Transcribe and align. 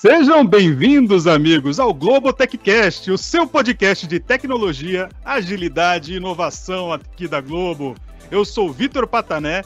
Sejam 0.00 0.46
bem-vindos, 0.46 1.26
amigos, 1.26 1.80
ao 1.80 1.92
Globo 1.92 2.32
Techcast, 2.32 3.10
o 3.10 3.18
seu 3.18 3.48
podcast 3.48 4.06
de 4.06 4.20
tecnologia, 4.20 5.08
agilidade 5.24 6.12
e 6.12 6.18
inovação 6.18 6.92
aqui 6.92 7.26
da 7.26 7.40
Globo. 7.40 7.96
Eu 8.30 8.44
sou 8.44 8.72
Vitor 8.72 9.08
Patané 9.08 9.64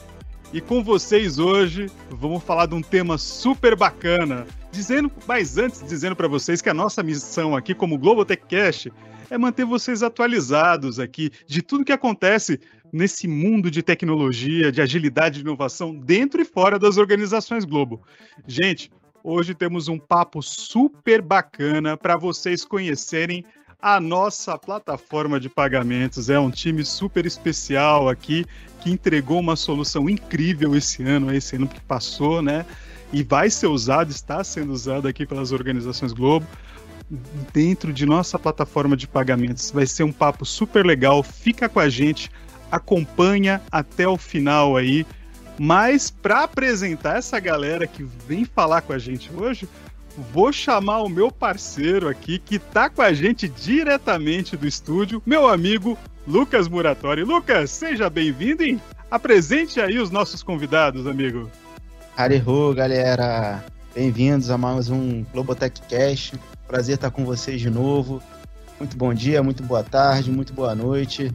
e 0.50 0.59
com 0.59 0.82
vocês 0.82 1.39
hoje 1.39 1.91
vamos 2.09 2.43
falar 2.43 2.64
de 2.64 2.75
um 2.75 2.81
tema 2.81 3.18
super 3.18 3.77
bacana. 3.77 4.46
Dizendo, 4.73 5.13
mas 5.29 5.59
antes 5.59 5.87
dizendo 5.87 6.17
para 6.17 6.29
vocês 6.29 6.62
que 6.62 6.71
a 6.71 6.75
nossa 6.75 7.03
missão 7.03 7.55
aqui 7.55 7.75
como 7.75 7.99
Globo 7.99 8.25
Techcast 8.25 8.91
é 9.29 9.37
manter 9.37 9.67
vocês 9.67 10.03
atualizados 10.03 10.99
aqui 10.99 11.30
de 11.46 11.61
tudo 11.61 11.85
que 11.85 11.93
acontece 11.93 12.58
nesse 12.91 13.29
mundo 13.29 13.71
de 13.71 13.83
tecnologia, 13.83 14.72
de 14.72 14.80
agilidade 14.80 15.41
e 15.41 15.43
inovação 15.43 15.94
dentro 15.94 16.41
e 16.41 16.44
fora 16.46 16.79
das 16.79 16.96
organizações 16.96 17.67
Globo. 17.67 18.00
Gente, 18.46 18.91
Hoje 19.25 19.54
temos 19.54 19.86
um 19.86 20.00
papo 20.00 20.43
super 20.43 21.22
bacana 21.22 21.96
para 21.96 22.17
vocês 22.17 22.64
conhecerem 22.64 23.44
a 23.80 24.00
nossa 24.00 24.58
plataforma 24.58 25.39
de 25.39 25.49
pagamentos. 25.49 26.29
É 26.29 26.40
um 26.40 26.50
time 26.50 26.85
super 26.85 27.25
especial 27.25 28.08
aqui 28.08 28.44
que 28.80 28.90
entregou 28.90 29.39
uma 29.39 29.54
solução 29.54 30.11
incrível 30.11 30.75
esse 30.75 31.04
ano, 31.04 31.32
esse 31.32 31.54
ano 31.54 31.68
que 31.68 31.80
passou, 31.80 32.42
né? 32.42 32.66
E 33.12 33.22
vai 33.22 33.48
ser 33.48 33.69
usado, 33.69 34.11
está 34.11 34.42
sendo 34.42 34.72
usado 34.72 35.06
aqui 35.06 35.25
pelas 35.25 35.52
organizações 35.52 36.12
Globo 36.12 36.44
dentro 37.52 37.92
de 37.92 38.05
nossa 38.05 38.41
plataforma 38.41 38.97
de 38.97 39.06
pagamentos. 39.06 39.70
Vai 39.70 39.86
ser 39.86 40.02
um 40.02 40.12
papo 40.12 40.44
super 40.44 40.84
legal. 40.84 41.22
Fica 41.22 41.69
com 41.69 41.78
a 41.78 41.89
gente, 41.89 42.28
acompanha 42.72 43.62
até 43.70 44.08
o 44.08 44.16
final 44.16 44.77
aí 44.77 45.06
mas 45.58 46.11
para 46.11 46.45
apresentar 46.45 47.19
essa 47.19 47.39
galera 47.39 47.86
que 47.86 48.03
vem 48.03 48.45
falar 48.45 48.83
com 48.83 48.92
a 48.92 48.98
gente 48.98 49.31
hoje, 49.34 49.69
vou 50.33 50.53
chamar 50.53 51.03
o 51.03 51.09
meu 51.09 51.31
parceiro 51.31 52.09
aqui 52.09 52.39
que 52.39 52.59
tá 52.59 52.89
com 52.91 53.03
a 53.03 53.12
gente 53.12 53.48
diretamente 53.48 54.56
do 54.56 54.67
estúdio, 54.67 55.22
meu 55.25 55.48
amigo 55.48 55.97
Lucas 56.27 56.69
Muratori. 56.69 57.25
Lucas, 57.25 57.70
seja 57.70 58.09
bem-vindo 58.09 58.62
e 58.62 58.81
apresente 59.11 59.81
aí 59.81 59.98
os 59.98 60.11
nossos 60.11 60.42
convidados, 60.42 61.06
amigo. 61.06 61.50
Arihu, 62.16 62.75
galera. 62.75 63.64
Bem-vindos 63.94 64.50
a 64.50 64.56
mais 64.56 64.89
um 64.89 65.22
Globotech 65.33 65.83
Cast. 65.83 66.39
Prazer 66.66 66.94
estar 66.94 67.11
com 67.11 67.25
vocês 67.25 67.61
de 67.61 67.69
novo. 67.69 68.22
Muito 68.78 68.97
bom 68.97 69.12
dia, 69.12 69.42
muito 69.42 69.62
boa 69.62 69.83
tarde, 69.83 70.31
muito 70.31 70.53
boa 70.53 70.75
noite. 70.75 71.33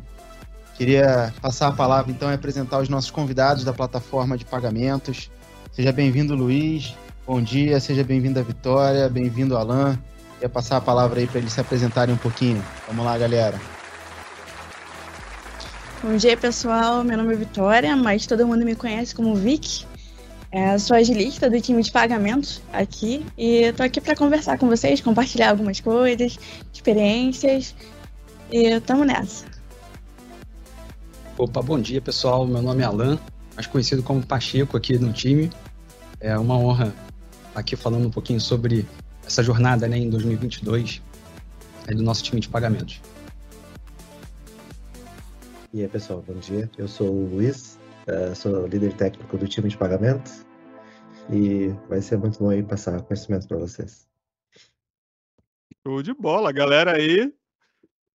Queria 0.78 1.34
passar 1.42 1.70
a 1.70 1.72
palavra 1.72 2.12
então 2.12 2.30
e 2.30 2.36
apresentar 2.36 2.78
os 2.80 2.88
nossos 2.88 3.10
convidados 3.10 3.64
da 3.64 3.74
plataforma 3.74 4.38
de 4.38 4.46
pagamentos. 4.46 5.32
Seja 5.72 5.92
bem-vindo, 5.92 6.36
Luiz. 6.36 6.94
Bom 7.26 7.42
dia, 7.42 7.80
seja 7.80 8.04
bem-vindo 8.04 8.42
Vitória, 8.44 9.10
bem-vindo, 9.10 9.58
Alan. 9.58 9.98
Queria 10.36 10.50
passar 10.50 10.78
a 10.78 10.82
palavra 10.82 11.20
aí 11.20 11.26
para 11.26 11.40
eles 11.40 11.52
se 11.52 11.60
apresentarem 11.60 12.14
um 12.14 12.18
pouquinho. 12.18 12.64
Vamos 12.88 13.04
lá, 13.04 13.18
galera. 13.18 13.60
Bom 16.04 16.16
dia, 16.16 16.38
pessoal. 16.38 17.04
Meu 17.04 17.18
nome 17.18 17.34
é 17.34 17.38
Vitória, 17.38 17.96
mas 17.96 18.28
todo 18.28 18.46
mundo 18.46 18.64
me 18.64 18.76
conhece 18.76 19.16
como 19.16 19.34
Vic. 19.34 19.84
É, 20.52 20.78
sou 20.78 20.96
agilista 20.96 21.50
do 21.50 21.60
time 21.60 21.82
de 21.82 21.92
pagamentos 21.92 22.62
aqui 22.72 23.26
e 23.36 23.64
estou 23.64 23.84
aqui 23.84 24.00
para 24.00 24.16
conversar 24.16 24.60
com 24.60 24.68
vocês, 24.68 25.02
compartilhar 25.02 25.50
algumas 25.50 25.80
coisas, 25.80 26.38
experiências 26.72 27.74
e 28.52 28.68
estamos 28.68 29.08
nessa. 29.08 29.57
Opa, 31.40 31.62
bom 31.62 31.80
dia 31.80 32.02
pessoal. 32.02 32.48
Meu 32.48 32.64
nome 32.64 32.82
é 32.82 32.86
Alan, 32.86 33.20
mais 33.54 33.68
conhecido 33.68 34.02
como 34.02 34.26
Pacheco 34.26 34.76
aqui 34.76 34.98
no 34.98 35.14
time. 35.14 35.52
É 36.20 36.36
uma 36.36 36.58
honra 36.58 36.92
aqui 37.54 37.76
falando 37.76 38.08
um 38.08 38.10
pouquinho 38.10 38.42
sobre 38.42 38.88
essa 39.24 39.44
jornada 39.44 39.88
né, 39.88 40.00
em 40.00 40.10
2022 40.10 41.00
aí 41.88 41.94
do 41.94 42.02
nosso 42.02 42.24
time 42.24 42.42
de 42.42 42.50
pagamentos. 42.50 43.00
E 45.72 45.84
aí 45.84 45.88
pessoal, 45.88 46.24
bom 46.28 46.34
dia. 46.40 46.72
Eu 46.76 46.88
sou 46.88 47.08
o 47.08 47.30
Luiz, 47.30 47.78
uh, 48.08 48.36
sou 48.36 48.66
líder 48.66 48.94
técnico 48.94 49.38
do 49.38 49.48
time 49.48 49.70
de 49.70 49.78
pagamentos 49.78 50.44
e 51.32 51.68
vai 51.88 52.02
ser 52.02 52.18
muito 52.18 52.40
bom 52.40 52.50
aí 52.50 52.64
passar 52.64 53.00
conhecimento 53.04 53.48
para 53.48 53.58
vocês. 53.58 54.08
Show 55.86 56.02
de 56.02 56.16
bola, 56.16 56.52
galera 56.52 56.96
aí 56.96 57.32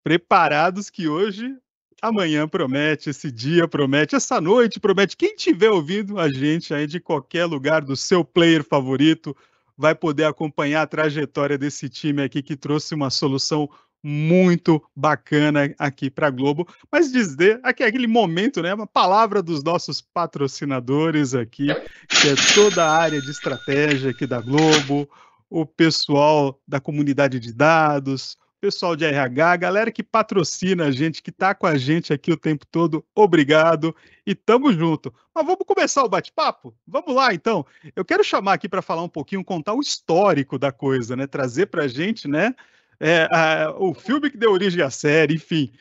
preparados 0.03 0.89
que 0.89 1.07
hoje 1.07 1.55
Amanhã 2.03 2.49
promete, 2.49 3.11
esse 3.11 3.31
dia 3.31 3.69
promete, 3.69 4.17
essa 4.17 4.41
noite 4.41 4.81
promete. 4.81 5.17
Quem 5.17 5.35
estiver 5.35 5.71
ouvindo 5.71 6.19
a 6.19 6.33
gente 6.33 6.73
aí 6.73 6.87
de 6.87 6.99
qualquer 6.99 7.45
lugar 7.45 7.83
do 7.83 7.95
seu 7.95 8.25
player 8.25 8.65
favorito 8.65 9.37
vai 9.77 9.95
poder 9.95 10.25
acompanhar 10.25 10.83
a 10.83 10.87
trajetória 10.87 11.59
desse 11.59 11.89
time 11.89 12.23
aqui 12.23 12.43
que 12.43 12.57
trouxe 12.57 12.95
uma 12.95 13.11
solução 13.11 13.69
muito 14.03 14.83
bacana 14.97 15.75
aqui 15.79 16.11
para 16.11 16.31
Globo. 16.31 16.67
Mas 16.91 17.13
dizer 17.13 17.61
aqui 17.63 17.83
aquele 17.83 18.07
momento, 18.07 18.63
né? 18.63 18.73
Uma 18.73 18.87
palavra 18.87 19.43
dos 19.43 19.63
nossos 19.63 20.01
patrocinadores 20.01 21.35
aqui, 21.35 21.67
que 22.09 22.29
é 22.29 22.35
toda 22.55 22.85
a 22.85 22.97
área 22.97 23.21
de 23.21 23.31
estratégia 23.31 24.11
aqui 24.11 24.27
da 24.27 24.41
Globo, 24.41 25.09
o 25.51 25.67
pessoal 25.67 26.59
da 26.67 26.81
comunidade 26.81 27.39
de 27.39 27.53
dados, 27.53 28.39
pessoal 28.61 28.95
de 28.95 29.05
RH, 29.05 29.57
galera 29.57 29.91
que 29.91 30.03
patrocina 30.03 30.87
a 30.87 30.91
gente, 30.91 31.23
que 31.23 31.31
está 31.31 31.55
com 31.55 31.67
a 31.67 31.79
gente 31.79 32.13
aqui 32.13 32.31
o 32.31 32.37
tempo 32.37 32.67
todo, 32.67 33.05
obrigado 33.15 33.97
e 34.27 34.35
tamo 34.35 34.73
junto. 34.73 35.13
Mas 35.35 35.47
vamos 35.47 35.65
começar 35.67 36.05
o 36.05 36.09
bate-papo? 36.09 36.77
Vamos 36.87 37.15
lá, 37.15 37.33
então. 37.33 37.65
Eu 37.97 38.05
quero 38.05 38.23
chamar 38.23 38.53
aqui 38.53 38.69
para 38.69 38.83
falar 38.83 39.03
um 39.03 39.09
pouquinho, 39.09 39.43
contar 39.43 39.73
o 39.73 39.81
histórico 39.81 40.59
da 40.59 40.71
coisa, 40.71 41.17
né? 41.17 41.27
Trazer 41.27 41.67
para 41.67 41.85
a 41.85 41.89
gente, 41.89 42.29
né? 42.29 42.55
É, 43.01 43.27
a, 43.33 43.75
o 43.79 43.95
filme 43.95 44.31
que 44.31 44.37
deu 44.37 44.53
origem 44.53 44.83
à 44.83 44.91
série, 44.91 45.37
enfim. 45.37 45.73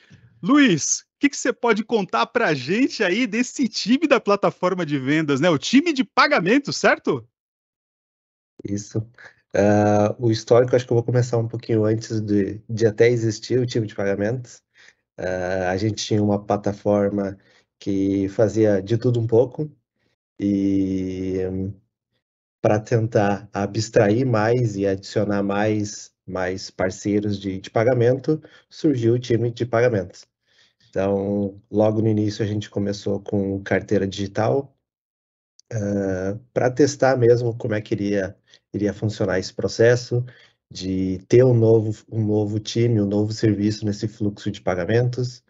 Luiz, 0.42 1.02
o 1.02 1.06
que, 1.20 1.30
que 1.30 1.36
você 1.36 1.52
pode 1.52 1.84
contar 1.84 2.26
para 2.28 2.48
a 2.48 2.54
gente 2.54 3.04
aí 3.04 3.28
desse 3.28 3.68
time 3.68 4.08
da 4.08 4.22
plataforma 4.22 4.86
de 4.86 4.98
vendas, 4.98 5.42
né? 5.42 5.50
O 5.50 5.58
time 5.58 5.92
de 5.92 6.06
pagamento, 6.06 6.72
certo? 6.72 7.28
Isso. 8.64 9.06
Uh, 9.56 10.14
o 10.20 10.32
histórico, 10.32 10.76
acho 10.76 10.86
que 10.86 10.92
eu 10.92 10.96
vou 10.96 11.04
começar 11.04 11.38
um 11.38 11.48
pouquinho 11.48 11.86
antes 11.86 12.22
de, 12.22 12.62
de 12.70 12.86
até 12.86 13.10
existir 13.10 13.60
o 13.60 13.66
tipo 13.66 13.86
de 13.86 13.96
pagamentos. 13.96 14.62
Uh, 15.20 15.68
a 15.70 15.78
gente 15.78 16.06
tinha 16.06 16.24
uma 16.24 16.44
plataforma 16.44 17.38
que 17.80 18.30
fazia 18.30 18.82
de 18.82 18.98
tudo 18.98 19.20
um 19.20 19.28
pouco 19.28 19.72
e 20.40 21.40
para 22.62 22.80
tentar 22.80 23.50
abstrair 23.54 24.26
mais 24.26 24.76
e 24.76 24.86
adicionar 24.86 25.44
mais, 25.44 26.14
mais 26.26 26.70
parceiros 26.70 27.40
de, 27.40 27.60
de 27.60 27.70
pagamento, 27.70 28.42
surgiu 28.70 29.14
o 29.16 29.20
time 29.20 29.52
de 29.52 29.66
pagamentos. 29.66 30.28
Então, 30.90 31.62
logo 31.72 32.02
no 32.02 32.08
início 32.08 32.44
a 32.44 32.48
gente 32.48 32.70
começou 32.70 33.20
com 33.22 33.62
carteira 33.64 34.08
digital, 34.08 34.76
uh, 35.74 36.40
para 36.54 36.72
testar 36.72 37.18
mesmo 37.18 37.56
como 37.58 37.76
é 37.76 37.82
que 37.82 37.94
iria 37.94 38.36
iria 38.74 38.94
funcionar 38.94 39.40
esse 39.40 39.54
processo 39.54 40.24
de 40.72 41.20
ter 41.28 41.44
um 41.44 41.54
novo, 41.54 41.96
um 42.12 42.24
novo 42.26 42.60
time, 42.60 43.02
um 43.02 43.06
novo 43.08 43.34
serviço 43.34 43.86
nesse 43.86 44.08
fluxo 44.08 44.52
de 44.52 44.62
pagamentos. 44.62 45.44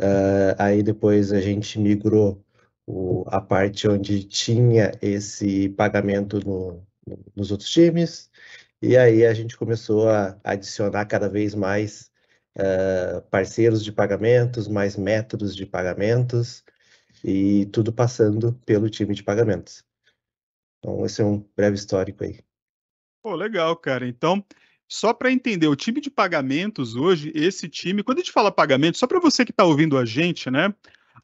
Uh, 0.00 0.54
aí 0.58 0.82
depois 0.82 1.32
a 1.32 1.40
gente 1.40 1.78
migrou 1.78 2.44
o, 2.86 3.24
a 3.28 3.40
parte 3.40 3.88
onde 3.88 4.24
tinha 4.24 4.92
esse 5.02 5.68
pagamento 5.70 6.40
no, 6.44 6.82
no, 7.06 7.18
nos 7.36 7.50
outros 7.50 7.70
times, 7.70 8.30
e 8.82 8.96
aí 8.96 9.26
a 9.26 9.34
gente 9.34 9.56
começou 9.56 10.08
a 10.08 10.38
adicionar 10.44 11.04
cada 11.06 11.28
vez 11.28 11.54
mais 11.54 12.10
uh, 12.56 13.22
parceiros 13.30 13.84
de 13.84 13.92
pagamentos, 13.92 14.68
mais 14.68 14.96
métodos 14.96 15.54
de 15.54 15.66
pagamentos, 15.66 16.64
e 17.28 17.66
tudo 17.66 17.92
passando 17.92 18.54
pelo 18.64 18.88
time 18.88 19.14
de 19.14 19.22
pagamentos. 19.22 19.84
Então, 20.78 21.04
esse 21.04 21.20
é 21.20 21.24
um 21.24 21.44
breve 21.54 21.76
histórico 21.76 22.24
aí. 22.24 22.40
Pô, 23.22 23.34
legal, 23.34 23.76
cara. 23.76 24.08
Então, 24.08 24.42
só 24.88 25.12
para 25.12 25.30
entender, 25.30 25.66
o 25.66 25.76
time 25.76 26.00
de 26.00 26.10
pagamentos 26.10 26.96
hoje, 26.96 27.30
esse 27.34 27.68
time, 27.68 28.02
quando 28.02 28.18
a 28.18 28.20
gente 28.22 28.32
fala 28.32 28.50
pagamento, 28.50 28.96
só 28.96 29.06
para 29.06 29.20
você 29.20 29.44
que 29.44 29.50
está 29.50 29.64
ouvindo 29.64 29.98
a 29.98 30.06
gente, 30.06 30.50
né? 30.50 30.72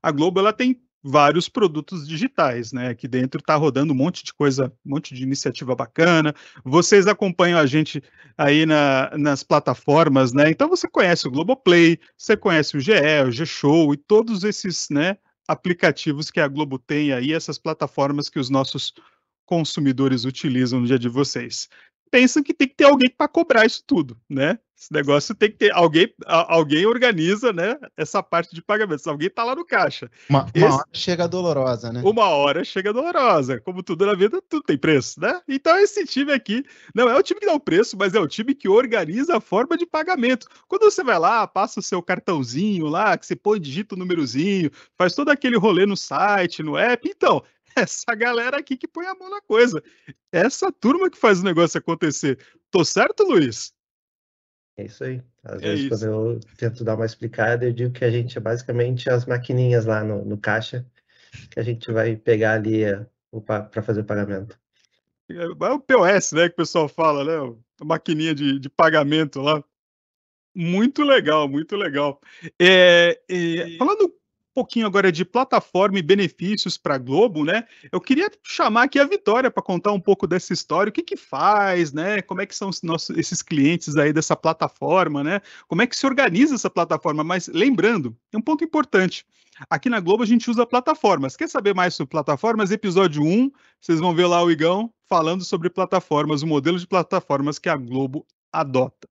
A 0.02 0.10
Globo 0.10 0.40
ela 0.40 0.52
tem 0.52 0.78
vários 1.02 1.48
produtos 1.48 2.06
digitais, 2.06 2.72
né? 2.72 2.88
Aqui 2.88 3.08
dentro 3.08 3.40
está 3.40 3.54
rodando 3.54 3.94
um 3.94 3.96
monte 3.96 4.24
de 4.24 4.34
coisa, 4.34 4.70
um 4.84 4.90
monte 4.90 5.14
de 5.14 5.22
iniciativa 5.22 5.74
bacana. 5.74 6.34
Vocês 6.62 7.06
acompanham 7.06 7.58
a 7.58 7.64
gente 7.64 8.02
aí 8.36 8.66
na, 8.66 9.10
nas 9.16 9.42
plataformas, 9.42 10.34
né? 10.34 10.50
Então 10.50 10.68
você 10.68 10.86
conhece 10.86 11.26
o 11.26 11.30
Globoplay, 11.30 11.98
você 12.16 12.36
conhece 12.36 12.76
o 12.76 12.80
GE, 12.80 12.92
o 13.26 13.30
G-Show 13.30 13.94
e 13.94 13.96
todos 13.96 14.44
esses, 14.44 14.88
né? 14.90 15.16
Aplicativos 15.46 16.30
que 16.30 16.40
a 16.40 16.48
Globo 16.48 16.78
tem 16.78 17.12
aí, 17.12 17.32
essas 17.32 17.58
plataformas 17.58 18.28
que 18.28 18.38
os 18.38 18.48
nossos 18.48 18.94
consumidores 19.44 20.24
utilizam 20.24 20.80
no 20.80 20.86
dia 20.86 20.98
de 20.98 21.08
vocês. 21.08 21.68
Pensam 22.10 22.42
que 22.42 22.54
tem 22.54 22.68
que 22.68 22.74
ter 22.74 22.84
alguém 22.84 23.10
para 23.10 23.28
cobrar 23.28 23.66
isso 23.66 23.82
tudo, 23.86 24.18
né? 24.28 24.58
Esse 24.76 24.92
negócio 24.92 25.34
tem 25.34 25.50
que 25.50 25.56
ter 25.56 25.72
alguém, 25.72 26.12
alguém 26.26 26.84
organiza, 26.84 27.52
né? 27.52 27.78
Essa 27.96 28.22
parte 28.22 28.54
de 28.54 28.60
pagamento. 28.60 29.08
Alguém 29.08 29.30
tá 29.30 29.42
lá 29.42 29.54
no 29.54 29.64
caixa. 29.64 30.10
Uma, 30.28 30.40
uma 30.40 30.50
Esse, 30.54 30.64
hora 30.64 30.88
chega 30.92 31.28
dolorosa, 31.28 31.92
né? 31.92 32.02
Uma 32.04 32.28
hora 32.28 32.64
chega 32.64 32.92
dolorosa. 32.92 33.60
Como 33.60 33.82
tudo 33.82 34.04
na 34.04 34.14
vida, 34.14 34.42
tudo 34.46 34.62
tem 34.62 34.76
preço, 34.76 35.20
né? 35.20 35.40
Então 35.48 35.78
esse 35.78 36.04
time 36.04 36.32
aqui 36.32 36.64
não 36.94 37.08
é 37.08 37.16
o 37.16 37.22
time 37.22 37.40
que 37.40 37.46
dá 37.46 37.54
o 37.54 37.60
preço, 37.60 37.96
mas 37.96 38.14
é 38.14 38.20
o 38.20 38.28
time 38.28 38.54
que 38.54 38.68
organiza 38.68 39.36
a 39.36 39.40
forma 39.40 39.76
de 39.76 39.86
pagamento. 39.86 40.48
Quando 40.68 40.82
você 40.82 41.02
vai 41.02 41.18
lá, 41.18 41.46
passa 41.46 41.80
o 41.80 41.82
seu 41.82 42.02
cartãozinho 42.02 42.86
lá, 42.86 43.16
que 43.16 43.24
você 43.24 43.36
põe, 43.36 43.58
digita 43.58 43.94
o 43.94 43.98
númerozinho, 43.98 44.70
faz 44.98 45.14
todo 45.14 45.30
aquele 45.30 45.56
rolê 45.56 45.86
no 45.86 45.96
site, 45.96 46.62
no 46.62 46.76
app. 46.76 47.08
Então, 47.08 47.42
essa 47.84 48.14
galera 48.14 48.58
aqui 48.58 48.76
que 48.76 48.88
põe 48.88 49.06
a 49.06 49.14
mão 49.14 49.30
na 49.30 49.40
coisa. 49.40 49.82
Essa 50.32 50.70
turma 50.72 51.10
que 51.10 51.18
faz 51.18 51.40
o 51.40 51.44
negócio 51.44 51.78
acontecer. 51.78 52.38
Tô 52.70 52.84
certo, 52.84 53.24
Luiz? 53.24 53.74
É 54.76 54.84
isso 54.84 55.04
aí. 55.04 55.22
Às 55.42 55.62
é 55.62 55.66
vezes, 55.66 55.80
isso. 55.80 55.88
quando 55.90 56.04
eu 56.04 56.40
tento 56.56 56.84
dar 56.84 56.96
uma 56.96 57.06
explicada, 57.06 57.64
eu 57.64 57.72
digo 57.72 57.92
que 57.92 58.04
a 58.04 58.10
gente 58.10 58.36
é 58.36 58.40
basicamente 58.40 59.08
as 59.08 59.26
maquininhas 59.26 59.86
lá 59.86 60.02
no, 60.02 60.24
no 60.24 60.38
caixa 60.38 60.86
que 61.50 61.58
a 61.58 61.62
gente 61.62 61.90
vai 61.90 62.16
pegar 62.16 62.54
ali 62.54 62.84
é, 62.84 63.06
para 63.44 63.82
fazer 63.82 64.00
o 64.00 64.04
pagamento. 64.04 64.58
É, 65.28 65.34
é 65.34 65.70
o 65.70 65.80
POS, 65.80 66.32
né, 66.32 66.48
que 66.48 66.54
o 66.54 66.56
pessoal 66.56 66.88
fala, 66.88 67.24
né? 67.24 67.56
A 67.80 67.84
maquininha 67.84 68.34
de, 68.34 68.58
de 68.58 68.68
pagamento 68.68 69.40
lá. 69.40 69.62
Muito 70.54 71.02
legal, 71.02 71.48
muito 71.48 71.74
legal. 71.74 72.20
É, 72.60 73.20
é, 73.28 73.76
falando 73.76 74.14
pouquinho 74.54 74.86
agora 74.86 75.10
de 75.10 75.24
plataforma 75.24 75.98
e 75.98 76.02
benefícios 76.02 76.78
para 76.78 76.94
a 76.94 76.98
Globo, 76.98 77.44
né? 77.44 77.64
Eu 77.90 78.00
queria 78.00 78.30
chamar 78.42 78.84
aqui 78.84 78.98
a 78.98 79.04
Vitória 79.04 79.50
para 79.50 79.62
contar 79.62 79.92
um 79.92 80.00
pouco 80.00 80.26
dessa 80.26 80.52
história, 80.52 80.90
o 80.90 80.92
que 80.92 81.02
que 81.02 81.16
faz, 81.16 81.92
né? 81.92 82.22
Como 82.22 82.40
é 82.40 82.46
que 82.46 82.54
são 82.54 82.68
os 82.68 82.80
nossos, 82.82 83.16
esses 83.18 83.42
clientes 83.42 83.96
aí 83.96 84.12
dessa 84.12 84.36
plataforma, 84.36 85.24
né? 85.24 85.40
Como 85.66 85.82
é 85.82 85.86
que 85.86 85.96
se 85.96 86.06
organiza 86.06 86.54
essa 86.54 86.70
plataforma? 86.70 87.24
Mas 87.24 87.48
lembrando, 87.48 88.16
é 88.32 88.38
um 88.38 88.42
ponto 88.42 88.62
importante. 88.64 89.26
Aqui 89.68 89.88
na 89.88 90.00
Globo 90.00 90.22
a 90.22 90.26
gente 90.26 90.50
usa 90.50 90.66
plataformas. 90.66 91.36
Quer 91.36 91.48
saber 91.48 91.74
mais 91.74 91.94
sobre 91.94 92.10
plataformas? 92.10 92.70
Episódio 92.70 93.22
1, 93.22 93.50
vocês 93.80 94.00
vão 94.00 94.14
ver 94.14 94.26
lá 94.26 94.42
o 94.42 94.50
Igão 94.50 94.92
falando 95.08 95.44
sobre 95.44 95.68
plataformas, 95.70 96.42
o 96.42 96.46
modelo 96.46 96.78
de 96.78 96.86
plataformas 96.86 97.58
que 97.58 97.68
a 97.68 97.76
Globo 97.76 98.26
adota. 98.52 99.08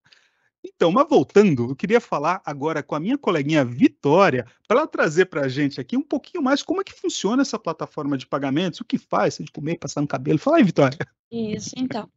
Então, 0.63 0.92
mas 0.92 1.07
voltando, 1.10 1.69
eu 1.69 1.75
queria 1.75 2.00
falar 2.00 2.42
agora 2.45 2.81
com 2.81 2.95
a 2.95 3.00
minha 3.00 3.18
coleguinha 3.18 3.65
Vitória, 3.65 4.45
para 4.65 4.80
ela 4.80 4.88
trazer 4.88 5.25
para 5.25 5.42
a 5.42 5.48
gente 5.50 5.81
aqui 5.81 5.98
um 5.98 6.01
pouquinho 6.01 6.42
mais 6.42 6.63
como 6.63 6.80
é 6.80 6.83
que 6.86 6.94
funciona 6.94 7.42
essa 7.42 7.60
plataforma 7.60 8.18
de 8.18 8.25
pagamentos, 8.25 8.80
o 8.80 8.86
que 8.86 8.98
faz, 8.98 9.33
se 9.33 9.44
de 9.44 9.51
comer, 9.51 9.77
passar 9.77 10.00
no 10.00 10.07
cabelo. 10.07 10.39
Fala 10.39 10.57
aí, 10.57 10.63
Vitória. 10.63 10.98
Isso, 11.30 11.71
então. 11.75 12.10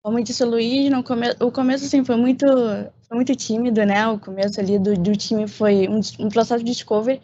Como 0.00 0.22
disse 0.22 0.44
o 0.44 0.48
Luiz, 0.48 0.90
no 0.90 1.02
come... 1.02 1.26
o 1.40 1.50
começo 1.50 1.84
assim, 1.84 2.04
foi, 2.04 2.16
muito, 2.16 2.46
foi 3.08 3.16
muito 3.16 3.34
tímido, 3.34 3.84
né? 3.84 4.06
O 4.06 4.18
começo 4.18 4.60
ali 4.60 4.78
do, 4.78 4.96
do 4.96 5.16
time 5.16 5.48
foi 5.48 5.88
um, 5.88 6.00
um 6.20 6.28
processo 6.28 6.62
de 6.64 6.70
discovery, 6.70 7.20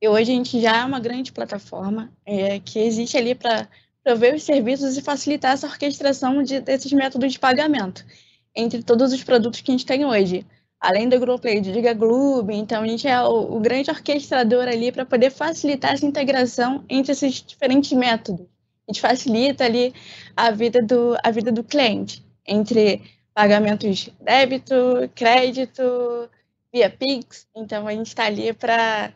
e 0.00 0.08
hoje 0.08 0.30
a 0.30 0.34
gente 0.34 0.60
já 0.60 0.78
é 0.78 0.84
uma 0.84 1.00
grande 1.00 1.32
plataforma 1.32 2.12
é, 2.26 2.58
que 2.58 2.78
existe 2.78 3.16
ali 3.16 3.34
para 3.34 3.66
prover 4.04 4.34
os 4.34 4.42
serviços 4.42 4.96
e 4.96 5.02
facilitar 5.02 5.52
essa 5.52 5.66
orquestração 5.66 6.42
de, 6.42 6.60
desses 6.60 6.92
métodos 6.92 7.32
de 7.32 7.38
pagamento 7.38 8.04
entre 8.54 8.82
todos 8.82 9.12
os 9.12 9.22
produtos 9.24 9.60
que 9.60 9.70
a 9.70 9.74
gente 9.74 9.86
tem 9.86 10.04
hoje. 10.04 10.46
Além 10.80 11.08
do 11.08 11.18
Globoplay, 11.18 11.60
do 11.60 11.72
Diga 11.72 11.94
Globo, 11.94 12.50
então 12.50 12.82
a 12.82 12.86
gente 12.86 13.06
é 13.06 13.22
o, 13.22 13.56
o 13.56 13.60
grande 13.60 13.90
orquestrador 13.90 14.66
ali 14.66 14.90
para 14.90 15.06
poder 15.06 15.30
facilitar 15.30 15.92
essa 15.92 16.04
integração 16.04 16.84
entre 16.88 17.12
esses 17.12 17.34
diferentes 17.34 17.92
métodos. 17.92 18.46
A 18.88 18.92
gente 18.92 19.00
facilita 19.00 19.64
ali 19.64 19.94
a 20.36 20.50
vida 20.50 20.82
do, 20.82 21.16
a 21.22 21.30
vida 21.30 21.52
do 21.52 21.62
cliente, 21.62 22.24
entre 22.44 23.00
pagamentos 23.32 24.10
débito, 24.20 24.74
crédito, 25.14 26.28
via 26.72 26.90
Pix. 26.90 27.46
Então 27.54 27.86
a 27.86 27.92
gente 27.92 28.08
está 28.08 28.24
ali 28.24 28.52
para 28.52 29.12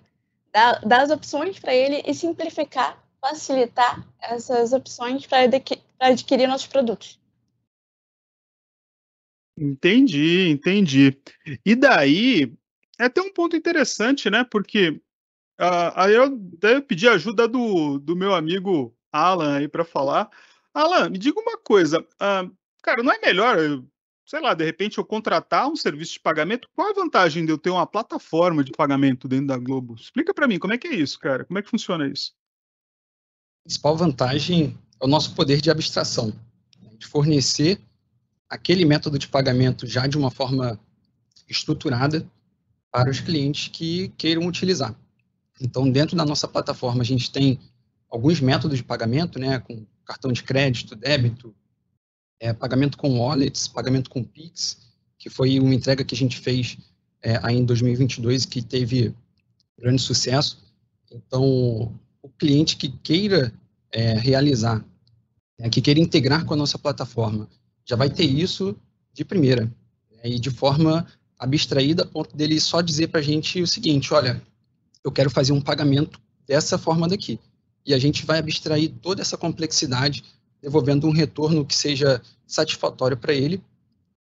dar, 0.52 0.80
dar 0.86 1.02
as 1.02 1.10
opções 1.10 1.58
para 1.58 1.74
ele 1.74 2.02
e 2.06 2.14
simplificar, 2.14 2.96
facilitar 3.20 4.06
essas 4.20 4.72
opções 4.72 5.26
para 5.26 5.40
adquirir 5.98 6.46
nossos 6.46 6.66
produtos. 6.68 7.18
Entendi, 9.58 10.48
entendi. 10.50 11.18
E 11.64 11.74
daí, 11.74 12.52
é 12.98 13.04
até 13.04 13.20
um 13.22 13.32
ponto 13.32 13.56
interessante, 13.56 14.28
né? 14.28 14.44
Porque 14.44 14.90
uh, 15.60 15.92
aí 15.94 16.14
eu 16.14 16.24
até 16.56 16.80
pedi 16.80 17.08
ajuda 17.08 17.48
do, 17.48 17.98
do 17.98 18.14
meu 18.14 18.34
amigo 18.34 18.94
Alan 19.10 19.56
aí 19.56 19.68
para 19.68 19.84
falar. 19.84 20.30
Alan, 20.74 21.08
me 21.08 21.18
diga 21.18 21.40
uma 21.40 21.56
coisa, 21.56 22.00
uh, 22.00 22.54
cara, 22.82 23.02
não 23.02 23.12
é 23.12 23.18
melhor, 23.18 23.56
sei 24.26 24.40
lá, 24.40 24.52
de 24.52 24.64
repente 24.64 24.98
eu 24.98 25.04
contratar 25.04 25.68
um 25.68 25.76
serviço 25.76 26.14
de 26.14 26.20
pagamento? 26.20 26.68
Qual 26.74 26.90
a 26.90 26.94
vantagem 26.94 27.46
de 27.46 27.52
eu 27.52 27.56
ter 27.56 27.70
uma 27.70 27.86
plataforma 27.86 28.62
de 28.62 28.72
pagamento 28.72 29.26
dentro 29.26 29.46
da 29.46 29.56
Globo? 29.56 29.94
Explica 29.94 30.34
para 30.34 30.46
mim, 30.46 30.58
como 30.58 30.74
é 30.74 30.78
que 30.78 30.88
é 30.88 30.94
isso, 30.94 31.18
cara? 31.18 31.46
Como 31.46 31.58
é 31.58 31.62
que 31.62 31.70
funciona 31.70 32.06
isso? 32.06 32.34
A 33.60 33.68
principal 33.68 33.96
vantagem 33.96 34.78
é 35.00 35.04
o 35.04 35.08
nosso 35.08 35.34
poder 35.34 35.62
de 35.62 35.70
abstração, 35.70 36.38
de 36.98 37.06
fornecer 37.06 37.80
aquele 38.48 38.84
método 38.84 39.18
de 39.18 39.28
pagamento 39.28 39.86
já 39.86 40.06
de 40.06 40.16
uma 40.16 40.30
forma 40.30 40.78
estruturada 41.48 42.26
para 42.90 43.10
os 43.10 43.20
clientes 43.20 43.68
que 43.68 44.08
queiram 44.16 44.46
utilizar. 44.46 44.94
Então, 45.60 45.90
dentro 45.90 46.16
da 46.16 46.24
nossa 46.24 46.46
plataforma, 46.46 47.02
a 47.02 47.04
gente 47.04 47.30
tem 47.30 47.58
alguns 48.10 48.40
métodos 48.40 48.78
de 48.78 48.84
pagamento, 48.84 49.38
né, 49.38 49.58
com 49.58 49.84
cartão 50.04 50.32
de 50.32 50.42
crédito, 50.42 50.94
débito, 50.94 51.54
é, 52.38 52.52
pagamento 52.52 52.96
com 52.96 53.18
wallets, 53.18 53.66
pagamento 53.66 54.10
com 54.10 54.22
Pix, 54.22 54.78
que 55.18 55.28
foi 55.30 55.58
uma 55.58 55.74
entrega 55.74 56.04
que 56.04 56.14
a 56.14 56.18
gente 56.18 56.38
fez 56.38 56.76
é, 57.22 57.40
aí 57.42 57.56
em 57.56 57.64
2022 57.64 58.44
que 58.44 58.62
teve 58.62 59.14
grande 59.78 60.00
sucesso. 60.00 60.62
Então, 61.10 61.92
o 62.22 62.28
cliente 62.38 62.76
que 62.76 62.88
queira 62.88 63.52
é, 63.90 64.12
realizar, 64.14 64.84
né, 65.58 65.68
que 65.70 65.80
queira 65.80 66.00
integrar 66.00 66.44
com 66.44 66.54
a 66.54 66.56
nossa 66.56 66.78
plataforma 66.78 67.48
já 67.86 67.96
vai 67.96 68.10
ter 68.10 68.24
isso 68.24 68.76
de 69.12 69.24
primeira. 69.24 69.64
Né? 70.10 70.20
E 70.24 70.38
de 70.38 70.50
forma 70.50 71.06
abstraída, 71.38 72.02
a 72.02 72.06
ponto 72.06 72.36
dele 72.36 72.60
só 72.60 72.80
dizer 72.80 73.08
para 73.08 73.20
a 73.20 73.22
gente 73.22 73.62
o 73.62 73.66
seguinte: 73.66 74.12
olha, 74.12 74.42
eu 75.04 75.12
quero 75.12 75.30
fazer 75.30 75.52
um 75.52 75.60
pagamento 75.60 76.20
dessa 76.46 76.76
forma 76.76 77.08
daqui. 77.08 77.38
E 77.86 77.94
a 77.94 77.98
gente 77.98 78.26
vai 78.26 78.40
abstrair 78.40 78.92
toda 79.00 79.22
essa 79.22 79.38
complexidade, 79.38 80.24
devolvendo 80.60 81.06
um 81.06 81.12
retorno 81.12 81.64
que 81.64 81.74
seja 81.74 82.20
satisfatório 82.46 83.16
para 83.16 83.32
ele 83.32 83.62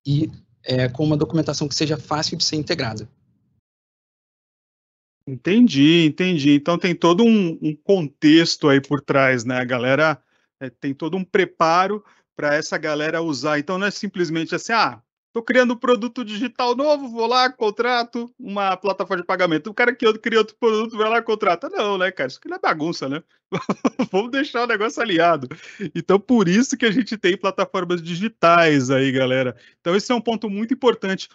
e 0.06 0.30
é, 0.62 0.88
com 0.88 1.04
uma 1.04 1.16
documentação 1.16 1.66
que 1.66 1.74
seja 1.74 1.96
fácil 1.96 2.36
de 2.36 2.44
ser 2.44 2.56
integrada. 2.56 3.08
Entendi, 5.26 6.06
entendi. 6.06 6.52
Então 6.52 6.78
tem 6.78 6.94
todo 6.94 7.24
um, 7.24 7.58
um 7.60 7.74
contexto 7.74 8.68
aí 8.68 8.80
por 8.80 9.00
trás, 9.00 9.44
né? 9.44 9.58
A 9.58 9.64
galera 9.64 10.22
é, 10.60 10.70
tem 10.70 10.94
todo 10.94 11.16
um 11.16 11.24
preparo 11.24 12.04
para 12.40 12.54
essa 12.54 12.78
galera 12.78 13.20
usar. 13.20 13.58
Então 13.58 13.78
não 13.78 13.86
é 13.86 13.90
simplesmente 13.90 14.54
assim, 14.54 14.72
ah, 14.72 15.02
estou 15.26 15.42
criando 15.42 15.74
um 15.74 15.76
produto 15.76 16.24
digital 16.24 16.74
novo, 16.74 17.06
vou 17.10 17.26
lá, 17.26 17.52
contrato 17.52 18.34
uma 18.38 18.78
plataforma 18.78 19.20
de 19.20 19.26
pagamento. 19.26 19.68
O 19.68 19.74
cara 19.74 19.94
que 19.94 20.10
cria 20.14 20.38
outro 20.38 20.56
produto, 20.58 20.96
vai 20.96 21.10
lá, 21.10 21.20
contrata. 21.20 21.68
Não, 21.68 21.98
né, 21.98 22.10
cara? 22.10 22.28
Isso 22.28 22.38
aqui 22.38 22.48
não 22.48 22.56
é 22.56 22.60
bagunça, 22.60 23.10
né? 23.10 23.22
Vamos 24.10 24.30
deixar 24.30 24.64
o 24.64 24.66
negócio 24.66 25.02
aliado. 25.02 25.48
Então, 25.94 26.18
por 26.18 26.48
isso 26.48 26.78
que 26.78 26.86
a 26.86 26.90
gente 26.90 27.18
tem 27.18 27.36
plataformas 27.36 28.00
digitais 28.00 28.90
aí, 28.90 29.12
galera. 29.12 29.54
Então, 29.80 29.94
esse 29.94 30.10
é 30.10 30.14
um 30.14 30.20
ponto 30.20 30.48
muito 30.48 30.72
importante. 30.72 31.28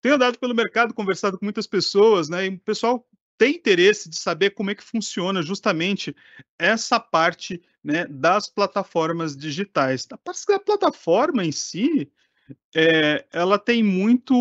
Tenho 0.00 0.14
andado 0.14 0.38
pelo 0.38 0.54
mercado, 0.54 0.94
conversado 0.94 1.38
com 1.38 1.44
muitas 1.44 1.66
pessoas, 1.66 2.30
né? 2.30 2.46
E 2.46 2.48
o 2.48 2.58
pessoal 2.60 3.06
tem 3.38 3.54
interesse 3.54 4.10
de 4.10 4.16
saber 4.16 4.50
como 4.50 4.70
é 4.70 4.74
que 4.74 4.82
funciona 4.82 5.40
justamente 5.40 6.14
essa 6.58 6.98
parte 6.98 7.62
né, 7.82 8.04
das 8.10 8.48
plataformas 8.48 9.36
digitais. 9.36 10.06
A 10.10 10.58
plataforma 10.58 11.44
em 11.44 11.52
si, 11.52 12.10
é, 12.74 13.24
ela 13.32 13.58
tem 13.58 13.82
muito, 13.82 14.34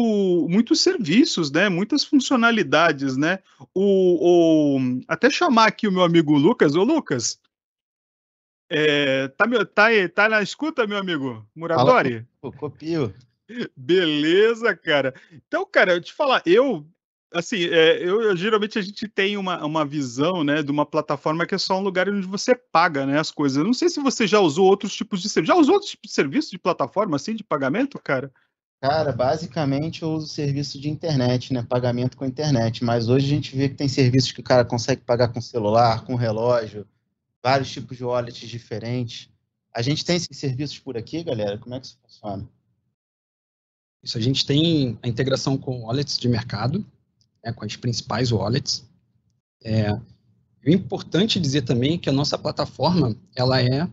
muitos 0.50 0.82
serviços, 0.82 1.52
né, 1.52 1.70
muitas 1.70 2.04
funcionalidades, 2.04 3.16
né. 3.16 3.40
O, 3.74 4.78
o, 4.78 5.02
até 5.08 5.30
chamar 5.30 5.68
aqui 5.68 5.88
o 5.88 5.92
meu 5.92 6.04
amigo 6.04 6.36
Lucas. 6.36 6.76
Ô, 6.76 6.84
Lucas, 6.84 7.40
é, 8.70 9.28
tá, 9.30 9.46
tá, 9.66 9.90
tá 10.14 10.30
na 10.30 10.42
escuta, 10.42 10.88
meu 10.88 10.98
amigo 10.98 11.48
Muradori? 11.56 12.26
Copio. 12.58 13.14
Beleza, 13.76 14.76
cara. 14.76 15.14
Então, 15.32 15.66
cara, 15.66 15.94
eu 15.94 16.02
te 16.02 16.12
falar, 16.12 16.42
eu 16.46 16.86
assim, 17.34 17.66
é, 17.66 18.02
eu, 18.02 18.22
eu, 18.22 18.36
geralmente 18.36 18.80
a 18.80 18.82
gente 18.82 19.08
tem 19.08 19.38
uma, 19.38 19.64
uma 19.66 19.86
visão, 19.86 20.44
né, 20.44 20.64
de 20.64 20.72
uma 20.72 20.86
plataforma 20.86 21.46
que 21.46 21.56
é 21.56 21.58
só 21.58 21.78
um 21.78 21.84
lugar 21.84 22.10
onde 22.10 22.26
você 22.26 22.56
paga, 22.56 23.06
né, 23.06 23.20
as 23.20 23.32
coisas. 23.32 23.58
Eu 23.58 23.64
não 23.64 23.74
sei 23.74 23.90
se 23.90 24.00
você 24.00 24.26
já 24.26 24.40
usou 24.40 24.66
outros 24.66 24.96
tipos 24.96 25.22
de 25.22 25.30
serviço. 25.30 25.54
Já 25.54 25.60
usou 25.60 25.76
outros 25.76 25.92
tipos 25.92 26.10
de 26.10 26.16
serviço 26.16 26.52
de 26.52 26.60
plataforma, 26.60 27.16
assim, 27.16 27.36
de 27.36 27.44
pagamento, 27.44 28.00
cara? 28.00 28.32
Cara, 28.80 29.12
basicamente 29.12 30.04
eu 30.04 30.12
uso 30.12 30.28
serviço 30.28 30.80
de 30.80 30.90
internet, 30.90 31.52
né, 31.52 31.64
pagamento 31.64 32.16
com 32.16 32.26
internet. 32.26 32.84
Mas 32.84 33.10
hoje 33.10 33.26
a 33.26 33.30
gente 33.30 33.56
vê 33.56 33.70
que 33.70 33.76
tem 33.76 33.88
serviços 33.88 34.32
que 34.32 34.42
o 34.42 34.44
cara 34.44 34.64
consegue 34.64 35.02
pagar 35.02 35.30
com 35.30 35.42
celular, 35.42 36.06
com 36.06 36.16
relógio, 36.16 36.88
vários 37.44 37.70
tipos 37.72 37.98
de 37.98 38.04
wallets 38.04 38.48
diferentes. 38.48 39.30
A 39.74 39.82
gente 39.82 40.06
tem 40.06 40.16
esses 40.16 40.38
serviços 40.38 40.80
por 40.80 40.98
aqui, 40.98 41.24
galera? 41.24 41.58
Como 41.58 41.76
é 41.76 41.80
que 41.80 41.88
isso 41.88 42.00
funciona? 42.02 42.48
Isso, 44.04 44.18
a 44.18 44.22
gente 44.22 44.46
tem 44.46 44.98
a 45.02 45.08
integração 45.08 45.58
com 45.58 45.86
wallets 45.86 46.18
de 46.18 46.30
mercado, 46.30 46.86
né, 47.44 47.52
com 47.54 47.66
as 47.66 47.76
principais 47.76 48.32
wallets. 48.32 48.86
É, 49.64 49.92
o 49.94 50.70
importante 50.70 51.40
dizer 51.40 51.64
também 51.64 51.96
é 51.96 51.98
que 51.98 52.10
a 52.10 52.14
nossa 52.14 52.38
plataforma 52.38 53.16
ela 53.36 53.62
é, 53.62 53.88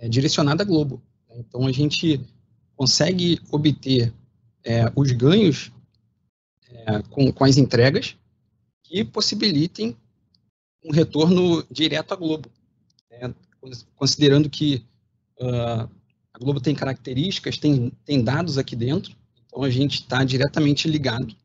é 0.00 0.08
direcionada 0.08 0.62
a 0.62 0.66
Globo. 0.66 1.02
Né? 1.28 1.36
Então, 1.38 1.66
a 1.66 1.72
gente 1.72 2.20
consegue 2.76 3.40
obter 3.50 4.12
é, 4.64 4.90
os 4.94 5.10
ganhos 5.12 5.72
é, 6.68 7.02
com, 7.10 7.32
com 7.32 7.44
as 7.44 7.56
entregas 7.56 8.16
que 8.84 9.04
possibilitem 9.04 9.96
um 10.84 10.92
retorno 10.92 11.64
direto 11.70 12.12
à 12.12 12.16
Globo. 12.16 12.50
Né? 13.10 13.34
Considerando 13.94 14.48
que 14.48 14.84
uh, 15.38 15.88
a 16.32 16.38
Globo 16.38 16.60
tem 16.60 16.74
características, 16.74 17.58
tem, 17.58 17.92
tem 18.04 18.24
dados 18.24 18.56
aqui 18.56 18.74
dentro, 18.74 19.14
então 19.46 19.62
a 19.62 19.70
gente 19.70 20.00
está 20.00 20.24
diretamente 20.24 20.88
ligado 20.88 21.36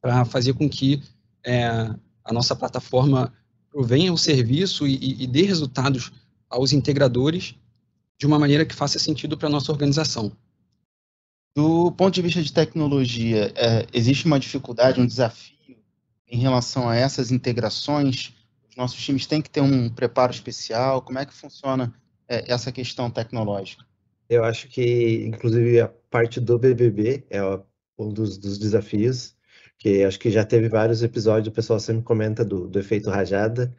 para 0.00 0.24
fazer 0.24 0.54
com 0.54 0.68
que 0.68 1.02
é, 1.44 1.66
a 2.24 2.32
nossa 2.32 2.54
plataforma 2.54 3.32
provenha 3.70 4.12
o 4.12 4.18
serviço 4.18 4.86
e, 4.86 5.22
e, 5.22 5.26
dê 5.26 5.42
resultados 5.42 6.10
aos 6.48 6.72
integradores 6.72 7.54
de 8.18 8.26
uma 8.26 8.38
maneira 8.38 8.64
que 8.64 8.74
faça 8.74 8.98
sentido 8.98 9.36
para 9.36 9.48
a 9.48 9.50
nossa 9.50 9.70
organização. 9.70 10.32
Do 11.54 11.92
ponto 11.92 12.14
de 12.14 12.22
vista 12.22 12.42
de 12.42 12.52
tecnologia, 12.52 13.52
é, 13.56 13.86
existe 13.92 14.26
uma 14.26 14.38
dificuldade, 14.38 15.00
um 15.00 15.06
desafio 15.06 15.76
em 16.26 16.38
relação 16.38 16.88
a 16.88 16.96
essas 16.96 17.30
integrações? 17.30 18.32
Os 18.70 18.76
nossos 18.76 19.02
times 19.04 19.26
têm 19.26 19.42
que 19.42 19.50
ter 19.50 19.60
um 19.60 19.88
preparo 19.88 20.32
especial? 20.32 21.02
Como 21.02 21.18
é 21.18 21.26
que 21.26 21.34
funciona 21.34 21.92
é, 22.28 22.52
essa 22.52 22.70
questão 22.70 23.10
tecnológica? 23.10 23.84
Eu 24.28 24.44
acho 24.44 24.68
que, 24.68 25.24
inclusive, 25.26 25.80
a 25.80 25.88
parte 25.88 26.38
do 26.38 26.58
BBB 26.58 27.24
é 27.30 27.42
um 27.98 28.12
dos, 28.12 28.36
dos 28.36 28.58
desafios, 28.58 29.34
que 29.78 30.04
acho 30.04 30.18
que 30.18 30.30
já 30.30 30.44
teve 30.44 30.68
vários 30.68 31.02
episódios, 31.02 31.48
o 31.48 31.54
pessoal 31.54 31.78
sempre 31.80 32.02
comenta 32.02 32.44
do, 32.44 32.68
do 32.68 32.78
efeito 32.78 33.10
rajada, 33.10 33.74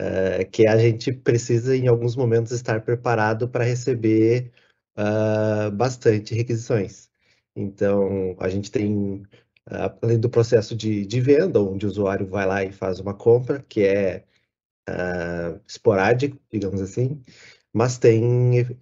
uh, 0.00 0.50
que 0.50 0.66
a 0.68 0.76
gente 0.78 1.12
precisa, 1.12 1.76
em 1.76 1.88
alguns 1.88 2.16
momentos, 2.16 2.52
estar 2.52 2.82
preparado 2.82 3.48
para 3.48 3.64
receber 3.64 4.52
uh, 4.98 5.70
bastante 5.70 6.34
requisições. 6.34 7.10
Então, 7.54 8.36
a 8.40 8.48
gente 8.48 8.70
tem, 8.70 9.22
uh, 9.70 9.96
além 10.02 10.18
do 10.20 10.28
processo 10.30 10.74
de, 10.76 11.06
de 11.06 11.20
venda, 11.20 11.60
onde 11.60 11.86
o 11.86 11.88
usuário 11.88 12.26
vai 12.26 12.46
lá 12.46 12.64
e 12.64 12.72
faz 12.72 13.00
uma 13.00 13.14
compra, 13.14 13.64
que 13.68 13.82
é 13.84 14.24
esporádico, 15.66 16.38
digamos 16.48 16.80
assim, 16.80 17.20
mas 17.76 17.98
tem 17.98 18.22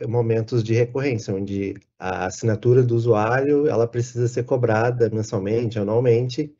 momentos 0.08 0.62
de 0.62 0.72
recorrência, 0.72 1.34
onde 1.34 1.74
a 1.98 2.26
assinatura 2.26 2.80
do 2.80 2.94
usuário 2.94 3.66
ela 3.66 3.88
precisa 3.88 4.28
ser 4.28 4.44
cobrada 4.44 5.10
mensalmente, 5.10 5.80
anualmente. 5.80 6.54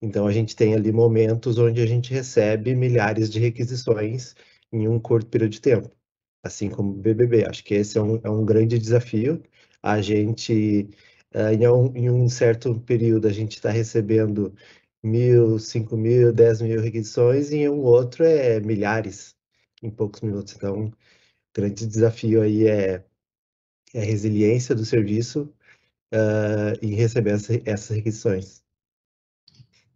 Então 0.00 0.24
a 0.28 0.32
gente 0.32 0.54
tem 0.54 0.72
ali 0.74 0.92
momentos 0.92 1.58
onde 1.58 1.82
a 1.82 1.86
gente 1.86 2.12
recebe 2.12 2.76
milhares 2.76 3.28
de 3.28 3.40
requisições 3.40 4.36
em 4.72 4.86
um 4.86 5.00
curto 5.00 5.28
período 5.30 5.50
de 5.50 5.60
tempo, 5.60 5.90
assim 6.44 6.70
como 6.70 6.90
o 6.92 6.94
BBB. 6.94 7.44
Acho 7.48 7.64
que 7.64 7.74
esse 7.74 7.98
é 7.98 8.02
um, 8.02 8.20
é 8.22 8.30
um 8.30 8.44
grande 8.44 8.78
desafio. 8.78 9.42
A 9.82 10.00
gente, 10.00 10.88
uh, 11.34 11.52
em, 11.52 11.66
um, 11.68 11.96
em 11.96 12.10
um 12.10 12.28
certo 12.28 12.78
período, 12.82 13.26
a 13.26 13.32
gente 13.32 13.56
está 13.56 13.70
recebendo 13.70 14.54
mil, 15.02 15.58
cinco 15.58 15.96
mil, 15.96 16.32
dez 16.32 16.60
mil 16.62 16.80
requisições, 16.80 17.50
e 17.50 17.58
em 17.58 17.68
um 17.68 17.80
outro 17.82 18.24
é 18.24 18.60
milhares 18.60 19.34
em 19.82 19.90
poucos 19.90 20.20
minutos. 20.20 20.54
Então, 20.56 20.92
grande 21.60 21.86
desafio 21.86 22.42
aí 22.42 22.66
é, 22.66 23.04
é 23.94 24.00
a 24.00 24.04
resiliência 24.04 24.74
do 24.74 24.84
serviço 24.84 25.52
uh, 26.12 26.78
em 26.82 26.94
receber 26.94 27.32
essa, 27.32 27.60
essas 27.64 27.96
requisições. 27.96 28.62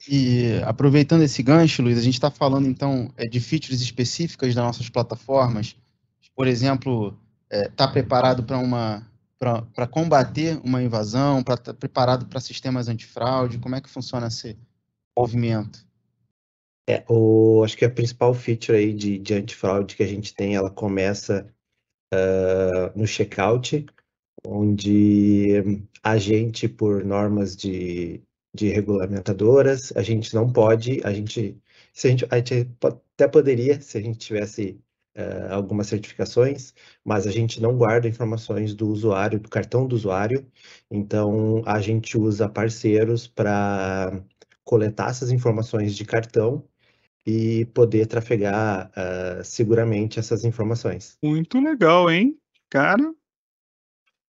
E 0.09 0.61
aproveitando 0.64 1.23
esse 1.23 1.42
gancho, 1.42 1.83
Luiz, 1.83 1.99
a 1.99 2.02
gente 2.02 2.14
está 2.14 2.30
falando 2.30 2.68
então 2.68 3.11
é, 3.16 3.26
de 3.26 3.40
features 3.40 3.80
específicas 3.80 4.54
das 4.54 4.64
nossas 4.64 4.88
plataformas. 4.88 5.76
Por 6.37 6.47
exemplo, 6.47 7.18
está 7.50 7.64
é, 7.64 7.68
tá 7.68 7.88
preparado 7.88 8.42
para 8.42 8.59
uma 8.59 9.06
para 9.38 9.87
combater 9.87 10.59
uma 10.64 10.83
invasão, 10.83 11.42
para 11.42 11.54
estar 11.54 11.73
tá 11.73 11.78
preparado 11.78 12.26
para 12.26 12.40
sistemas 12.40 12.88
antifraude? 12.88 13.59
Como 13.59 13.75
é 13.75 13.80
que 13.80 13.90
funciona 13.90 14.28
esse 14.28 14.56
movimento? 15.16 15.85
É, 16.88 17.04
o, 17.09 17.62
acho 17.62 17.76
que 17.76 17.85
a 17.85 17.90
principal 17.90 18.33
feature 18.35 18.76
aí 18.76 18.92
de, 18.92 19.18
de 19.18 19.35
antifraude 19.35 19.97
que 19.97 20.02
a 20.02 20.06
gente 20.06 20.35
tem, 20.35 20.54
ela 20.54 20.71
começa 20.71 21.47
uh, 22.12 22.99
no 22.99 23.06
checkout, 23.06 23.87
onde 24.46 25.80
a 26.02 26.18
gente, 26.18 26.68
por 26.68 27.04
normas 27.04 27.56
de, 27.56 28.23
de 28.54 28.68
regulamentadoras, 28.68 29.92
a 29.96 30.02
gente 30.02 30.34
não 30.34 30.52
pode, 30.52 31.00
a 31.04 31.12
gente, 31.12 31.61
se 31.92 32.06
a 32.08 32.11
gente, 32.11 32.26
a 32.30 32.37
gente 32.38 32.70
até 32.82 33.28
poderia, 33.28 33.80
se 33.80 33.99
a 33.99 34.00
gente 34.00 34.18
tivesse 34.18 34.80
uh, 35.16 35.52
algumas 35.52 35.87
certificações, 35.87 36.75
mas 37.04 37.26
a 37.26 37.30
gente 37.30 37.61
não 37.61 37.76
guarda 37.76 38.08
informações 38.08 38.75
do 38.75 38.88
usuário, 38.88 39.40
do 39.40 39.49
cartão 39.49 39.87
do 39.87 39.96
usuário, 39.96 40.46
então 40.90 41.62
a 41.66 41.80
gente 41.80 42.18
usa 42.18 42.49
parceiros 42.49 43.26
para 43.26 44.23
coletar 44.64 45.11
essas 45.11 45.30
informações 45.30 45.94
de 45.94 46.04
cartão 46.04 46.64
e 47.26 47.64
poder 47.66 48.07
trafegar 48.07 48.90
uh, 48.90 49.45
seguramente 49.45 50.19
essas 50.19 50.45
informações. 50.45 51.16
Muito 51.23 51.61
legal, 51.61 52.11
hein? 52.11 52.37
Cara. 52.69 53.14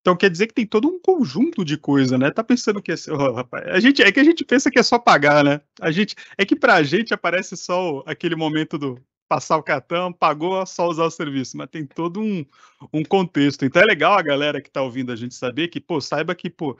Então 0.01 0.15
quer 0.15 0.29
dizer 0.29 0.47
que 0.47 0.53
tem 0.53 0.67
todo 0.67 0.87
um 0.87 0.99
conjunto 0.99 1.65
de 1.65 1.77
coisa, 1.77 2.17
né? 2.17 2.29
Tá 2.29 2.43
pensando 2.43 2.81
que 2.81 2.91
é, 2.91 2.95
oh, 3.09 3.33
rapaz, 3.33 3.65
a 3.67 3.79
gente 3.79 4.03
é 4.03 4.11
que 4.11 4.19
a 4.19 4.23
gente 4.23 4.45
pensa 4.45 4.69
que 4.69 4.77
é 4.77 4.83
só 4.83 4.99
pagar, 4.99 5.43
né? 5.43 5.61
A 5.81 5.89
gente 5.89 6.15
é 6.37 6.45
que 6.45 6.55
pra 6.55 6.83
gente 6.83 7.11
aparece 7.11 7.57
só 7.57 8.03
aquele 8.05 8.35
momento 8.35 8.77
do 8.77 9.01
passar 9.27 9.57
o 9.57 9.63
cartão, 9.63 10.13
pagou, 10.13 10.63
só 10.67 10.87
usar 10.87 11.05
o 11.05 11.11
serviço, 11.11 11.57
mas 11.57 11.69
tem 11.69 11.85
todo 11.85 12.21
um, 12.21 12.45
um 12.93 13.03
contexto. 13.03 13.65
Então 13.65 13.81
é 13.81 13.85
legal 13.85 14.13
a 14.13 14.21
galera 14.21 14.61
que 14.61 14.69
tá 14.69 14.81
ouvindo 14.81 15.11
a 15.11 15.15
gente 15.15 15.33
saber 15.33 15.69
que, 15.69 15.81
pô, 15.81 15.99
saiba 15.99 16.35
que, 16.35 16.51
pô, 16.51 16.77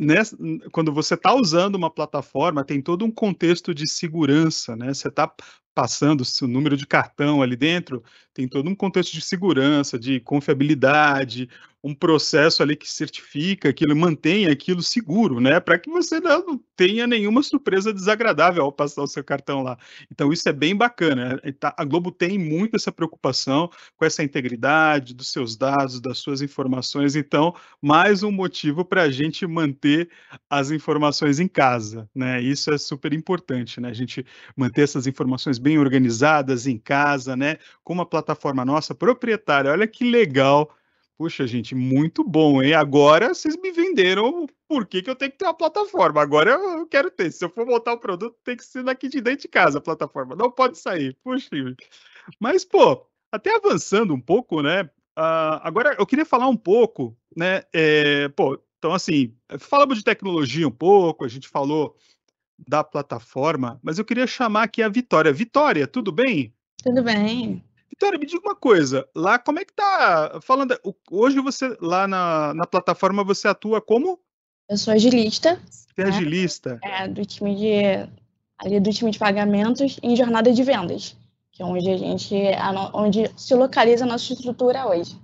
nessa, 0.00 0.36
quando 0.72 0.92
você 0.92 1.14
está 1.14 1.34
usando 1.34 1.74
uma 1.76 1.90
plataforma, 1.90 2.64
tem 2.64 2.80
todo 2.82 3.04
um 3.04 3.10
contexto 3.10 3.74
de 3.74 3.86
segurança, 3.86 4.74
né? 4.74 4.92
Você 4.92 5.08
está 5.08 5.32
passando 5.74 6.22
o 6.42 6.46
número 6.46 6.76
de 6.76 6.86
cartão 6.86 7.42
ali 7.42 7.56
dentro, 7.56 8.02
tem 8.34 8.48
todo 8.48 8.68
um 8.68 8.74
contexto 8.74 9.12
de 9.12 9.20
segurança, 9.20 9.98
de 9.98 10.20
confiabilidade, 10.20 11.48
um 11.82 11.94
processo 11.94 12.62
ali 12.62 12.76
que 12.76 12.88
certifica 12.90 13.70
aquilo, 13.70 13.96
mantém 13.96 14.46
aquilo 14.46 14.82
seguro, 14.82 15.40
né? 15.40 15.58
Para 15.60 15.78
que 15.78 15.90
você 15.90 16.20
não 16.20 16.60
tenha 16.76 17.06
nenhuma 17.06 17.42
surpresa 17.42 17.92
desagradável 17.92 18.62
ao 18.62 18.72
passar 18.72 19.02
o 19.02 19.06
seu 19.06 19.24
cartão 19.24 19.62
lá. 19.62 19.78
Então, 20.10 20.32
isso 20.32 20.46
é 20.48 20.52
bem 20.52 20.76
bacana. 20.76 21.40
Né? 21.42 21.52
Tá, 21.52 21.74
a 21.76 21.84
Globo 21.84 22.12
tem 22.12 22.38
muito 22.38 22.76
essa 22.76 22.92
preocupação 22.92 23.70
com 23.96 24.04
essa 24.04 24.22
integridade 24.22 25.14
dos 25.14 25.32
seus 25.32 25.56
dados, 25.56 26.00
das 26.00 26.18
suas 26.18 26.42
informações. 26.42 27.16
Então, 27.16 27.54
mais 27.80 28.22
um 28.22 28.30
motivo 28.30 28.84
para 28.84 29.02
a 29.02 29.10
gente 29.10 29.46
manter 29.46 30.10
as 30.50 30.70
informações 30.70 31.40
em 31.40 31.48
casa, 31.48 32.08
né? 32.14 32.42
Isso 32.42 32.70
é 32.70 32.78
super 32.78 33.12
importante, 33.14 33.80
né? 33.80 33.88
A 33.88 33.94
gente 33.94 34.24
manter 34.54 34.82
essas 34.82 35.06
informações 35.06 35.58
bem 35.60 35.78
organizadas 35.78 36.66
em 36.66 36.78
casa, 36.78 37.36
né? 37.36 37.58
Com 37.84 37.92
uma 37.92 38.06
plataforma 38.06 38.64
nossa 38.64 38.94
proprietária. 38.94 39.70
Olha 39.70 39.86
que 39.86 40.10
legal 40.10 40.70
Puxa, 41.20 41.46
gente, 41.46 41.74
muito 41.74 42.24
bom, 42.24 42.62
hein? 42.62 42.72
Agora 42.72 43.34
vocês 43.34 43.54
me 43.54 43.70
venderam 43.70 44.46
por 44.66 44.86
que, 44.86 45.02
que 45.02 45.10
eu 45.10 45.14
tenho 45.14 45.30
que 45.30 45.36
ter 45.36 45.44
uma 45.44 45.52
plataforma. 45.52 46.22
Agora 46.22 46.52
eu 46.52 46.86
quero 46.86 47.10
ter. 47.10 47.30
Se 47.30 47.44
eu 47.44 47.50
for 47.50 47.66
montar 47.66 47.92
o 47.92 47.96
um 47.96 47.98
produto, 47.98 48.38
tem 48.42 48.56
que 48.56 48.64
ser 48.64 48.82
daqui 48.82 49.06
de 49.06 49.20
dentro 49.20 49.42
de 49.42 49.48
casa 49.48 49.76
a 49.76 49.82
plataforma. 49.82 50.34
Não 50.34 50.50
pode 50.50 50.78
sair. 50.78 51.14
Puxa. 51.22 51.50
Mas, 52.40 52.64
pô, 52.64 53.06
até 53.30 53.54
avançando 53.54 54.14
um 54.14 54.20
pouco, 54.20 54.62
né? 54.62 54.84
Uh, 55.18 55.60
agora 55.60 55.94
eu 55.98 56.06
queria 56.06 56.24
falar 56.24 56.48
um 56.48 56.56
pouco, 56.56 57.14
né? 57.36 57.64
É, 57.70 58.30
pô, 58.30 58.58
então, 58.78 58.94
assim, 58.94 59.36
falamos 59.58 59.98
de 59.98 60.04
tecnologia 60.04 60.66
um 60.66 60.70
pouco, 60.70 61.22
a 61.22 61.28
gente 61.28 61.48
falou 61.48 61.94
da 62.66 62.84
plataforma, 62.84 63.78
mas 63.82 63.98
eu 63.98 64.04
queria 64.04 64.26
chamar 64.26 64.64
aqui 64.64 64.82
a 64.82 64.88
Vitória. 64.88 65.32
Vitória, 65.32 65.86
tudo 65.86 66.12
bem? 66.12 66.52
Tudo 66.82 67.02
bem. 67.02 67.62
Vitória, 67.88 68.18
me 68.18 68.26
diga 68.26 68.40
uma 68.42 68.54
coisa, 68.54 69.06
lá 69.14 69.38
como 69.38 69.58
é 69.58 69.64
que 69.64 69.74
tá, 69.74 70.40
falando, 70.42 70.78
hoje 71.10 71.38
você, 71.40 71.76
lá 71.80 72.08
na, 72.08 72.54
na 72.54 72.66
plataforma, 72.66 73.22
você 73.22 73.46
atua 73.48 73.80
como? 73.80 74.18
Eu 74.68 74.78
sou 74.78 74.94
agilista. 74.94 75.60
Você 75.68 76.00
é 76.00 76.04
né? 76.04 76.10
agilista? 76.10 76.78
É, 76.82 77.08
do 77.08 77.26
time 77.26 77.54
de, 77.56 78.08
ali 78.58 78.80
do 78.80 78.90
time 78.90 79.10
de 79.10 79.18
pagamentos 79.18 79.98
em 80.02 80.16
jornada 80.16 80.52
de 80.52 80.62
vendas, 80.62 81.16
que 81.52 81.62
é 81.62 81.66
onde 81.66 81.90
a 81.90 81.96
gente, 81.98 82.34
onde 82.94 83.30
se 83.36 83.54
localiza 83.54 84.04
a 84.04 84.08
nossa 84.08 84.32
estrutura 84.32 84.86
hoje. 84.86 85.18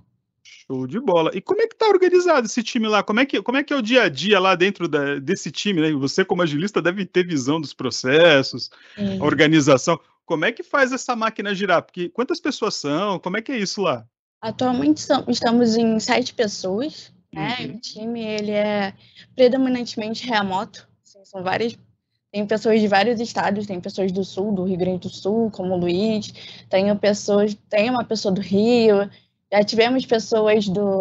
Show 0.70 0.86
de 0.86 0.98
bola. 0.98 1.30
E 1.34 1.40
como 1.40 1.62
é 1.62 1.66
que 1.66 1.76
tá 1.76 1.86
organizado 1.86 2.46
esse 2.46 2.62
time 2.62 2.88
lá? 2.88 3.02
Como 3.02 3.20
é 3.20 3.26
que, 3.26 3.40
como 3.40 3.56
é, 3.56 3.62
que 3.62 3.72
é 3.72 3.76
o 3.76 3.82
dia 3.82 4.02
a 4.02 4.08
dia 4.08 4.40
lá 4.40 4.54
dentro 4.54 4.88
da, 4.88 5.18
desse 5.18 5.50
time? 5.50 5.80
Né? 5.80 5.92
Você, 5.92 6.24
como 6.24 6.42
agilista, 6.42 6.82
deve 6.82 7.06
ter 7.06 7.26
visão 7.26 7.60
dos 7.60 7.72
processos, 7.72 8.70
Sim. 8.96 9.20
organização. 9.20 9.98
Como 10.24 10.44
é 10.44 10.50
que 10.50 10.64
faz 10.64 10.92
essa 10.92 11.14
máquina 11.14 11.54
girar? 11.54 11.82
Porque 11.82 12.08
quantas 12.08 12.40
pessoas 12.40 12.74
são? 12.74 13.18
Como 13.20 13.36
é 13.36 13.42
que 13.42 13.52
é 13.52 13.58
isso 13.58 13.80
lá? 13.80 14.04
Atualmente 14.40 15.06
estamos 15.28 15.76
em 15.76 15.98
sete 16.00 16.34
pessoas, 16.34 17.12
né? 17.32 17.56
Uhum. 17.60 17.74
O 17.76 17.80
time 17.80 18.24
ele 18.24 18.50
é 18.50 18.92
predominantemente 19.34 20.26
remoto, 20.26 20.88
assim, 21.02 21.24
são 21.24 21.42
várias 21.42 21.76
tem 22.32 22.46
pessoas 22.46 22.80
de 22.80 22.86
vários 22.86 23.18
estados, 23.18 23.66
tem 23.66 23.80
pessoas 23.80 24.12
do 24.12 24.22
sul, 24.22 24.52
do 24.52 24.64
Rio 24.64 24.76
Grande 24.76 24.98
do 24.98 25.08
Sul, 25.08 25.50
como 25.50 25.72
o 25.72 25.78
Luiz, 25.78 26.34
tem 26.68 26.94
pessoas, 26.98 27.56
tem 27.70 27.88
uma 27.88 28.04
pessoa 28.04 28.34
do 28.34 28.42
Rio, 28.42 29.08
já 29.52 29.62
tivemos 29.62 30.04
pessoas 30.04 30.68
do, 30.68 31.00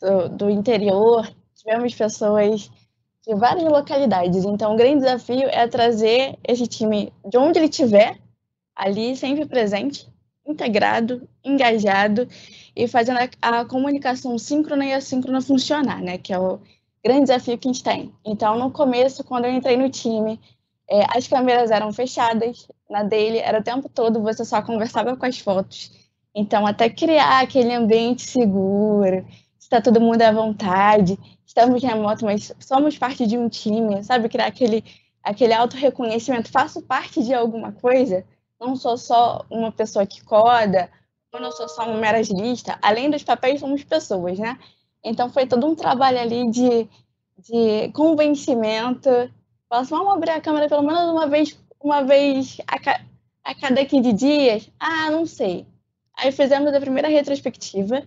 do, 0.00 0.28
do 0.28 0.50
interior, 0.50 1.28
tivemos 1.54 1.94
pessoas 1.94 2.70
de 3.26 3.34
várias 3.34 3.70
localidades. 3.70 4.44
Então, 4.44 4.74
o 4.74 4.76
grande 4.76 5.00
desafio 5.00 5.48
é 5.48 5.66
trazer 5.68 6.38
esse 6.46 6.66
time 6.66 7.12
de 7.24 7.38
onde 7.38 7.58
ele 7.58 7.66
estiver, 7.68 8.18
ali 8.74 9.16
sempre 9.16 9.46
presente, 9.46 10.08
integrado, 10.46 11.28
engajado 11.44 12.26
e 12.74 12.88
fazendo 12.88 13.18
a, 13.18 13.60
a, 13.60 13.64
comunicação 13.64 14.36
síncrona 14.38 14.84
e 14.84 14.92
assíncrona 14.92 15.40
funcionar, 15.40 16.00
né? 16.00 16.18
Que 16.18 16.32
é 16.32 16.38
o 16.38 16.58
grande 17.04 17.22
desafio 17.22 17.58
que 17.58 17.68
a 17.68 17.72
gente 17.72 17.84
tem. 17.84 18.12
Então, 18.24 18.58
no 18.58 18.70
começo, 18.70 19.22
quando 19.22 19.44
eu 19.44 19.52
entrei 19.52 19.76
no 19.76 19.88
time, 19.88 20.40
é, 20.90 21.04
as 21.16 21.28
câmeras 21.28 21.70
eram 21.70 21.92
fechadas, 21.92 22.66
na 22.90 23.02
dele 23.02 23.38
era 23.38 23.60
o 23.60 23.62
tempo 23.62 23.88
todo, 23.88 24.20
você 24.20 24.44
só 24.44 24.60
conversava 24.62 25.16
com 25.16 25.26
as 25.26 25.38
fotos. 25.38 26.01
Então, 26.34 26.66
até 26.66 26.88
criar 26.88 27.40
aquele 27.42 27.72
ambiente 27.74 28.22
seguro, 28.22 29.26
está 29.58 29.80
todo 29.80 30.00
mundo 30.00 30.22
à 30.22 30.32
vontade, 30.32 31.18
estamos 31.46 31.82
remoto, 31.82 32.24
mas 32.24 32.52
somos 32.60 32.96
parte 32.98 33.26
de 33.26 33.36
um 33.36 33.48
time, 33.48 34.02
sabe? 34.02 34.28
Criar 34.28 34.46
aquele, 34.46 34.82
aquele 35.22 35.52
auto-reconhecimento, 35.52 36.50
faço 36.50 36.80
parte 36.82 37.22
de 37.22 37.34
alguma 37.34 37.72
coisa, 37.72 38.24
não 38.60 38.74
sou 38.76 38.96
só 38.96 39.44
uma 39.50 39.70
pessoa 39.72 40.06
que 40.06 40.24
coda, 40.24 40.90
eu 41.32 41.40
não 41.40 41.52
sou 41.52 41.68
só 41.68 41.84
uma 41.86 41.98
mera 41.98 42.18
agilista, 42.18 42.78
além 42.82 43.10
dos 43.10 43.22
papéis, 43.24 43.60
somos 43.60 43.84
pessoas, 43.84 44.38
né? 44.38 44.58
Então, 45.04 45.30
foi 45.30 45.46
todo 45.46 45.66
um 45.66 45.74
trabalho 45.74 46.18
ali 46.20 46.50
de, 46.50 46.88
de 47.38 47.92
convencimento, 47.92 49.08
assim, 49.70 49.90
vamos 49.94 50.14
abrir 50.14 50.30
a 50.30 50.40
câmera 50.40 50.68
pelo 50.68 50.82
menos 50.82 51.10
uma 51.10 51.26
vez, 51.26 51.58
uma 51.80 52.02
vez 52.02 52.58
a, 52.66 52.76
a 53.44 53.54
cada 53.54 53.84
15 53.84 54.12
dias? 54.12 54.70
Ah, 54.78 55.10
não 55.10 55.26
sei. 55.26 55.66
Aí 56.22 56.30
fizemos 56.30 56.72
a 56.72 56.80
primeira 56.80 57.08
retrospectiva. 57.08 58.06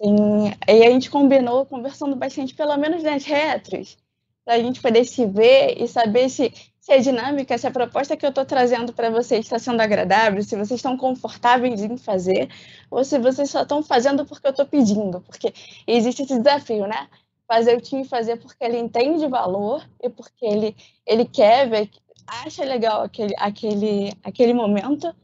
e 0.00 0.86
a 0.86 0.90
gente 0.90 1.10
combinou, 1.10 1.66
conversando 1.66 2.14
bastante, 2.14 2.54
pelo 2.54 2.76
menos 2.76 3.02
nas 3.02 3.24
retros, 3.24 3.98
para 4.44 4.54
a 4.54 4.58
gente 4.58 4.80
poder 4.80 5.04
se 5.04 5.26
ver 5.26 5.80
e 5.80 5.88
saber 5.88 6.28
se, 6.28 6.52
se 6.80 6.92
a 6.92 6.98
dinâmica, 6.98 7.58
se 7.58 7.66
a 7.66 7.70
proposta 7.70 8.16
que 8.16 8.24
eu 8.24 8.30
estou 8.30 8.44
trazendo 8.44 8.92
para 8.92 9.10
vocês 9.10 9.44
está 9.44 9.58
sendo 9.58 9.80
agradável, 9.80 10.40
se 10.42 10.56
vocês 10.56 10.78
estão 10.78 10.96
confortáveis 10.96 11.82
em 11.82 11.96
fazer, 11.96 12.48
ou 12.88 13.04
se 13.04 13.18
vocês 13.18 13.50
só 13.50 13.62
estão 13.62 13.82
fazendo 13.82 14.24
porque 14.24 14.46
eu 14.46 14.52
estou 14.52 14.66
pedindo, 14.66 15.20
porque 15.22 15.52
existe 15.86 16.22
esse 16.22 16.38
desafio, 16.38 16.86
né? 16.86 17.08
fazer 17.46 17.76
o 17.76 17.80
time 17.80 18.04
fazer 18.04 18.36
porque 18.36 18.64
ele 18.64 18.78
entende 18.78 19.26
valor 19.26 19.84
e 20.00 20.08
porque 20.08 20.46
ele, 20.46 20.76
ele 21.04 21.26
quer 21.26 21.68
ver, 21.68 21.90
acha 22.26 22.64
legal 22.64 23.02
aquele, 23.02 23.34
aquele, 23.36 24.12
aquele 24.22 24.54
momento, 24.54 25.14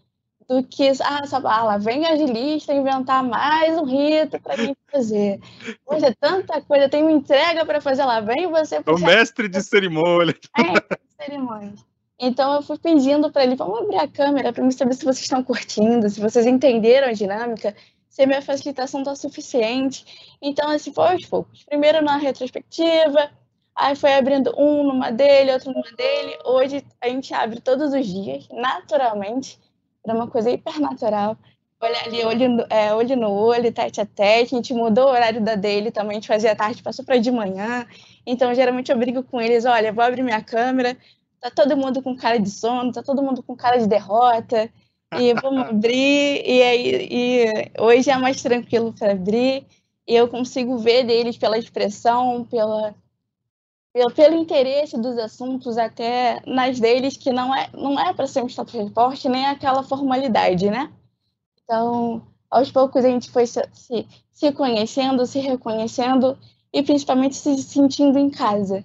do 0.48 0.62
que, 0.62 0.88
ah, 1.02 1.20
essa 1.22 1.38
bala, 1.38 1.78
vem 1.78 2.06
agilista 2.06 2.72
inventar 2.72 3.22
mais 3.22 3.76
um 3.76 3.84
rito 3.84 4.40
para 4.40 4.56
gente 4.56 4.78
fazer. 4.90 5.40
Poxa, 5.84 6.06
é 6.06 6.14
tanta 6.18 6.60
coisa, 6.62 6.88
tem 6.88 7.02
uma 7.02 7.12
entrega 7.12 7.66
para 7.66 7.80
fazer 7.80 8.04
lá, 8.04 8.20
vem 8.20 8.48
você. 8.48 8.76
É 8.76 8.90
o 8.90 8.98
mestre 8.98 9.48
de 9.48 9.62
cerimônia. 9.62 10.34
É, 10.56 10.62
de 10.72 11.24
cerimônia. 11.24 11.74
Então 12.18 12.54
eu 12.54 12.62
fui 12.62 12.78
pedindo 12.78 13.30
para 13.30 13.44
ele, 13.44 13.56
vamos 13.56 13.80
abrir 13.80 13.98
a 13.98 14.08
câmera 14.08 14.52
para 14.52 14.64
me 14.64 14.72
saber 14.72 14.94
se 14.94 15.04
vocês 15.04 15.20
estão 15.20 15.44
curtindo, 15.44 16.08
se 16.08 16.20
vocês 16.20 16.46
entenderam 16.46 17.08
a 17.08 17.12
dinâmica 17.12 17.74
se 18.18 18.24
a 18.24 18.26
minha 18.26 18.42
facilitação 18.42 19.00
está 19.00 19.14
suficiente. 19.14 20.36
Então, 20.42 20.68
assim, 20.68 20.92
foi 20.92 21.12
aos 21.12 21.24
poucos. 21.24 21.64
Primeiro 21.64 22.02
na 22.02 22.16
retrospectiva, 22.16 23.30
aí 23.76 23.94
foi 23.94 24.12
abrindo 24.14 24.52
um 24.58 24.82
numa 24.82 25.12
dele, 25.12 25.52
outro 25.52 25.72
numa 25.72 25.92
dele. 25.92 26.36
Hoje 26.44 26.84
a 27.00 27.08
gente 27.08 27.32
abre 27.32 27.60
todos 27.60 27.94
os 27.94 28.04
dias, 28.04 28.48
naturalmente, 28.50 29.56
era 30.10 30.18
uma 30.18 30.28
coisa 30.28 30.50
hipernatural. 30.50 31.36
Olha 31.80 31.96
ali, 32.04 32.24
olho, 32.24 32.66
é, 32.70 32.92
olho 32.92 33.16
no 33.16 33.30
olho, 33.30 33.72
tete 33.72 34.00
a 34.00 34.06
tete. 34.06 34.54
A 34.54 34.58
gente 34.58 34.74
mudou 34.74 35.06
o 35.06 35.10
horário 35.12 35.40
da 35.40 35.54
dele 35.54 35.90
também, 35.90 36.12
a 36.12 36.14
gente 36.14 36.26
fazia 36.28 36.56
tarde, 36.56 36.82
passou 36.82 37.04
para 37.04 37.18
de 37.18 37.30
manhã. 37.30 37.86
Então, 38.26 38.52
geralmente 38.54 38.90
eu 38.90 38.98
brigo 38.98 39.22
com 39.22 39.40
eles: 39.40 39.64
olha, 39.64 39.92
vou 39.92 40.04
abrir 40.04 40.22
minha 40.22 40.42
câmera, 40.42 40.96
tá 41.40 41.50
todo 41.50 41.76
mundo 41.76 42.02
com 42.02 42.16
cara 42.16 42.38
de 42.38 42.50
sono, 42.50 42.92
tá 42.92 43.02
todo 43.02 43.22
mundo 43.22 43.42
com 43.42 43.54
cara 43.56 43.78
de 43.78 43.86
derrota 43.86 44.68
e 45.16 45.32
vamos 45.34 45.68
abrir, 45.68 46.42
e, 46.44 46.62
aí, 46.62 47.08
e 47.10 47.72
hoje 47.80 48.10
é 48.10 48.16
mais 48.18 48.42
tranquilo 48.42 48.92
para 48.92 49.12
abrir, 49.12 49.64
e 50.06 50.14
eu 50.14 50.28
consigo 50.28 50.76
ver 50.78 51.04
deles 51.04 51.38
pela 51.38 51.58
expressão, 51.58 52.44
pela, 52.44 52.94
pelo, 53.98 54.10
pelo 54.12 54.36
interesse 54.36 54.96
dos 54.96 55.18
assuntos, 55.18 55.76
até 55.76 56.40
nas 56.46 56.78
deles, 56.78 57.16
que 57.16 57.32
não 57.32 57.54
é, 57.54 57.68
não 57.74 57.98
é 57.98 58.12
para 58.12 58.26
ser 58.26 58.42
um 58.42 58.46
status 58.46 58.74
report, 58.74 59.24
nem 59.24 59.46
aquela 59.46 59.82
formalidade, 59.82 60.70
né? 60.70 60.92
Então, 61.64 62.22
aos 62.48 62.70
poucos 62.70 63.04
a 63.04 63.08
gente 63.08 63.30
foi 63.30 63.46
se, 63.46 63.60
se, 64.32 64.52
conhecendo, 64.52 65.26
se 65.26 65.40
reconhecendo 65.40 66.38
e 66.72 66.82
principalmente 66.82 67.34
se 67.34 67.56
sentindo 67.58 68.18
em 68.18 68.30
casa. 68.30 68.84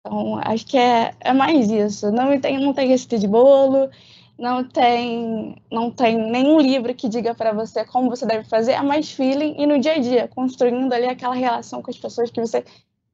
Então, 0.00 0.40
acho 0.42 0.66
que 0.66 0.78
é, 0.78 1.14
é 1.20 1.32
mais 1.34 1.70
isso. 1.70 2.10
Não 2.10 2.40
tem, 2.40 2.58
não 2.58 2.72
tem 2.72 2.88
receita 2.88 3.18
de 3.18 3.28
bolo, 3.28 3.90
não 4.38 4.64
tem, 4.64 5.62
não 5.70 5.90
tem 5.90 6.16
nenhum 6.16 6.58
livro 6.58 6.94
que 6.94 7.10
diga 7.10 7.34
para 7.34 7.52
você 7.52 7.84
como 7.84 8.08
você 8.08 8.24
deve 8.24 8.48
fazer, 8.48 8.72
é 8.72 8.82
mais 8.82 9.12
feeling 9.12 9.54
e 9.58 9.66
no 9.66 9.78
dia 9.78 9.92
a 9.92 9.98
dia, 9.98 10.28
construindo 10.28 10.90
ali 10.94 11.06
aquela 11.06 11.34
relação 11.34 11.82
com 11.82 11.90
as 11.90 11.98
pessoas 11.98 12.30
que 12.30 12.40
você 12.40 12.64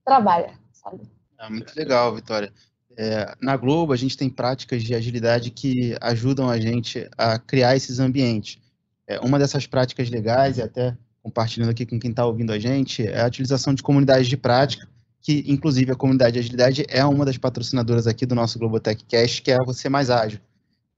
trabalha, 0.04 0.56
sabe? 0.72 1.15
É 1.38 1.48
muito 1.48 1.74
legal, 1.76 2.14
Vitória. 2.14 2.52
É, 2.96 3.34
na 3.42 3.56
Globo, 3.56 3.92
a 3.92 3.96
gente 3.96 4.16
tem 4.16 4.30
práticas 4.30 4.82
de 4.82 4.94
agilidade 4.94 5.50
que 5.50 5.94
ajudam 6.00 6.48
a 6.48 6.58
gente 6.58 7.08
a 7.16 7.38
criar 7.38 7.76
esses 7.76 8.00
ambientes. 8.00 8.58
É, 9.06 9.20
uma 9.20 9.38
dessas 9.38 9.66
práticas 9.66 10.08
legais, 10.08 10.58
e 10.58 10.62
até 10.62 10.96
compartilhando 11.22 11.70
aqui 11.70 11.84
com 11.84 11.98
quem 11.98 12.10
está 12.10 12.24
ouvindo 12.24 12.52
a 12.52 12.58
gente, 12.58 13.06
é 13.06 13.20
a 13.20 13.26
utilização 13.26 13.74
de 13.74 13.82
comunidades 13.82 14.28
de 14.28 14.36
prática, 14.36 14.88
que 15.20 15.44
inclusive 15.46 15.90
a 15.92 15.96
comunidade 15.96 16.34
de 16.34 16.38
agilidade 16.38 16.86
é 16.88 17.04
uma 17.04 17.24
das 17.24 17.36
patrocinadoras 17.36 18.06
aqui 18.06 18.24
do 18.24 18.34
nosso 18.34 18.58
Globotech 18.58 19.04
Cast, 19.04 19.42
que 19.42 19.50
é 19.50 19.56
a 19.56 19.64
Você 19.64 19.88
Mais 19.88 20.08
Ágil. 20.08 20.40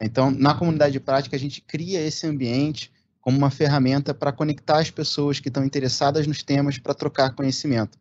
Então, 0.01 0.31
na 0.31 0.55
comunidade 0.55 0.93
de 0.93 1.01
prática, 1.01 1.35
a 1.35 1.39
gente 1.39 1.61
cria 1.61 2.01
esse 2.01 2.27
ambiente 2.27 2.93
como 3.21 3.37
uma 3.37 3.51
ferramenta 3.51 4.15
para 4.15 4.31
conectar 4.31 4.79
as 4.79 4.91
pessoas 4.91 5.41
que 5.41 5.49
estão 5.49 5.65
interessadas 5.65 6.27
nos 6.27 6.43
temas 6.43 6.79
para 6.79 6.95
trocar 6.95 7.35
conhecimento. 7.35 7.99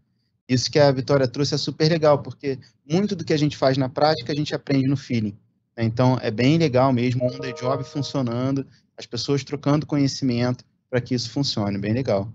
Isso 0.48 0.72
que 0.72 0.80
a 0.80 0.92
Vitória 0.92 1.28
trouxe 1.28 1.56
é 1.56 1.58
super 1.58 1.90
legal, 1.90 2.20
porque 2.22 2.58
muito 2.90 3.16
do 3.16 3.26
que 3.26 3.34
a 3.34 3.38
gente 3.38 3.58
faz 3.58 3.78
na 3.78 3.90
prática, 3.90 4.32
a 4.32 4.36
gente 4.36 4.56
aprende 4.56 4.88
no 4.88 4.96
feeling. 4.96 5.38
Então, 5.78 6.18
é 6.22 6.32
bem 6.32 6.58
legal 6.58 6.92
mesmo, 6.92 7.26
on 7.26 7.40
the 7.40 7.52
job 7.52 7.84
funcionando, 7.84 8.66
as 8.98 9.06
pessoas 9.06 9.44
trocando 9.44 9.86
conhecimento 9.86 10.66
para 10.90 11.02
que 11.02 11.14
isso 11.14 11.30
funcione, 11.30 11.78
bem 11.78 11.94
legal. 11.94 12.32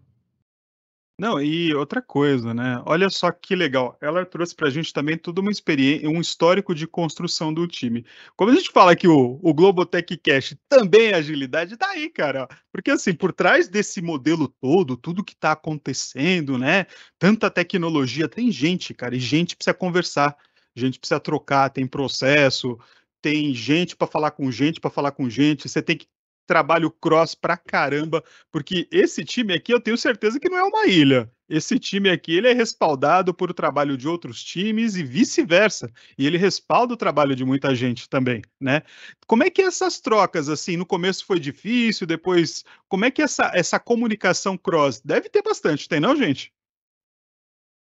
Não, 1.23 1.41
e 1.41 1.73
outra 1.73 2.03
coisa, 2.03 2.53
né? 2.53 2.83
Olha 2.85 3.09
só 3.09 3.31
que 3.31 3.55
legal. 3.55 3.97
Ela 4.01 4.27
trouxe 4.27 4.57
pra 4.57 4.69
gente 4.69 4.93
também 4.93 5.17
toda 5.17 5.41
uma 5.41 5.53
experiência, 5.53 6.11
um 6.11 6.21
histórico 6.21 6.75
de 6.75 6.85
construção 6.85 7.55
do 7.55 7.65
time. 7.69 8.05
Como 8.35 8.51
a 8.51 8.55
gente 8.57 8.73
fala 8.73 8.97
que 8.97 9.07
o, 9.07 9.39
o 9.41 9.55
Globotech 9.55 10.17
Cash 10.17 10.57
também 10.69 11.13
é 11.13 11.15
agilidade, 11.15 11.77
tá 11.77 11.91
aí, 11.91 12.11
cara. 12.11 12.49
Porque 12.73 12.91
assim, 12.91 13.15
por 13.15 13.33
trás 13.33 13.69
desse 13.69 14.03
modelo 14.03 14.49
todo, 14.49 14.97
tudo 14.97 15.23
que 15.23 15.37
tá 15.37 15.53
acontecendo, 15.53 16.59
né? 16.59 16.87
Tanta 17.21 17.49
tecnologia, 17.49 18.29
tem 18.29 18.51
gente, 18.51 18.93
cara, 18.93 19.15
e 19.15 19.21
gente 19.21 19.55
precisa 19.55 19.75
conversar, 19.75 20.37
gente 20.75 20.99
precisa 20.99 21.21
trocar, 21.21 21.71
tem 21.71 21.87
processo, 21.87 22.77
tem 23.21 23.55
gente 23.55 23.95
para 23.95 24.09
falar 24.09 24.33
com 24.33 24.51
gente, 24.51 24.81
para 24.81 24.91
falar 24.91 25.13
com 25.13 25.31
gente, 25.31 25.69
você 25.69 25.81
tem 25.81 25.97
que 25.97 26.09
trabalho 26.47 26.91
cross 26.91 27.35
pra 27.35 27.57
caramba, 27.57 28.23
porque 28.51 28.89
esse 28.91 29.25
time 29.25 29.55
aqui 29.55 29.73
eu 29.73 29.81
tenho 29.81 29.97
certeza 29.97 30.39
que 30.39 30.49
não 30.49 30.59
é 30.59 30.63
uma 30.63 30.87
ilha. 30.87 31.31
Esse 31.49 31.79
time 31.79 32.09
aqui 32.09 32.35
ele 32.37 32.49
é 32.49 32.53
respaldado 32.53 33.35
por 33.35 33.51
o 33.51 33.55
trabalho 33.55 33.97
de 33.97 34.09
outros 34.09 34.43
times 34.43 34.97
e 34.97 35.03
vice-versa. 35.03 35.91
E 36.17 36.27
ele 36.27 36.39
respalda 36.39 36.95
o 36.95 36.97
trabalho 36.97 37.37
de 37.37 37.45
muita 37.45 37.75
gente 37.75 38.09
também, 38.09 38.43
né? 38.61 38.83
Como 39.27 39.45
é 39.45 39.51
que 39.51 39.61
essas 39.61 40.01
trocas 40.01 40.49
assim, 40.49 40.77
no 40.77 40.87
começo 40.87 41.27
foi 41.27 41.39
difícil, 41.39 42.07
depois, 42.07 42.65
como 42.89 43.05
é 43.05 43.11
que 43.11 43.23
essa 43.23 43.51
essa 43.55 43.79
comunicação 43.79 44.57
cross 44.57 45.01
deve 45.05 45.29
ter 45.29 45.43
bastante, 45.43 45.89
tem 45.89 46.01
não, 46.01 46.17
gente? 46.17 46.53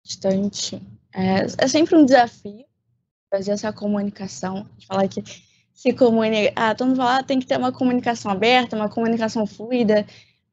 Bastante. 0.06 0.82
É, 1.14 1.46
é 1.58 1.68
sempre 1.68 1.96
um 1.96 2.06
desafio 2.06 2.66
fazer 3.32 3.52
essa 3.52 3.74
comunicação, 3.74 4.70
falar 4.88 5.08
que 5.08 5.24
se 5.74 5.94
comunicar. 5.94 6.54
Ah, 6.56 6.76
todo 6.76 6.88
mundo 6.88 6.98
fala, 6.98 7.18
ah, 7.20 7.24
tem 7.24 7.40
que 7.40 7.46
ter 7.46 7.58
uma 7.58 7.72
comunicação 7.72 8.32
aberta, 8.32 8.76
uma 8.76 8.90
comunicação 8.90 9.46
fluida, 9.46 10.06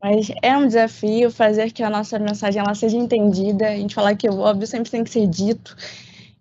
mas 0.02 0.30
é 0.42 0.56
um 0.56 0.66
desafio 0.66 1.30
fazer 1.30 1.72
que 1.72 1.82
a 1.82 1.90
nossa 1.90 2.18
mensagem 2.18 2.60
ela 2.60 2.74
seja 2.74 2.96
entendida. 2.96 3.68
A 3.68 3.76
gente 3.76 3.94
falar 3.94 4.16
que 4.16 4.28
o 4.28 4.38
óbvio 4.38 4.66
sempre 4.66 4.90
tem 4.90 5.04
que 5.04 5.10
ser 5.10 5.26
dito. 5.26 5.76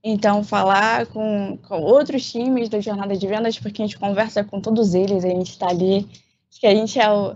Então, 0.04 0.44
falar 0.44 1.08
com, 1.08 1.58
com 1.68 1.82
outros 1.82 2.32
times 2.32 2.70
da 2.70 2.80
jornada 2.80 3.18
de 3.18 3.28
vendas, 3.28 3.60
porque 3.60 3.82
a 3.82 3.86
gente 3.86 4.00
conversa 4.00 4.44
com 4.44 4.62
todos 4.62 4.94
eles, 4.94 5.26
a 5.26 5.30
gente 5.30 5.52
está 5.52 5.68
ali, 5.68 6.08
que 6.50 6.66
a 6.66 6.74
gente 6.74 6.98
é 7.00 7.12
o, 7.12 7.36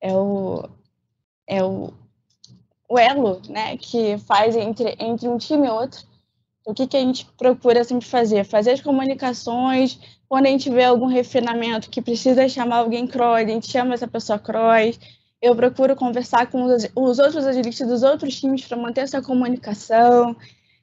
é 0.00 0.12
o 0.12 0.68
é 1.46 1.62
o, 1.62 1.92
o 2.88 2.98
elo 2.98 3.40
né, 3.48 3.76
que 3.76 4.18
faz 4.18 4.56
entre, 4.56 4.96
entre 4.98 5.28
um 5.28 5.38
time 5.38 5.66
e 5.66 5.70
outro. 5.70 6.00
O 6.64 6.72
que, 6.72 6.86
que 6.86 6.96
a 6.96 7.00
gente 7.00 7.26
procura 7.36 7.82
sempre 7.84 8.06
fazer? 8.06 8.44
Fazer 8.44 8.70
as 8.72 8.80
comunicações, 8.80 9.98
quando 10.32 10.46
a 10.46 10.48
gente 10.48 10.70
vê 10.70 10.82
algum 10.82 11.04
refinamento 11.04 11.90
que 11.90 12.00
precisa 12.00 12.48
chamar 12.48 12.76
alguém 12.76 13.06
cross, 13.06 13.42
a 13.42 13.46
gente 13.46 13.70
chama 13.70 13.92
essa 13.92 14.08
pessoa 14.08 14.38
cross. 14.38 14.98
Eu 15.42 15.54
procuro 15.54 15.94
conversar 15.94 16.50
com 16.50 16.64
os, 16.64 16.88
os 16.96 17.18
outros 17.18 17.46
agilistas 17.46 17.86
dos 17.86 18.02
outros 18.02 18.40
times 18.40 18.64
para 18.64 18.78
manter 18.78 19.02
essa 19.02 19.20
comunicação. 19.20 20.34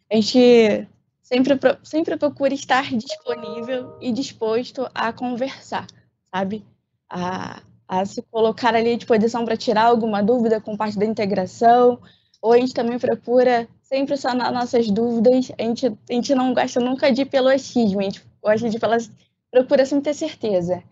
A 0.08 0.16
gente 0.16 0.88
sempre, 1.24 1.58
sempre 1.82 2.16
procura 2.16 2.54
estar 2.54 2.94
disponível 2.96 3.98
e 4.00 4.12
disposto 4.12 4.88
a 4.94 5.12
conversar, 5.12 5.88
sabe? 6.32 6.64
A, 7.10 7.64
a 7.88 8.06
se 8.06 8.22
colocar 8.22 8.76
ali 8.76 8.94
à 8.94 8.98
disposição 8.98 9.46
para 9.46 9.58
tirar 9.58 9.86
alguma 9.86 10.22
dúvida 10.22 10.62
com 10.62 10.78
parte 10.78 11.00
da 11.00 11.06
integração. 11.06 12.00
Ou 12.40 12.54
a 12.54 12.58
gente 12.60 12.76
também 12.76 13.00
procura 13.00 13.68
sempre 13.82 14.16
sanar 14.16 14.54
nossas 14.54 14.92
dúvidas. 14.92 15.52
A 15.58 15.64
gente, 15.64 15.88
a 15.88 16.14
gente 16.14 16.36
não 16.36 16.54
gosta 16.54 16.80
nunca 16.80 17.12
de 17.12 17.24
ir 17.24 17.26
pelo 17.26 17.48
achismo, 17.48 18.00
a 18.00 18.04
gente 18.04 18.24
gosta 18.44 18.70
de 18.70 18.78
pelas 18.78 19.10
procura 19.52 19.86
sempre 19.86 20.06
ter 20.06 20.14
certeza. 20.14 20.84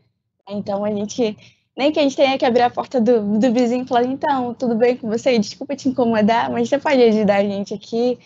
Então 0.50 0.84
a 0.84 0.92
gente, 0.92 1.38
nem 1.76 1.92
que 1.92 2.00
a 2.00 2.04
gente 2.04 2.16
tenha 2.16 2.38
que 2.38 2.46
abrir 2.46 2.62
a 2.62 2.70
porta 2.70 3.00
do, 3.00 3.40
do 3.40 3.54
vizinho 3.54 3.84
e 3.84 3.88
falar, 3.88 4.06
então, 4.06 4.54
tudo 4.54 4.76
bem 4.76 4.98
com 4.98 5.10
você? 5.10 5.38
Desculpa 5.38 5.76
te 5.76 5.90
incomodar, 5.90 6.50
mas 6.50 6.70
você 6.70 6.78
pode 6.78 7.02
ajudar 7.02 7.38
a 7.38 7.44
gente 7.44 7.74
aqui. 7.74 8.18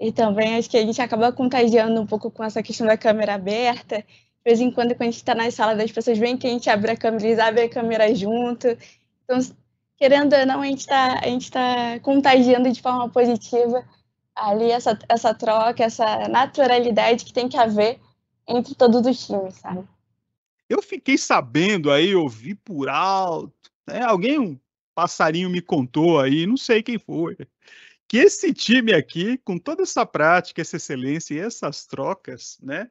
E 0.00 0.12
também 0.12 0.56
acho 0.56 0.70
que 0.70 0.76
a 0.76 0.82
gente 0.82 1.00
acaba 1.00 1.32
contagiando 1.32 2.00
um 2.00 2.06
pouco 2.06 2.30
com 2.30 2.44
essa 2.44 2.62
questão 2.62 2.86
da 2.86 2.96
câmera 2.96 3.34
aberta. 3.34 3.98
De 3.98 4.04
vez 4.44 4.60
em 4.60 4.70
quando, 4.70 4.94
quando 4.94 5.02
a 5.02 5.04
gente 5.06 5.16
está 5.16 5.34
na 5.34 5.50
sala 5.50 5.74
das 5.74 5.90
pessoas, 5.90 6.18
vem 6.18 6.36
que 6.36 6.46
a 6.46 6.50
gente 6.50 6.70
abre 6.70 6.92
a 6.92 6.96
câmera, 6.96 7.26
eles 7.26 7.38
abrem 7.38 7.64
a 7.64 7.68
câmera 7.68 8.14
junto. 8.14 8.68
Então, 9.24 9.38
querendo 9.96 10.34
ou 10.34 10.46
não, 10.46 10.62
a 10.62 10.66
gente 10.66 10.80
está 10.80 11.20
tá 11.52 12.00
contagiando 12.00 12.70
de 12.70 12.80
forma 12.80 13.08
positiva 13.08 13.84
ali 14.34 14.70
essa, 14.70 14.96
essa 15.08 15.34
troca, 15.34 15.84
essa 15.84 16.28
naturalidade 16.28 17.24
que 17.24 17.32
tem 17.32 17.48
que 17.48 17.56
haver 17.56 17.98
entre 18.48 18.74
todos 18.74 19.06
os 19.06 19.26
times, 19.26 19.54
sabe? 19.56 19.86
Eu 20.68 20.82
fiquei 20.82 21.16
sabendo 21.18 21.90
aí, 21.90 22.14
ouvi 22.14 22.54
por 22.54 22.88
alto, 22.88 23.70
né? 23.86 24.02
Alguém, 24.02 24.38
um 24.38 24.58
passarinho 24.94 25.48
me 25.48 25.60
contou 25.60 26.18
aí, 26.18 26.46
não 26.46 26.56
sei 26.56 26.82
quem 26.82 26.98
foi, 26.98 27.36
que 28.08 28.16
esse 28.16 28.52
time 28.52 28.92
aqui, 28.92 29.38
com 29.38 29.58
toda 29.58 29.82
essa 29.82 30.04
prática, 30.04 30.60
essa 30.60 30.76
excelência 30.76 31.34
e 31.34 31.38
essas 31.38 31.86
trocas, 31.86 32.58
né, 32.60 32.90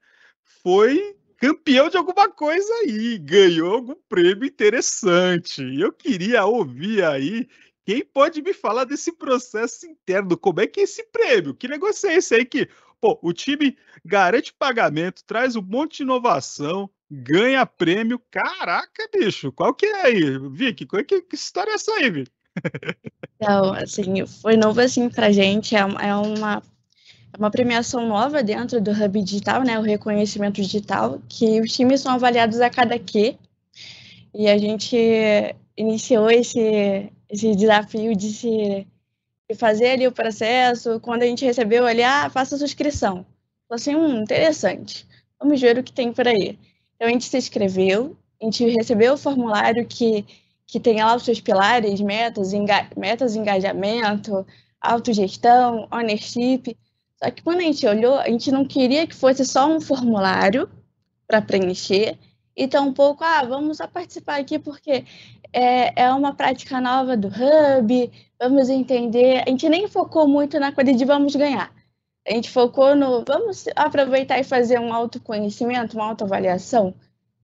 foi 0.63 1.17
campeão 1.37 1.89
de 1.89 1.97
alguma 1.97 2.29
coisa 2.29 2.73
aí, 2.75 3.17
ganhou 3.17 3.73
algum 3.73 3.95
prêmio 4.07 4.45
interessante. 4.45 5.61
Eu 5.79 5.91
queria 5.91 6.45
ouvir 6.45 7.03
aí 7.03 7.47
quem 7.85 8.03
pode 8.03 8.41
me 8.41 8.53
falar 8.53 8.83
desse 8.83 9.11
processo 9.11 9.85
interno, 9.85 10.37
como 10.37 10.61
é 10.61 10.67
que 10.67 10.81
é 10.81 10.83
esse 10.83 11.03
prêmio? 11.05 11.53
Que 11.53 11.67
negócio 11.67 12.09
é 12.09 12.15
esse 12.15 12.35
aí 12.35 12.45
que 12.45 12.69
Pô, 12.99 13.19
o 13.21 13.31
time 13.31 13.77
garante 14.03 14.53
pagamento, 14.53 15.23
traz 15.25 15.55
um 15.55 15.61
monte 15.61 15.97
de 15.97 16.03
inovação, 16.03 16.89
ganha 17.09 17.65
prêmio. 17.65 18.19
Caraca, 18.31 19.09
bicho, 19.13 19.51
qual 19.51 19.73
que 19.73 19.85
é 19.85 20.05
aí? 20.05 20.49
Vicky, 20.51 20.87
é 20.93 21.03
que, 21.03 21.21
que 21.21 21.35
história 21.35 21.71
é 21.71 21.73
essa 21.75 21.91
aí, 21.93 22.09
Vicky? 22.09 22.31
Então, 23.35 23.73
assim, 23.73 24.25
foi 24.25 24.57
novo 24.57 24.81
assim 24.81 25.09
pra 25.09 25.31
gente, 25.31 25.75
é, 25.75 25.79
é 25.79 26.15
uma, 26.15 26.61
é 27.31 27.37
uma 27.37 27.51
premiação 27.51 28.07
nova 28.07 28.41
dentro 28.41 28.81
do 28.81 28.91
Hub 28.91 29.21
Digital, 29.21 29.63
né, 29.63 29.77
o 29.77 29.83
reconhecimento 29.83 30.55
digital, 30.55 31.21
que 31.29 31.61
os 31.61 31.71
times 31.71 32.01
são 32.01 32.13
avaliados 32.13 32.59
a 32.59 32.69
cada 32.69 32.97
Q, 32.97 33.37
e 34.33 34.47
a 34.47 34.57
gente 34.57 34.97
iniciou 35.77 36.31
esse, 36.31 37.11
esse 37.29 37.55
desafio 37.55 38.15
de 38.15 38.33
se 38.33 38.87
fazer 39.55 39.91
ali 39.91 40.07
o 40.07 40.11
processo. 40.11 40.99
Quando 40.99 41.23
a 41.23 41.25
gente 41.25 41.45
recebeu 41.45 41.85
ali, 41.85 42.03
ah, 42.03 42.29
faça 42.29 42.55
a 42.55 42.59
suscrição. 42.59 43.25
Falei 43.67 43.81
assim, 43.81 43.95
hum, 43.95 44.21
interessante. 44.21 45.07
Vamos 45.39 45.59
ver 45.61 45.77
o 45.77 45.83
que 45.83 45.93
tem 45.93 46.11
por 46.11 46.27
aí. 46.27 46.57
Então 46.95 47.07
a 47.07 47.11
gente 47.11 47.25
se 47.25 47.37
inscreveu, 47.37 48.17
a 48.41 48.45
gente 48.45 48.65
recebeu 48.69 49.13
o 49.13 49.17
formulário 49.17 49.85
que, 49.85 50.25
que 50.65 50.79
tem 50.79 51.03
lá 51.03 51.15
os 51.15 51.23
seus 51.23 51.39
pilares, 51.39 52.01
metas, 52.01 52.53
enga 52.53 52.89
metas 52.97 53.35
engajamento, 53.35 54.45
autogestão, 54.81 55.87
ownership. 55.91 56.75
Só 57.21 57.31
que 57.31 57.43
quando 57.43 57.59
a 57.59 57.63
gente 57.63 57.85
olhou, 57.85 58.15
a 58.15 58.29
gente 58.29 58.51
não 58.51 58.65
queria 58.65 59.05
que 59.05 59.15
fosse 59.15 59.45
só 59.45 59.67
um 59.67 59.79
formulário 59.79 60.69
para 61.27 61.41
preencher, 61.41 62.17
e 62.57 62.67
tampouco, 62.67 63.23
ah, 63.23 63.43
vamos 63.43 63.77
só 63.77 63.87
participar 63.87 64.39
aqui 64.39 64.57
porque 64.57 65.05
é, 65.53 66.03
é 66.03 66.11
uma 66.13 66.33
prática 66.33 66.79
nova 66.81 67.15
do 67.17 67.27
Hub, 67.27 68.11
vamos 68.39 68.69
entender. 68.69 69.43
A 69.45 69.49
gente 69.49 69.67
nem 69.69 69.87
focou 69.87 70.27
muito 70.27 70.59
na 70.59 70.71
coisa 70.71 70.93
de 70.93 71.05
vamos 71.05 71.35
ganhar. 71.35 71.71
A 72.27 72.33
gente 72.33 72.49
focou 72.49 72.95
no 72.95 73.23
vamos 73.25 73.65
aproveitar 73.75 74.39
e 74.39 74.43
fazer 74.43 74.79
um 74.79 74.93
autoconhecimento, 74.93 75.95
uma 75.95 76.07
autoavaliação, 76.07 76.93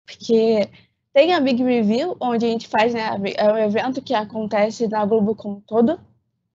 porque 0.04 0.68
tem 1.12 1.34
a 1.34 1.40
Big 1.40 1.62
Review, 1.62 2.16
onde 2.20 2.46
a 2.46 2.48
gente 2.48 2.68
faz, 2.68 2.94
né, 2.94 3.10
é 3.36 3.52
um 3.52 3.58
evento 3.58 4.02
que 4.02 4.14
acontece 4.14 4.88
na 4.88 5.04
Globo 5.04 5.34
como 5.34 5.62
todo, 5.66 6.00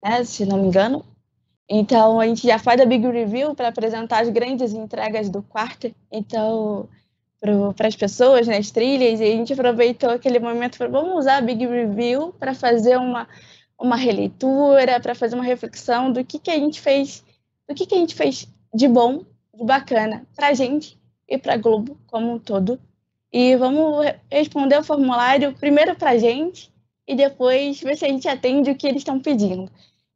né, 0.03 0.23
se 0.23 0.45
não 0.45 0.57
me 0.59 0.67
engano. 0.67 1.03
Então, 1.67 2.19
a 2.19 2.27
gente 2.27 2.45
já 2.45 2.59
faz 2.59 2.79
a 2.79 2.85
Big 2.85 3.05
Review 3.07 3.55
para 3.55 3.69
apresentar 3.69 4.21
as 4.21 4.29
grandes 4.29 4.73
entregas 4.73 5.29
do 5.29 5.41
quarto. 5.41 5.93
Então, 6.11 6.87
para 7.75 7.87
as 7.87 7.95
pessoas 7.95 8.47
nas 8.47 8.71
trilhas, 8.71 9.19
e 9.19 9.23
a 9.23 9.31
gente 9.31 9.51
aproveitou 9.51 10.09
aquele 10.09 10.39
momento 10.39 10.77
para 10.77 10.87
vamos 10.87 11.19
usar 11.19 11.37
a 11.37 11.41
Big 11.41 11.65
Review 11.65 12.33
para 12.39 12.53
fazer 12.53 12.97
uma, 12.97 13.27
uma 13.77 13.97
releitura, 13.97 14.99
para 15.01 15.13
fazer 15.13 15.35
uma 15.35 15.43
reflexão 15.43 16.11
do 16.11 16.23
que, 16.23 16.39
que 16.39 16.49
a 16.49 16.57
gente 16.57 16.79
fez, 16.79 17.23
do 17.67 17.75
que, 17.75 17.85
que 17.85 17.95
a 17.95 17.97
gente 17.97 18.15
fez 18.15 18.47
de 18.73 18.87
bom, 18.87 19.25
de 19.53 19.65
bacana 19.65 20.25
para 20.33 20.47
a 20.47 20.53
gente 20.53 20.97
e 21.27 21.37
para 21.37 21.55
a 21.55 21.57
Globo 21.57 21.97
como 22.07 22.33
um 22.33 22.39
todo. 22.39 22.79
E 23.31 23.55
vamos 23.57 24.05
responder 24.31 24.79
o 24.79 24.83
formulário 24.83 25.53
primeiro 25.53 25.95
para 25.95 26.11
a 26.11 26.17
gente 26.17 26.71
e 27.05 27.13
depois 27.13 27.81
ver 27.81 27.97
se 27.97 28.05
a 28.05 28.09
gente 28.09 28.27
atende 28.27 28.71
o 28.71 28.75
que 28.75 28.87
eles 28.87 29.01
estão 29.01 29.19
pedindo. 29.19 29.69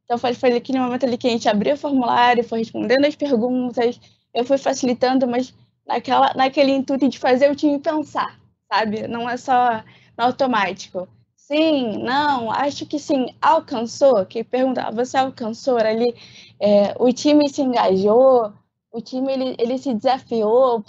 Então 0.04 0.16
foi, 0.16 0.32
foi 0.32 0.54
aquele 0.54 0.78
momento 0.78 1.04
ali 1.04 1.18
que 1.18 1.26
a 1.26 1.30
gente 1.30 1.46
abriu 1.46 1.74
o 1.74 1.76
formulário, 1.76 2.42
foi 2.42 2.60
respondendo 2.60 3.04
as 3.04 3.14
perguntas, 3.14 4.00
eu 4.32 4.44
fui 4.46 4.56
facilitando, 4.56 5.26
mas 5.28 5.52
naquela, 5.88 6.32
naquele 6.34 6.72
intuito 6.72 7.08
de 7.08 7.18
fazer 7.18 7.50
o 7.50 7.56
time 7.56 7.78
pensar, 7.80 8.38
sabe? 8.72 9.08
Não 9.08 9.28
é 9.28 9.36
só 9.36 9.82
no 10.16 10.24
automático. 10.24 11.08
Sim, 11.36 11.98
não, 12.02 12.50
acho 12.52 12.86
que 12.86 12.98
sim. 12.98 13.26
Alcançou? 13.40 14.24
Que 14.26 14.44
pergunta, 14.44 14.82
ah, 14.82 14.90
você 14.90 15.16
alcançou 15.16 15.78
ali? 15.78 16.14
É, 16.60 16.94
o 16.98 17.12
time 17.12 17.48
se 17.48 17.62
engajou, 17.62 18.52
o 18.92 19.00
time 19.00 19.32
ele, 19.32 19.56
ele 19.58 19.78
se 19.78 19.94
desafiou 19.94 20.82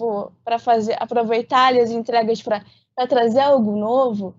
para 0.43 0.59
fazer, 0.59 0.95
aproveitar 1.01 1.73
as 1.75 1.91
entregas 1.91 2.41
para 2.41 2.63
trazer 3.07 3.39
algo 3.39 3.75
novo, 3.77 4.35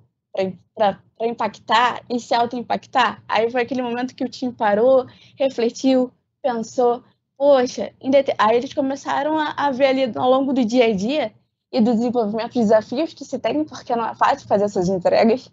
para 0.74 0.98
impactar 1.26 2.02
e 2.08 2.18
se 2.20 2.34
auto-impactar. 2.34 3.22
Aí 3.28 3.50
foi 3.50 3.62
aquele 3.62 3.82
momento 3.82 4.14
que 4.14 4.24
o 4.24 4.28
time 4.28 4.52
parou, 4.52 5.06
refletiu, 5.38 6.10
pensou, 6.42 7.02
poxa, 7.40 7.90
aí 8.36 8.56
eles 8.58 8.74
começaram 8.74 9.38
a, 9.38 9.54
a, 9.56 9.70
ver 9.70 9.86
ali 9.86 10.12
ao 10.14 10.28
longo 10.28 10.52
do 10.52 10.62
dia 10.62 10.84
a 10.84 10.94
dia 10.94 11.32
e 11.72 11.80
do 11.80 11.94
desenvolvimento 11.94 12.52
desafios 12.52 13.14
que 13.14 13.24
se 13.24 13.38
tem, 13.38 13.64
porque 13.64 13.96
não 13.96 14.06
é 14.06 14.14
fácil 14.14 14.46
fazer 14.46 14.64
essas 14.64 14.90
entregas. 14.90 15.50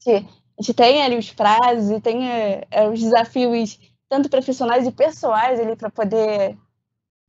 Que 0.00 0.16
a 0.16 0.60
gente 0.60 0.74
tem 0.74 1.02
ali 1.02 1.16
os 1.16 1.32
prazos 1.32 1.88
e 1.88 1.98
tem 1.98 2.28
é, 2.28 2.86
os 2.92 3.00
desafios 3.00 3.80
tanto 4.06 4.28
profissionais 4.28 4.86
e 4.86 4.92
pessoais 4.92 5.58
ali 5.58 5.74
para 5.76 5.88
poder 5.88 6.58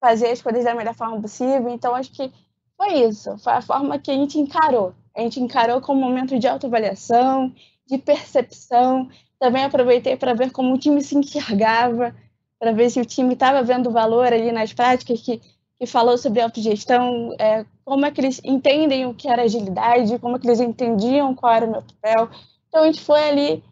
fazer 0.01 0.31
as 0.31 0.41
coisas 0.41 0.65
da 0.65 0.75
melhor 0.75 0.93
forma 0.93 1.21
possível. 1.21 1.69
Então, 1.69 1.95
acho 1.95 2.11
que 2.11 2.33
foi 2.75 2.95
isso. 3.05 3.37
Foi 3.37 3.53
a 3.53 3.61
forma 3.61 3.97
que 3.97 4.11
a 4.11 4.15
gente 4.15 4.37
encarou. 4.37 4.93
A 5.15 5.21
gente 5.21 5.39
encarou 5.39 5.79
como 5.79 6.01
um 6.01 6.09
momento 6.09 6.37
de 6.37 6.49
autoavaliação, 6.49 7.55
de 7.87 7.97
percepção. 7.97 9.07
Também 9.39 9.63
aproveitei 9.63 10.17
para 10.17 10.33
ver 10.33 10.51
como 10.51 10.73
o 10.73 10.77
time 10.77 11.01
se 11.01 11.15
enxergava, 11.15 12.13
para 12.61 12.73
ver 12.73 12.91
se 12.91 13.01
o 13.01 13.05
time 13.05 13.33
estava 13.33 13.63
vendo 13.63 13.89
valor 13.89 14.31
ali 14.31 14.51
nas 14.51 14.71
práticas 14.71 15.19
que, 15.19 15.41
que 15.79 15.85
falou 15.87 16.15
sobre 16.15 16.41
autogestão, 16.41 17.33
é, 17.39 17.65
como 17.83 18.05
é 18.05 18.11
que 18.11 18.21
eles 18.21 18.39
entendem 18.43 19.07
o 19.07 19.15
que 19.15 19.27
era 19.27 19.41
agilidade, 19.41 20.19
como 20.19 20.35
é 20.35 20.39
que 20.39 20.45
eles 20.45 20.59
entendiam 20.59 21.33
qual 21.33 21.51
era 21.51 21.65
o 21.65 21.71
meu 21.71 21.81
papel. 21.81 22.29
Então 22.69 22.83
a 22.83 22.85
gente 22.85 23.01
foi 23.01 23.19
ali 23.23 23.63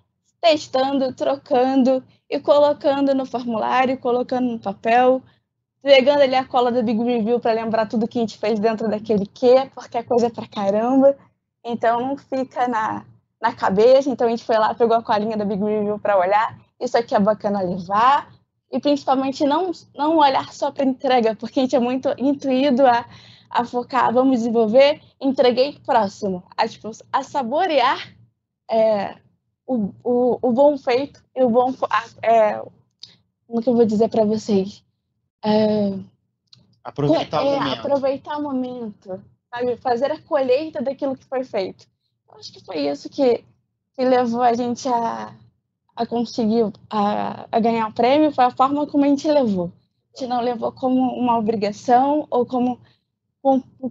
testando, 0.41 1.13
trocando 1.13 2.03
e 2.27 2.39
colocando 2.39 3.13
no 3.13 3.27
formulário, 3.27 3.95
colocando 3.99 4.53
no 4.53 4.59
papel, 4.59 5.21
pegando 5.83 6.23
ali 6.23 6.33
a 6.33 6.43
cola 6.43 6.71
da 6.71 6.81
Big 6.81 6.99
Review 7.03 7.39
para 7.39 7.53
lembrar 7.53 7.85
tudo 7.85 8.07
que 8.07 8.17
a 8.17 8.21
gente 8.21 8.39
fez 8.39 8.59
dentro 8.59 8.89
daquele 8.89 9.27
quê, 9.27 9.69
porque 9.75 9.99
é 9.99 10.03
coisa 10.03 10.31
pra 10.31 10.47
caramba. 10.47 11.15
Então 11.63 12.01
não 12.01 12.17
fica 12.17 12.67
na, 12.67 13.05
na 13.39 13.53
cabeça. 13.53 14.09
Então 14.09 14.25
a 14.25 14.31
gente 14.31 14.43
foi 14.43 14.57
lá, 14.57 14.73
pegou 14.73 14.97
a 14.97 15.03
colinha 15.03 15.37
da 15.37 15.45
Big 15.45 15.63
Review 15.63 15.99
para 15.99 16.17
olhar. 16.17 16.57
Isso 16.79 16.97
aqui 16.97 17.13
é 17.13 17.19
bacana 17.19 17.61
levar 17.61 18.38
e 18.71 18.79
principalmente 18.79 19.43
não, 19.45 19.71
não 19.95 20.17
olhar 20.17 20.53
só 20.53 20.71
para 20.71 20.85
entrega, 20.85 21.35
porque 21.35 21.59
a 21.59 21.63
gente 21.63 21.75
é 21.75 21.79
muito 21.79 22.13
intuído 22.17 22.85
a, 22.85 23.05
a 23.49 23.65
focar, 23.65 24.13
vamos 24.13 24.39
desenvolver, 24.39 25.01
entreguei 25.19 25.79
próximo, 25.85 26.43
a, 26.55 26.67
tipo, 26.67 26.91
a 27.11 27.23
saborear 27.23 28.15
é, 28.69 29.15
o, 29.65 29.91
o, 30.03 30.39
o 30.41 30.51
bom 30.51 30.77
feito 30.77 31.23
e 31.35 31.43
o 31.43 31.49
bom. 31.49 31.73
É, 32.21 32.61
como 33.47 33.61
que 33.61 33.69
eu 33.69 33.75
vou 33.75 33.85
dizer 33.85 34.09
para 34.09 34.23
vocês? 34.23 34.83
É, 35.43 35.97
aproveitar 36.83 37.43
é, 37.43 37.45
o 37.45 37.59
momento. 37.59 37.79
Aproveitar 37.79 38.37
o 38.37 38.43
momento, 38.43 39.23
sabe? 39.49 39.77
Fazer 39.77 40.11
a 40.11 40.21
colheita 40.21 40.81
daquilo 40.81 41.17
que 41.17 41.25
foi 41.25 41.43
feito. 41.43 41.87
Eu 42.27 42.37
acho 42.37 42.53
que 42.53 42.63
foi 42.63 42.87
isso 42.87 43.09
que, 43.09 43.43
que 43.95 44.05
levou 44.05 44.43
a 44.43 44.53
gente 44.53 44.87
a, 44.87 45.33
a 45.99 46.05
conseguir 46.05 46.71
a, 46.89 47.45
a 47.51 47.59
ganhar 47.59 47.89
o 47.89 47.93
prêmio, 47.93 48.31
foi 48.31 48.45
a 48.45 48.51
forma 48.51 48.87
como 48.87 49.03
a 49.03 49.07
gente 49.09 49.29
levou. 49.29 49.69
A 50.15 50.17
gente 50.17 50.29
não 50.29 50.41
levou 50.41 50.71
como 50.71 50.97
uma 51.11 51.37
obrigação 51.37 52.25
ou 52.31 52.45
como 52.45 52.79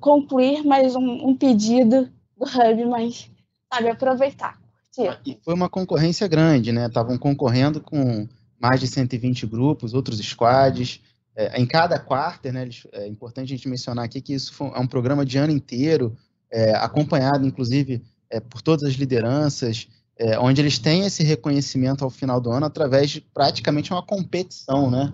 concluir 0.01 0.65
mais 0.65 0.97
um, 0.97 1.29
um 1.29 1.37
pedido 1.37 2.09
do 2.35 2.45
Hub, 2.45 2.85
mas, 2.87 3.31
sabe, 3.71 3.91
aproveitar. 3.91 4.59
Curtir. 4.97 5.21
E 5.27 5.39
foi 5.45 5.53
uma 5.53 5.69
concorrência 5.69 6.27
grande, 6.27 6.73
né? 6.73 6.87
Estavam 6.87 7.19
concorrendo 7.19 7.79
com 7.79 8.27
mais 8.59 8.81
de 8.81 8.87
120 8.87 9.47
grupos, 9.47 9.93
outros 9.93 10.19
squads. 10.19 11.03
É, 11.37 11.61
em 11.61 11.67
cada 11.67 11.99
quarter, 11.99 12.55
né? 12.55 12.71
É 12.93 13.07
importante 13.07 13.53
a 13.53 13.57
gente 13.57 13.69
mencionar 13.69 14.07
aqui 14.07 14.23
que 14.23 14.33
isso 14.33 14.55
foi, 14.55 14.69
é 14.69 14.81
um 14.81 14.87
programa 14.87 15.27
de 15.27 15.37
ano 15.37 15.53
inteiro, 15.53 16.17
é, 16.51 16.75
acompanhado, 16.75 17.47
inclusive, 17.47 18.03
é, 18.31 18.41
por 18.41 18.63
todas 18.63 18.89
as 18.89 18.95
lideranças, 18.95 19.89
é, 20.19 20.39
onde 20.39 20.61
eles 20.61 20.79
têm 20.79 21.07
esse 21.07 21.23
reconhecimento 21.23 22.05
ao 22.05 22.11
final 22.11 22.41
do 22.41 22.51
ano 22.51 22.67
através 22.67 23.11
de 23.11 23.21
praticamente 23.21 23.93
uma 23.93 24.03
competição, 24.03 24.91
né? 24.91 25.13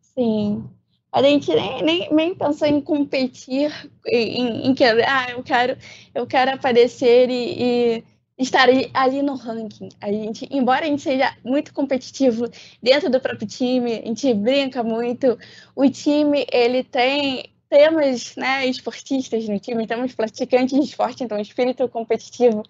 Sim. 0.00 0.64
A 1.12 1.22
gente 1.22 1.52
nem, 1.52 1.82
nem, 1.82 2.14
nem 2.14 2.34
pensou 2.34 2.68
em 2.68 2.80
competir, 2.80 3.72
em, 4.06 4.66
em 4.66 4.74
que, 4.74 4.84
ah, 4.84 5.30
eu 5.30 5.42
quero, 5.42 5.76
eu 6.14 6.26
quero 6.26 6.52
aparecer 6.52 7.30
e, 7.30 7.62
e 7.62 8.04
estar 8.38 8.68
ali 8.92 9.22
no 9.22 9.34
ranking. 9.34 9.88
A 10.00 10.12
gente, 10.12 10.46
embora 10.50 10.84
a 10.84 10.88
gente 10.88 11.02
seja 11.02 11.34
muito 11.42 11.72
competitivo 11.72 12.48
dentro 12.82 13.10
do 13.10 13.18
próprio 13.18 13.48
time, 13.48 13.94
a 13.94 14.06
gente 14.06 14.32
brinca 14.34 14.82
muito. 14.82 15.38
O 15.74 15.88
time 15.88 16.46
ele 16.52 16.84
tem 16.84 17.50
temos 17.68 18.36
né, 18.36 18.64
esportistas 18.66 19.48
no 19.48 19.58
time, 19.58 19.86
temos 19.86 20.14
praticantes 20.14 20.78
de 20.78 20.84
esporte, 20.84 21.24
então 21.24 21.36
o 21.36 21.40
espírito 21.40 21.88
competitivo 21.88 22.62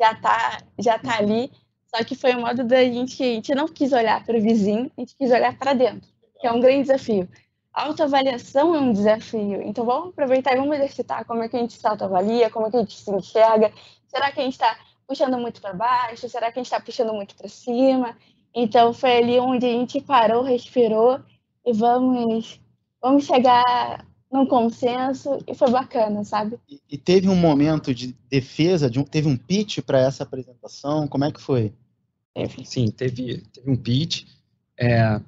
já 0.00 0.12
está 0.12 0.58
já 0.78 0.98
tá 0.98 1.18
ali. 1.18 1.52
Só 1.94 2.02
que 2.04 2.14
foi 2.14 2.34
o 2.34 2.40
modo 2.40 2.64
da 2.64 2.82
gente, 2.84 3.22
a 3.22 3.26
gente 3.26 3.54
não 3.54 3.66
quis 3.66 3.92
olhar 3.92 4.24
para 4.24 4.38
o 4.38 4.40
vizinho, 4.40 4.90
a 4.96 5.00
gente 5.00 5.16
quis 5.16 5.30
olhar 5.30 5.56
para 5.58 5.72
dentro, 5.72 6.08
que 6.40 6.46
é 6.46 6.52
um 6.52 6.60
grande 6.60 6.82
desafio. 6.82 7.28
A 7.72 7.86
autoavaliação 7.86 8.74
é 8.74 8.78
um 8.78 8.92
desafio, 8.92 9.60
então 9.62 9.84
vamos 9.84 10.10
aproveitar 10.10 10.54
e 10.54 10.56
vamos 10.56 10.76
exercitar 10.76 11.24
como 11.24 11.42
é 11.42 11.48
que 11.48 11.56
a 11.56 11.60
gente 11.60 11.74
se 11.74 11.86
autoavalia, 11.86 12.48
como 12.50 12.66
é 12.66 12.70
que 12.70 12.76
a 12.76 12.80
gente 12.80 12.96
se 12.96 13.10
enxerga. 13.10 13.72
Será 14.06 14.30
que 14.30 14.40
a 14.40 14.44
gente 14.44 14.52
está 14.52 14.76
puxando 15.06 15.36
muito 15.38 15.60
para 15.60 15.72
baixo? 15.72 16.28
Será 16.28 16.50
que 16.52 16.58
a 16.58 16.62
gente 16.62 16.72
está 16.72 16.80
puxando 16.80 17.12
muito 17.12 17.34
para 17.36 17.48
cima? 17.48 18.16
Então 18.54 18.92
foi 18.92 19.18
ali 19.18 19.38
onde 19.40 19.66
a 19.66 19.70
gente 19.70 20.00
parou, 20.00 20.42
respirou 20.42 21.20
e 21.64 21.72
vamos, 21.72 22.60
vamos 23.00 23.24
chegar 23.24 24.04
num 24.30 24.46
consenso 24.46 25.38
e 25.46 25.54
foi 25.54 25.70
bacana, 25.70 26.24
sabe? 26.24 26.58
E, 26.68 26.80
e 26.88 26.96
teve 26.96 27.28
um 27.28 27.34
momento 27.34 27.94
de 27.94 28.16
defesa, 28.28 28.88
de 28.88 28.98
um, 28.98 29.04
teve 29.04 29.28
um 29.28 29.36
pitch 29.36 29.80
para 29.80 29.98
essa 29.98 30.22
apresentação? 30.22 31.08
Como 31.08 31.24
é 31.24 31.32
que 31.32 31.40
foi? 31.40 31.72
Sim, 32.64 32.90
teve, 32.90 33.38
teve 33.52 33.70
um 33.70 33.76
pitch. 33.76 34.24
É, 34.78 35.20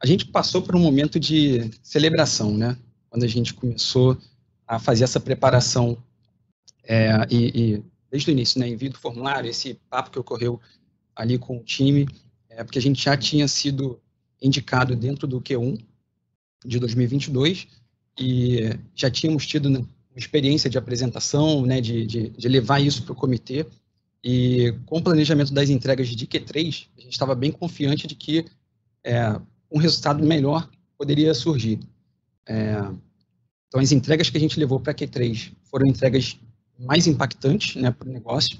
a 0.00 0.06
gente 0.06 0.26
passou 0.26 0.62
por 0.62 0.74
um 0.74 0.80
momento 0.80 1.20
de 1.20 1.70
celebração, 1.82 2.56
né? 2.56 2.76
Quando 3.10 3.24
a 3.24 3.28
gente 3.28 3.52
começou 3.52 4.16
a 4.66 4.78
fazer 4.78 5.04
essa 5.04 5.20
preparação 5.20 6.02
é, 6.84 7.26
e, 7.30 7.74
e, 7.74 7.84
desde 8.10 8.30
o 8.30 8.32
início, 8.32 8.58
né, 8.58 8.68
envio 8.68 8.90
do 8.90 8.98
formulário, 8.98 9.50
esse 9.50 9.74
papo 9.90 10.10
que 10.10 10.18
ocorreu 10.18 10.60
ali 11.14 11.38
com 11.38 11.58
o 11.58 11.62
time, 11.62 12.08
é, 12.48 12.64
porque 12.64 12.78
a 12.78 12.82
gente 12.82 13.02
já 13.02 13.16
tinha 13.16 13.46
sido 13.46 14.00
indicado 14.40 14.96
dentro 14.96 15.26
do 15.26 15.40
Q1 15.40 15.84
de 16.64 16.78
2022 16.78 17.68
e 18.18 18.70
já 18.94 19.10
tínhamos 19.10 19.46
tido 19.46 19.70
né, 19.70 19.78
uma 19.78 20.18
experiência 20.18 20.68
de 20.68 20.76
apresentação, 20.76 21.64
né, 21.64 21.80
de, 21.80 22.04
de, 22.06 22.30
de 22.30 22.48
levar 22.48 22.80
isso 22.80 23.02
para 23.02 23.12
o 23.12 23.16
comitê 23.16 23.64
e 24.22 24.74
com 24.86 24.98
o 24.98 25.02
planejamento 25.02 25.52
das 25.52 25.70
entregas 25.70 26.08
de 26.08 26.26
Q3, 26.26 26.86
a 26.96 27.00
gente 27.00 27.12
estava 27.12 27.34
bem 27.34 27.52
confiante 27.52 28.06
de 28.06 28.14
que 28.14 28.44
é, 29.04 29.40
um 29.70 29.78
resultado 29.78 30.24
melhor 30.24 30.68
poderia 30.96 31.32
surgir. 31.34 31.78
É, 32.46 32.78
então, 33.68 33.80
as 33.80 33.92
entregas 33.92 34.28
que 34.28 34.36
a 34.36 34.40
gente 34.40 34.58
levou 34.58 34.80
para 34.80 34.94
Q3 34.94 35.52
foram 35.70 35.86
entregas 35.86 36.38
mais 36.78 37.06
impactantes 37.06 37.76
né, 37.76 37.90
para 37.90 38.08
o 38.08 38.12
negócio 38.12 38.58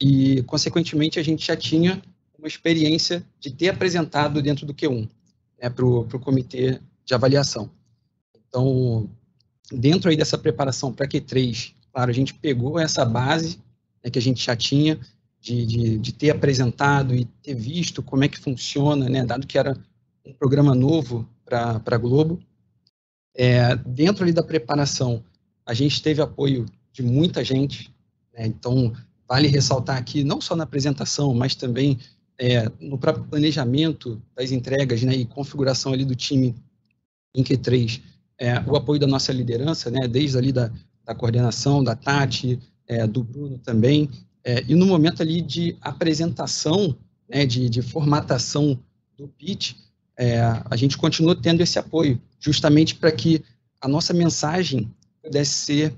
e, 0.00 0.42
consequentemente, 0.44 1.18
a 1.18 1.22
gente 1.22 1.46
já 1.46 1.56
tinha 1.56 2.00
uma 2.38 2.48
experiência 2.48 3.24
de 3.40 3.50
ter 3.50 3.68
apresentado 3.68 4.40
dentro 4.40 4.64
do 4.64 4.74
Q1 4.74 5.08
né, 5.60 5.68
para 5.68 5.84
o 5.84 6.20
comitê 6.20 6.80
de 7.06 7.14
avaliação. 7.14 7.70
Então, 8.48 9.08
dentro 9.72 10.10
aí 10.10 10.16
dessa 10.16 10.36
preparação 10.36 10.92
para 10.92 11.06
Q3, 11.06 11.72
claro, 11.92 12.10
a 12.10 12.14
gente 12.14 12.34
pegou 12.34 12.78
essa 12.78 13.04
base 13.04 13.58
né, 14.04 14.10
que 14.10 14.18
a 14.18 14.22
gente 14.22 14.44
já 14.44 14.56
tinha 14.56 14.98
de, 15.40 15.64
de, 15.64 15.98
de, 15.98 16.12
ter 16.12 16.30
apresentado 16.30 17.14
e 17.14 17.24
ter 17.24 17.54
visto 17.54 18.02
como 18.02 18.24
é 18.24 18.28
que 18.28 18.38
funciona, 18.38 19.08
né, 19.08 19.24
dado 19.24 19.46
que 19.46 19.56
era 19.56 19.78
um 20.24 20.32
programa 20.32 20.74
novo 20.74 21.28
para 21.44 21.80
a 21.86 21.96
Globo. 21.96 22.40
É, 23.34 23.76
dentro 23.76 24.24
ali 24.24 24.32
da 24.32 24.42
preparação, 24.42 25.22
a 25.64 25.72
gente 25.72 26.02
teve 26.02 26.20
apoio 26.20 26.66
de 26.92 27.02
muita 27.02 27.44
gente, 27.44 27.94
né, 28.34 28.46
então 28.46 28.92
vale 29.28 29.46
ressaltar 29.46 29.96
aqui, 29.96 30.24
não 30.24 30.40
só 30.40 30.56
na 30.56 30.64
apresentação, 30.64 31.32
mas 31.34 31.54
também 31.54 31.98
é, 32.38 32.68
no 32.80 32.98
próprio 32.98 33.24
planejamento 33.24 34.20
das 34.34 34.50
entregas 34.50 35.02
né, 35.02 35.14
e 35.14 35.24
configuração 35.24 35.92
ali 35.92 36.04
do 36.04 36.14
time 36.14 36.54
em 37.36 37.44
Q3, 37.44 38.00
é, 38.38 38.60
o 38.66 38.74
apoio 38.76 38.98
da 38.98 39.06
nossa 39.06 39.32
liderança, 39.32 39.90
né, 39.90 40.08
desde 40.08 40.36
ali 40.38 40.52
da, 40.52 40.72
da 41.04 41.14
coordenação, 41.14 41.84
da 41.84 41.94
Tati, 41.94 42.58
é, 42.88 43.06
do 43.06 43.22
Bruno 43.22 43.58
também, 43.58 44.10
é, 44.42 44.64
e 44.66 44.74
no 44.74 44.86
momento 44.86 45.22
ali 45.22 45.42
de 45.42 45.76
apresentação, 45.80 46.96
né, 47.28 47.44
de, 47.44 47.68
de 47.68 47.82
formatação 47.82 48.78
do 49.16 49.28
pitch, 49.28 49.74
é, 50.16 50.40
a 50.64 50.76
gente 50.76 50.96
continua 50.96 51.34
tendo 51.34 51.60
esse 51.60 51.78
apoio, 51.78 52.20
justamente 52.40 52.94
para 52.94 53.12
que 53.12 53.44
a 53.80 53.88
nossa 53.88 54.14
mensagem 54.14 54.90
pudesse 55.22 55.52
ser 55.52 55.94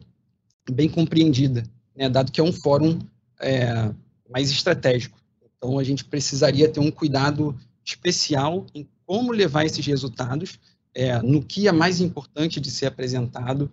bem 0.71 0.89
compreendida, 0.89 1.63
né, 1.97 2.09
dado 2.09 2.33
que 2.33 2.41
é 2.41 2.45
um 2.45 2.53
fórum 2.53 2.99
é, 3.41 3.91
mais 4.29 4.51
estratégico. 4.51 5.19
Então, 5.57 5.79
a 5.79 5.85
gente 5.85 6.05
precisaria 6.05 6.69
ter 6.69 6.81
um 6.81 6.91
cuidado 6.91 7.57
especial 7.85 8.67
em 8.75 8.89
como 9.07 9.33
levar 9.33 9.65
esses 9.65 9.85
resultados, 9.87 10.59
é, 10.95 11.21
no 11.23 11.43
que 11.43 11.69
é 11.69 11.73
mais 11.73 12.01
importante 12.01 12.61
de 12.61 12.71
ser 12.71 12.87
apresentado. 12.87 13.71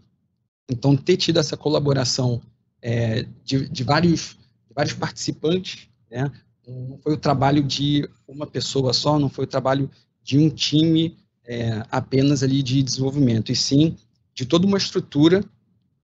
Então, 0.69 0.95
ter 0.95 1.17
tido 1.17 1.39
essa 1.39 1.56
colaboração 1.56 2.41
é, 2.82 3.25
de, 3.43 3.69
de, 3.69 3.84
vários, 3.84 4.38
de 4.67 4.73
vários 4.73 4.93
participantes, 4.93 5.88
né, 6.10 6.32
não 6.67 6.97
foi 6.97 7.13
o 7.13 7.17
trabalho 7.17 7.63
de 7.63 8.08
uma 8.28 8.47
pessoa 8.47 8.93
só, 8.93 9.19
não 9.19 9.30
foi 9.30 9.45
o 9.45 9.47
trabalho 9.47 9.89
de 10.23 10.38
um 10.38 10.49
time 10.49 11.17
é, 11.43 11.84
apenas 11.91 12.41
ali 12.41 12.63
de 12.63 12.82
desenvolvimento, 12.82 13.51
e 13.51 13.56
sim 13.56 13.95
de 14.34 14.45
toda 14.45 14.65
uma 14.65 14.78
estrutura 14.78 15.43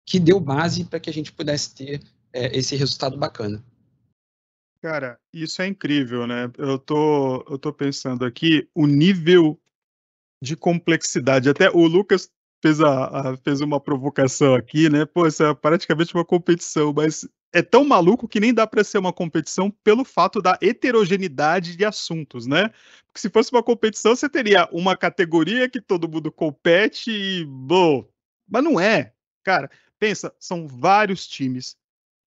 que 0.05 0.19
deu 0.19 0.39
base 0.39 0.83
para 0.83 0.99
que 0.99 1.09
a 1.09 1.13
gente 1.13 1.31
pudesse 1.31 1.73
ter 1.75 2.01
é, 2.33 2.57
esse 2.57 2.75
resultado 2.75 3.17
bacana. 3.17 3.63
Cara, 4.81 5.19
isso 5.33 5.62
é 5.62 5.67
incrível, 5.67 6.25
né? 6.25 6.49
Eu 6.57 6.79
tô, 6.79 7.45
eu 7.49 7.57
tô 7.57 7.71
pensando 7.71 8.25
aqui 8.25 8.67
o 8.73 8.88
nível 8.88 9.59
de 10.41 10.56
complexidade. 10.56 11.49
Até 11.49 11.69
o 11.69 11.86
Lucas 11.86 12.30
fez, 12.62 12.80
a, 12.82 13.32
a, 13.32 13.38
fez 13.38 13.62
uma 13.62 13.80
provocação 13.80 14.56
aqui, 14.56 14.89
né? 14.89 15.06
Pô, 15.06 15.28
isso 15.28 15.43
é 15.43 15.54
praticamente 15.54 16.13
uma 16.13 16.25
competição, 16.25 16.93
mas 16.93 17.28
é 17.52 17.62
tão 17.62 17.84
maluco 17.84 18.28
que 18.28 18.39
nem 18.39 18.54
dá 18.54 18.67
para 18.67 18.84
ser 18.84 18.97
uma 18.99 19.13
competição 19.13 19.71
pelo 19.84 20.06
fato 20.06 20.41
da 20.41 20.58
heterogeneidade 20.62 21.75
de 21.75 21.86
assuntos, 21.86 22.45
né? 22.45 22.69
Porque 23.08 23.19
se 23.19 23.30
fosse 23.30 23.52
uma 23.52 23.63
competição, 23.63 24.15
você 24.15 24.30
teria 24.30 24.67
uma 24.71 24.95
categoria 24.95 25.69
que 25.69 25.82
todo 25.82 26.10
mundo 26.10 26.32
compete 26.32 27.12
e. 27.12 27.45
Bom, 27.45 28.08
mas 28.47 28.63
não 28.63 28.80
é. 28.80 29.13
Cara, 29.43 29.69
pensa, 29.97 30.34
são 30.39 30.67
vários 30.67 31.28
times, 31.28 31.75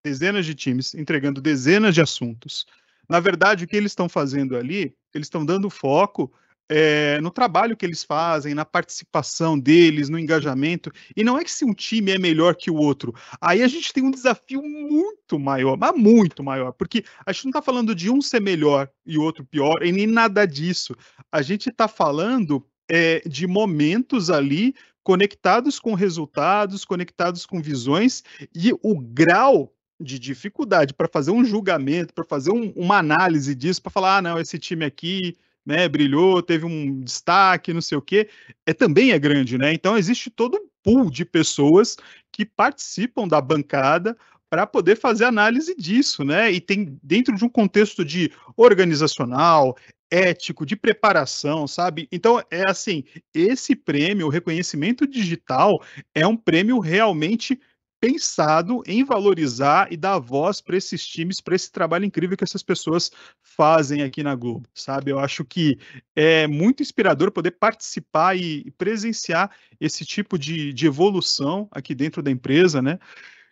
dezenas 0.05 0.44
de 0.44 0.55
times, 0.55 0.94
entregando 0.94 1.40
dezenas 1.40 1.94
de 1.94 2.01
assuntos. 2.01 2.66
Na 3.09 3.20
verdade, 3.20 3.64
o 3.64 3.68
que 3.68 3.77
eles 3.77 3.92
estão 3.92 4.09
fazendo 4.09 4.57
ali, 4.57 4.96
eles 5.14 5.27
estão 5.27 5.44
dando 5.44 5.70
foco 5.70 6.33
é, 6.74 7.20
no 7.20 7.30
trabalho 7.30 7.76
que 7.76 7.85
eles 7.85 8.02
fazem, 8.02 8.54
na 8.54 8.64
participação 8.64 9.58
deles, 9.58 10.08
no 10.08 10.18
engajamento. 10.18 10.90
E 11.14 11.22
não 11.22 11.38
é 11.38 11.44
que 11.44 11.50
se 11.50 11.66
um 11.66 11.74
time 11.74 12.12
é 12.12 12.18
melhor 12.18 12.56
que 12.56 12.70
o 12.70 12.76
outro. 12.76 13.14
Aí 13.42 13.62
a 13.62 13.68
gente 13.68 13.92
tem 13.92 14.02
um 14.02 14.11
desafio 14.11 14.62
muito 14.62 15.38
maior, 15.38 15.76
mas 15.76 15.94
muito 15.94 16.42
maior, 16.42 16.72
porque 16.72 17.04
a 17.26 17.32
gente 17.32 17.44
não 17.44 17.50
está 17.50 17.61
falando 17.61 17.94
de 17.94 18.08
um 18.08 18.22
ser 18.22 18.40
melhor 18.40 18.88
e 19.04 19.18
outro 19.18 19.44
pior, 19.44 19.82
e 19.82 19.92
nem 19.92 20.06
nada 20.06 20.46
disso. 20.46 20.96
A 21.30 21.42
gente 21.42 21.68
está 21.68 21.87
falando 21.87 22.66
é, 22.90 23.20
de 23.28 23.46
momentos 23.46 24.30
ali 24.30 24.74
conectados 25.02 25.78
com 25.78 25.92
resultados, 25.92 26.87
conectados 26.87 27.44
com 27.44 27.61
visões, 27.61 28.22
e 28.54 28.72
o 28.82 28.98
grau 28.98 29.74
de 30.00 30.18
dificuldade 30.18 30.94
para 30.94 31.06
fazer 31.06 31.32
um 31.32 31.44
julgamento, 31.44 32.14
para 32.14 32.24
fazer 32.24 32.50
um, 32.50 32.72
uma 32.74 32.96
análise 32.96 33.54
disso, 33.54 33.82
para 33.82 33.92
falar, 33.92 34.16
ah, 34.16 34.22
não, 34.22 34.38
esse 34.38 34.58
time 34.58 34.87
aqui 34.87 35.37
né, 35.64 35.88
brilhou, 35.88 36.42
teve 36.42 36.64
um 36.64 37.01
destaque, 37.01 37.72
não 37.72 37.81
sei 37.81 37.96
o 37.98 38.03
quê, 38.03 38.29
é, 38.66 38.72
também 38.72 39.12
é 39.12 39.18
grande, 39.18 39.57
né? 39.57 39.72
Então 39.72 39.96
existe 39.96 40.31
todo 40.31 40.57
um 40.57 40.68
pool 40.83 41.11
de 41.11 41.25
pessoas 41.25 41.96
que 42.33 42.44
participam 42.44 43.27
da 43.29 43.40
bancada 43.40 44.16
para 44.51 44.66
poder 44.66 44.96
fazer 44.96 45.25
análise 45.25 45.75
disso, 45.77 46.25
né? 46.25 46.51
E 46.51 46.61
tem 46.61 46.98
dentro 47.03 47.35
de 47.35 47.44
um 47.44 47.48
contexto 47.48 48.05
de 48.05 48.31
organizacional, 48.57 49.77
ético, 50.11 50.66
de 50.66 50.77
preparação, 50.77 51.66
sabe? 51.66 52.07
Então 52.12 52.38
é 52.51 52.68
assim, 52.68 53.03
esse 53.35 53.75
prêmio, 53.75 54.27
o 54.27 54.31
reconhecimento 54.31 55.07
digital, 55.07 55.83
é 56.14 56.27
um 56.27 56.37
prêmio 56.37 56.79
realmente 56.81 57.59
pensado 58.02 58.82
em 58.84 59.04
valorizar 59.04 59.86
e 59.92 59.96
dar 59.96 60.18
voz 60.18 60.60
para 60.60 60.76
esses 60.76 61.06
times, 61.06 61.40
para 61.40 61.54
esse 61.54 61.70
trabalho 61.70 62.04
incrível 62.04 62.36
que 62.36 62.42
essas 62.42 62.60
pessoas 62.60 63.12
fazem 63.40 64.02
aqui 64.02 64.24
na 64.24 64.34
Globo, 64.34 64.68
sabe? 64.74 65.12
Eu 65.12 65.20
acho 65.20 65.44
que 65.44 65.78
é 66.16 66.48
muito 66.48 66.82
inspirador 66.82 67.30
poder 67.30 67.52
participar 67.52 68.36
e 68.36 68.72
presenciar 68.72 69.52
esse 69.80 70.04
tipo 70.04 70.36
de, 70.36 70.72
de 70.72 70.84
evolução 70.84 71.68
aqui 71.70 71.94
dentro 71.94 72.20
da 72.24 72.30
empresa, 72.32 72.82
né? 72.82 72.98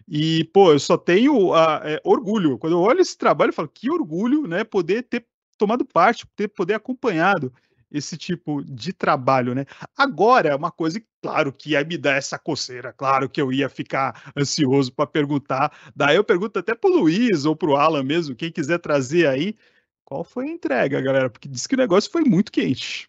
E, 0.09 0.43
pô, 0.53 0.73
eu 0.73 0.81
só 0.81 0.99
tenho 0.99 1.53
uh, 1.53 1.85
é, 1.85 2.01
orgulho. 2.03 2.59
Quando 2.59 2.73
eu 2.73 2.81
olho 2.81 2.99
esse 2.99 3.17
trabalho, 3.17 3.51
eu 3.51 3.55
falo 3.55 3.71
que 3.73 3.89
orgulho, 3.89 4.49
né? 4.49 4.65
Poder 4.65 5.05
ter 5.05 5.25
tomado 5.57 5.85
parte, 5.85 6.27
ter 6.35 6.49
poder 6.49 6.75
acompanhado 6.75 7.53
esse 7.91 8.17
tipo 8.17 8.63
de 8.63 8.93
trabalho, 8.93 9.55
né? 9.55 9.67
Agora, 9.97 10.57
uma 10.57 10.71
coisa, 10.71 11.03
claro, 11.23 11.53
que 11.53 11.71
ia 11.71 11.85
me 11.85 11.99
dar 11.99 12.17
essa 12.17 12.39
coceira, 12.39 12.93
claro 12.93 13.29
que 13.29 13.41
eu 13.41 13.53
ia 13.53 13.69
ficar 13.69 14.33
ansioso 14.37 14.93
para 14.93 15.07
perguntar. 15.07 15.73
Daí 15.95 16.17
eu 16.17 16.25
pergunto 16.25 16.59
até 16.59 16.75
para 16.75 16.91
o 16.91 17.01
Luiz 17.01 17.45
ou 17.45 17.57
para 17.57 17.71
o 17.71 17.77
Alan 17.77 18.03
mesmo, 18.03 18.37
quem 18.37 18.53
quiser 18.53 18.79
trazer 18.79 19.27
aí, 19.27 19.57
qual 20.05 20.25
foi 20.25 20.47
a 20.47 20.51
entrega, 20.51 21.01
galera? 21.01 21.31
Porque 21.31 21.49
diz 21.49 21.67
que 21.67 21.75
o 21.75 21.79
negócio 21.79 22.11
foi 22.11 22.23
muito 22.23 22.53
quente. 22.53 23.09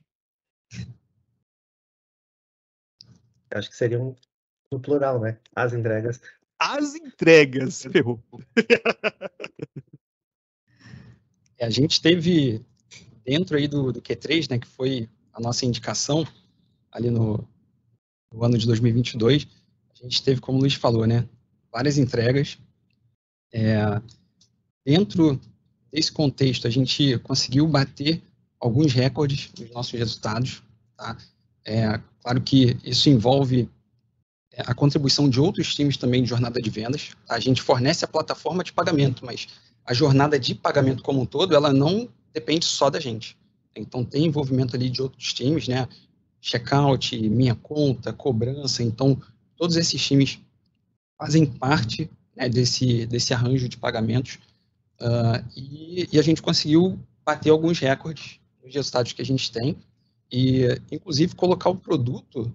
Acho 3.54 3.70
que 3.70 3.76
seria 3.76 4.00
um 4.00 4.15
no 4.72 4.80
plural, 4.80 5.20
né? 5.20 5.38
As 5.54 5.74
entregas. 5.74 6.22
As 6.58 6.96
entregas, 6.96 7.84
ferrou. 7.91 8.24
É, 11.58 11.65
a 11.65 11.70
gente 11.70 12.02
teve 12.02 12.65
dentro 13.25 13.57
aí 13.57 13.67
do, 13.67 13.91
do 13.91 14.01
Q3, 14.01 14.49
né, 14.49 14.60
que 14.60 14.67
foi 14.67 15.10
a 15.34 15.39
nossa 15.39 15.65
indicação 15.65 16.25
ali 16.91 17.10
no, 17.10 17.47
no, 18.34 18.43
ano 18.43 18.57
de 18.57 18.65
2022, 18.65 19.47
a 19.93 20.03
gente 20.03 20.23
teve, 20.23 20.41
como 20.41 20.57
o 20.57 20.62
Luiz 20.62 20.73
falou, 20.73 21.05
né, 21.05 21.27
várias 21.71 21.97
entregas. 21.97 22.57
É, 23.53 24.01
dentro 24.86 25.39
desse 25.91 26.12
contexto, 26.12 26.67
a 26.67 26.69
gente 26.69 27.17
conseguiu 27.19 27.67
bater 27.67 28.21
alguns 28.60 28.93
recordes 28.93 29.51
nos 29.57 29.71
nossos 29.71 29.93
resultados. 29.93 30.63
Tá? 30.97 31.17
É, 31.65 31.99
claro 32.21 32.41
que 32.41 32.77
isso 32.84 33.10
envolve 33.10 33.69
é, 34.53 34.62
a 34.65 34.73
contribuição 34.73 35.29
de 35.29 35.39
outros 35.39 35.73
times 35.73 35.97
também 35.97 36.23
de 36.23 36.29
jornada 36.29 36.62
de 36.62 36.69
vendas. 36.69 37.12
A 37.29 37.39
gente 37.39 37.62
fornece 37.62 38.03
a 38.03 38.07
plataforma 38.07 38.63
de 38.63 38.73
pagamento, 38.73 39.25
mas 39.25 39.47
a 39.86 39.93
jornada 39.93 40.39
de 40.39 40.53
pagamento 40.53 41.03
como 41.03 41.21
um 41.21 41.25
todo, 41.25 41.55
ela 41.55 41.73
não 41.73 42.10
depende 42.34 42.65
só 42.65 42.89
da 42.89 43.00
gente. 43.00 43.38
Então, 43.76 44.04
tem 44.04 44.26
envolvimento 44.26 44.76
ali 44.76 44.89
de 44.89 45.02
outros 45.02 45.34
times, 45.34 45.67
né? 45.67 45.88
Checkout, 46.41 47.17
minha 47.30 47.56
conta, 47.56 48.12
cobrança. 48.12 48.84
Então, 48.84 49.22
todos 49.56 49.76
esses 49.76 50.02
times 50.04 50.39
fazem 51.17 51.46
parte 51.46 52.10
né, 52.36 52.50
desse, 52.50 53.06
desse 53.06 53.34
arranjo 53.34 53.70
de 53.70 53.78
pagamentos. 53.78 54.39
Uh, 55.00 55.44
e, 55.56 56.10
e, 56.12 56.20
a 56.20 56.22
gente 56.22 56.41
conseguiu 56.41 57.00
bater 57.26 57.50
alguns 57.50 57.80
recordes 57.80 58.39
nos 58.63 58.74
resultados 58.74 59.13
que 59.13 59.22
a 59.22 59.26
gente 59.26 59.52
tem 59.52 59.78
e, 60.32 60.65
inclusive, 60.91 61.36
colocar 61.36 61.70
o 61.70 61.76
produto 61.76 62.54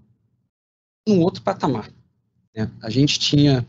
num 1.07 1.21
outro 1.21 1.43
patamar. 1.43 1.91
Né? 2.55 2.71
A 2.83 2.91
gente 2.91 3.19
tinha, 3.19 3.67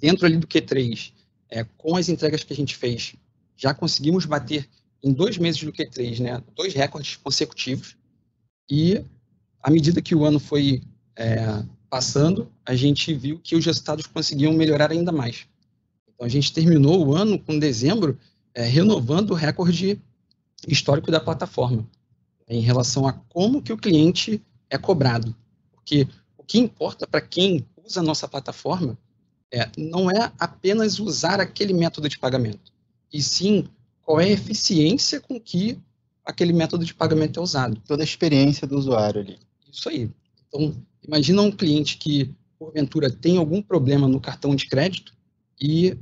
dentro 0.00 0.26
ali 0.26 0.36
do 0.36 0.46
Q3, 0.46 1.12
é, 1.48 1.64
com 1.64 1.96
as 1.96 2.08
entregas 2.08 2.44
que 2.44 2.52
a 2.52 2.56
gente 2.56 2.76
fez, 2.76 3.14
já 3.56 3.74
conseguimos 3.74 4.24
bater 4.24 4.68
em 5.02 5.12
dois 5.12 5.38
meses 5.38 5.62
do 5.62 5.72
Q3, 5.72 6.20
né, 6.20 6.42
dois 6.54 6.74
recordes 6.74 7.16
consecutivos. 7.16 7.96
E 8.70 9.04
à 9.62 9.70
medida 9.70 10.00
que 10.00 10.14
o 10.14 10.24
ano 10.24 10.38
foi 10.38 10.82
é, 11.16 11.62
passando, 11.90 12.50
a 12.64 12.74
gente 12.74 13.12
viu 13.12 13.38
que 13.38 13.56
os 13.56 13.64
resultados 13.64 14.06
conseguiam 14.06 14.52
melhorar 14.52 14.90
ainda 14.90 15.12
mais. 15.12 15.46
Então 16.08 16.26
a 16.26 16.28
gente 16.28 16.52
terminou 16.52 17.06
o 17.06 17.14
ano 17.14 17.38
com 17.38 17.58
dezembro 17.58 18.18
é, 18.54 18.64
renovando 18.64 19.30
o 19.30 19.34
recorde 19.34 20.00
histórico 20.68 21.10
da 21.10 21.20
plataforma 21.20 21.86
em 22.48 22.60
relação 22.60 23.06
a 23.06 23.12
como 23.12 23.62
que 23.62 23.72
o 23.72 23.78
cliente 23.78 24.42
é 24.68 24.78
cobrado. 24.78 25.34
Porque 25.72 26.06
o 26.36 26.44
que 26.44 26.58
importa 26.58 27.06
para 27.06 27.20
quem 27.20 27.66
usa 27.84 28.00
a 28.00 28.02
nossa 28.02 28.28
plataforma 28.28 28.96
é, 29.52 29.68
não 29.76 30.10
é 30.10 30.32
apenas 30.38 30.98
usar 30.98 31.40
aquele 31.40 31.74
método 31.74 32.08
de 32.08 32.18
pagamento, 32.18 32.72
e 33.12 33.22
sim 33.22 33.68
qual 34.04 34.20
é 34.20 34.24
a 34.24 34.30
eficiência 34.30 35.20
com 35.20 35.40
que 35.40 35.78
aquele 36.24 36.52
método 36.52 36.84
de 36.84 36.94
pagamento 36.94 37.40
é 37.40 37.42
usado. 37.42 37.80
Toda 37.86 38.02
a 38.02 38.04
experiência 38.04 38.66
do 38.66 38.76
usuário 38.76 39.20
ali. 39.20 39.38
Isso 39.70 39.88
aí. 39.88 40.10
Então, 40.48 40.74
imagina 41.02 41.42
um 41.42 41.50
cliente 41.50 41.96
que, 41.96 42.34
porventura, 42.58 43.10
tem 43.10 43.38
algum 43.38 43.62
problema 43.62 44.06
no 44.06 44.20
cartão 44.20 44.54
de 44.54 44.68
crédito 44.68 45.12
e 45.60 45.96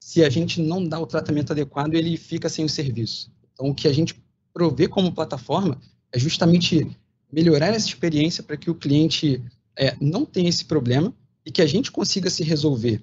se 0.00 0.24
a 0.24 0.28
gente 0.28 0.60
não 0.60 0.84
dá 0.84 0.98
o 0.98 1.06
tratamento 1.06 1.52
adequado, 1.52 1.94
ele 1.94 2.16
fica 2.16 2.48
sem 2.48 2.64
o 2.64 2.68
serviço. 2.68 3.30
Então, 3.52 3.68
o 3.68 3.74
que 3.74 3.86
a 3.86 3.92
gente 3.92 4.20
provê 4.52 4.88
como 4.88 5.12
plataforma 5.12 5.80
é 6.12 6.18
justamente 6.18 6.86
melhorar 7.32 7.68
essa 7.68 7.86
experiência 7.86 8.42
para 8.42 8.56
que 8.56 8.70
o 8.70 8.74
cliente 8.74 9.42
é, 9.76 9.96
não 10.00 10.24
tenha 10.24 10.48
esse 10.48 10.64
problema 10.64 11.14
e 11.46 11.50
que 11.50 11.62
a 11.62 11.66
gente 11.66 11.90
consiga 11.90 12.28
se 12.28 12.42
resolver. 12.42 13.02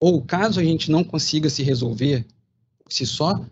Ou, 0.00 0.22
caso 0.22 0.60
a 0.60 0.64
gente 0.64 0.90
não 0.90 1.02
consiga 1.02 1.48
se 1.48 1.62
resolver 1.62 2.26
por 2.88 2.94
si 2.94 3.06
só, 3.06 3.44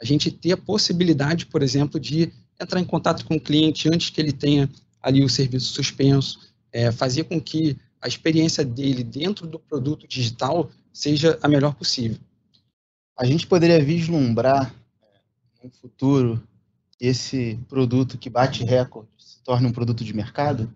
a 0.00 0.04
gente 0.04 0.30
ter 0.30 0.52
a 0.52 0.56
possibilidade, 0.56 1.46
por 1.46 1.62
exemplo, 1.62 1.98
de 1.98 2.30
entrar 2.60 2.78
em 2.78 2.84
contato 2.84 3.24
com 3.24 3.36
o 3.36 3.40
cliente 3.40 3.88
antes 3.88 4.10
que 4.10 4.20
ele 4.20 4.32
tenha 4.32 4.68
ali 5.00 5.24
o 5.24 5.28
serviço 5.28 5.72
suspenso, 5.72 6.52
é, 6.70 6.92
fazer 6.92 7.24
com 7.24 7.40
que 7.40 7.76
a 8.00 8.06
experiência 8.06 8.64
dele 8.64 9.02
dentro 9.02 9.46
do 9.46 9.58
produto 9.58 10.06
digital 10.06 10.70
seja 10.92 11.38
a 11.42 11.48
melhor 11.48 11.74
possível. 11.74 12.18
A 13.18 13.24
gente 13.24 13.46
poderia 13.46 13.82
vislumbrar 13.82 14.74
no 15.62 15.70
futuro 15.70 16.42
esse 17.00 17.58
produto 17.68 18.18
que 18.18 18.28
bate 18.28 18.64
recorde 18.64 19.08
se 19.16 19.40
torne 19.42 19.66
um 19.66 19.72
produto 19.72 20.04
de 20.04 20.12
mercado? 20.12 20.72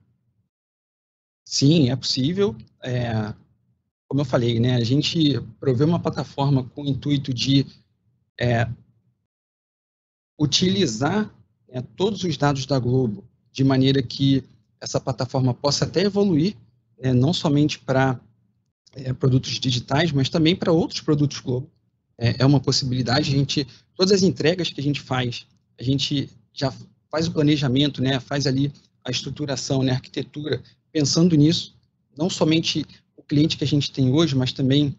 Sim, 1.44 1.90
é 1.90 1.96
possível. 1.96 2.56
É, 2.82 3.32
como 4.08 4.20
eu 4.20 4.24
falei, 4.24 4.58
né, 4.60 4.76
a 4.76 4.84
gente 4.84 5.40
provê 5.58 5.84
uma 5.84 6.00
plataforma 6.00 6.64
com 6.64 6.82
o 6.82 6.86
intuito 6.86 7.34
de 7.34 7.66
é, 8.40 8.68
utilizar 10.38 11.34
né, 11.68 11.82
todos 11.96 12.22
os 12.24 12.36
dados 12.36 12.66
da 12.66 12.78
Globo 12.78 13.24
de 13.50 13.64
maneira 13.64 14.02
que 14.02 14.44
essa 14.80 15.00
plataforma 15.00 15.54
possa 15.54 15.84
até 15.84 16.02
evoluir, 16.02 16.56
né, 17.00 17.12
não 17.12 17.32
somente 17.32 17.78
para 17.78 18.20
é, 18.92 19.12
produtos 19.12 19.52
digitais, 19.58 20.12
mas 20.12 20.28
também 20.28 20.54
para 20.54 20.72
outros 20.72 21.00
produtos 21.00 21.40
Globo. 21.40 21.70
É, 22.18 22.36
é, 22.42 22.46
uma 22.46 22.60
possibilidade. 22.60 23.30
A 23.30 23.36
gente, 23.36 23.66
todas 23.94 24.12
as 24.12 24.22
entregas 24.22 24.70
que 24.70 24.80
a 24.80 24.82
gente 24.82 25.02
faz, 25.02 25.46
a 25.78 25.82
gente 25.82 26.30
já 26.52 26.72
faz 27.10 27.28
o 27.28 27.32
planejamento, 27.32 28.00
né, 28.00 28.18
faz 28.20 28.46
ali 28.46 28.72
a 29.04 29.10
estruturação, 29.10 29.82
né, 29.82 29.92
a 29.92 29.94
arquitetura, 29.96 30.62
pensando 30.90 31.36
nisso, 31.36 31.76
não 32.16 32.30
somente 32.30 32.86
o 33.16 33.22
cliente 33.22 33.56
que 33.58 33.64
a 33.64 33.66
gente 33.66 33.92
tem 33.92 34.10
hoje, 34.10 34.34
mas 34.34 34.52
também 34.52 34.96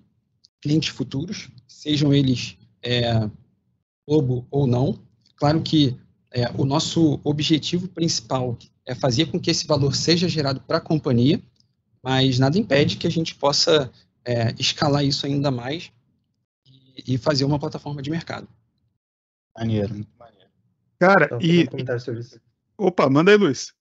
clientes 0.61 0.89
futuros, 0.89 1.49
sejam 1.67 2.13
eles 2.13 2.55
é, 2.83 3.29
Globo 4.07 4.47
ou 4.49 4.65
não. 4.65 4.99
Claro 5.35 5.61
que 5.61 5.97
é, 6.31 6.49
o 6.57 6.65
nosso 6.65 7.19
objetivo 7.23 7.87
principal 7.87 8.57
é 8.85 8.95
fazer 8.95 9.25
com 9.27 9.39
que 9.39 9.51
esse 9.51 9.67
valor 9.67 9.95
seja 9.95 10.29
gerado 10.29 10.61
para 10.61 10.77
a 10.77 10.81
companhia, 10.81 11.41
mas 12.01 12.39
nada 12.39 12.57
impede 12.57 12.97
que 12.97 13.07
a 13.07 13.11
gente 13.11 13.35
possa 13.35 13.91
é, 14.23 14.53
escalar 14.57 15.03
isso 15.03 15.25
ainda 15.25 15.51
mais 15.51 15.91
e, 16.65 17.15
e, 17.15 17.17
fazer 17.17 17.43
uma 17.43 17.59
plataforma 17.59 18.01
de 18.01 18.09
mercado. 18.09 18.47
Maneiro, 19.57 19.93
muito 19.93 20.09
maneiro. 20.17 20.49
Cara, 20.99 21.25
então, 21.25 21.41
e. 21.41 21.63
Um 21.63 21.67
comentário 21.67 22.01
sobre 22.01 22.21
isso. 22.21 22.39
Opa, 22.77 23.09
manda 23.09 23.31
aí, 23.31 23.37
Luiz. 23.37 23.73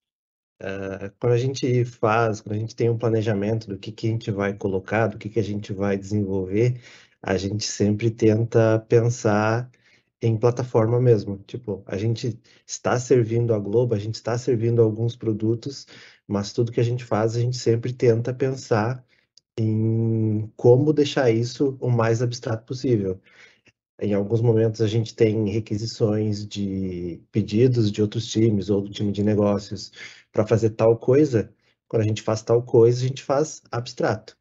Uh, 0.62 1.12
quando 1.20 1.34
a 1.34 1.38
gente 1.38 1.84
faz, 1.84 2.40
quando 2.40 2.56
a 2.56 2.58
gente 2.58 2.74
tem 2.74 2.88
um 2.88 2.96
planejamento 2.96 3.68
do 3.68 3.76
que, 3.76 3.92
que 3.92 4.06
a 4.06 4.10
gente 4.10 4.30
vai 4.30 4.54
colocar, 4.54 5.08
do 5.08 5.18
que, 5.18 5.28
que 5.28 5.38
a 5.38 5.44
gente 5.44 5.72
vai 5.72 5.98
desenvolver, 5.98 6.80
a 7.26 7.36
gente 7.36 7.64
sempre 7.66 8.10
tenta 8.10 8.78
pensar 8.88 9.70
em 10.22 10.38
plataforma 10.38 11.00
mesmo. 11.00 11.38
Tipo, 11.46 11.82
a 11.86 11.96
gente 11.98 12.40
está 12.66 12.98
servindo 13.00 13.52
a 13.52 13.58
Globo, 13.58 13.94
a 13.94 13.98
gente 13.98 14.14
está 14.14 14.38
servindo 14.38 14.80
alguns 14.80 15.16
produtos, 15.16 15.86
mas 16.26 16.52
tudo 16.52 16.70
que 16.72 16.80
a 16.80 16.84
gente 16.84 17.04
faz, 17.04 17.36
a 17.36 17.40
gente 17.40 17.56
sempre 17.58 17.92
tenta 17.92 18.32
pensar 18.32 19.04
em 19.58 20.48
como 20.56 20.92
deixar 20.92 21.30
isso 21.30 21.76
o 21.80 21.90
mais 21.90 22.22
abstrato 22.22 22.64
possível. 22.64 23.20
Em 24.00 24.14
alguns 24.14 24.42
momentos 24.42 24.80
a 24.80 24.86
gente 24.88 25.14
tem 25.14 25.48
requisições 25.50 26.46
de 26.46 27.22
pedidos 27.32 27.90
de 27.92 28.02
outros 28.02 28.26
times 28.28 28.70
ou 28.70 28.82
do 28.82 28.90
time 28.90 29.12
de 29.12 29.22
negócios 29.24 29.92
para 30.32 30.46
fazer 30.46 30.70
tal 30.70 30.98
coisa. 30.98 31.52
Quando 31.88 32.02
a 32.02 32.06
gente 32.06 32.22
faz 32.22 32.42
tal 32.42 32.62
coisa, 32.62 33.04
a 33.04 33.08
gente 33.08 33.22
faz 33.22 33.62
abstrato. 33.70 34.36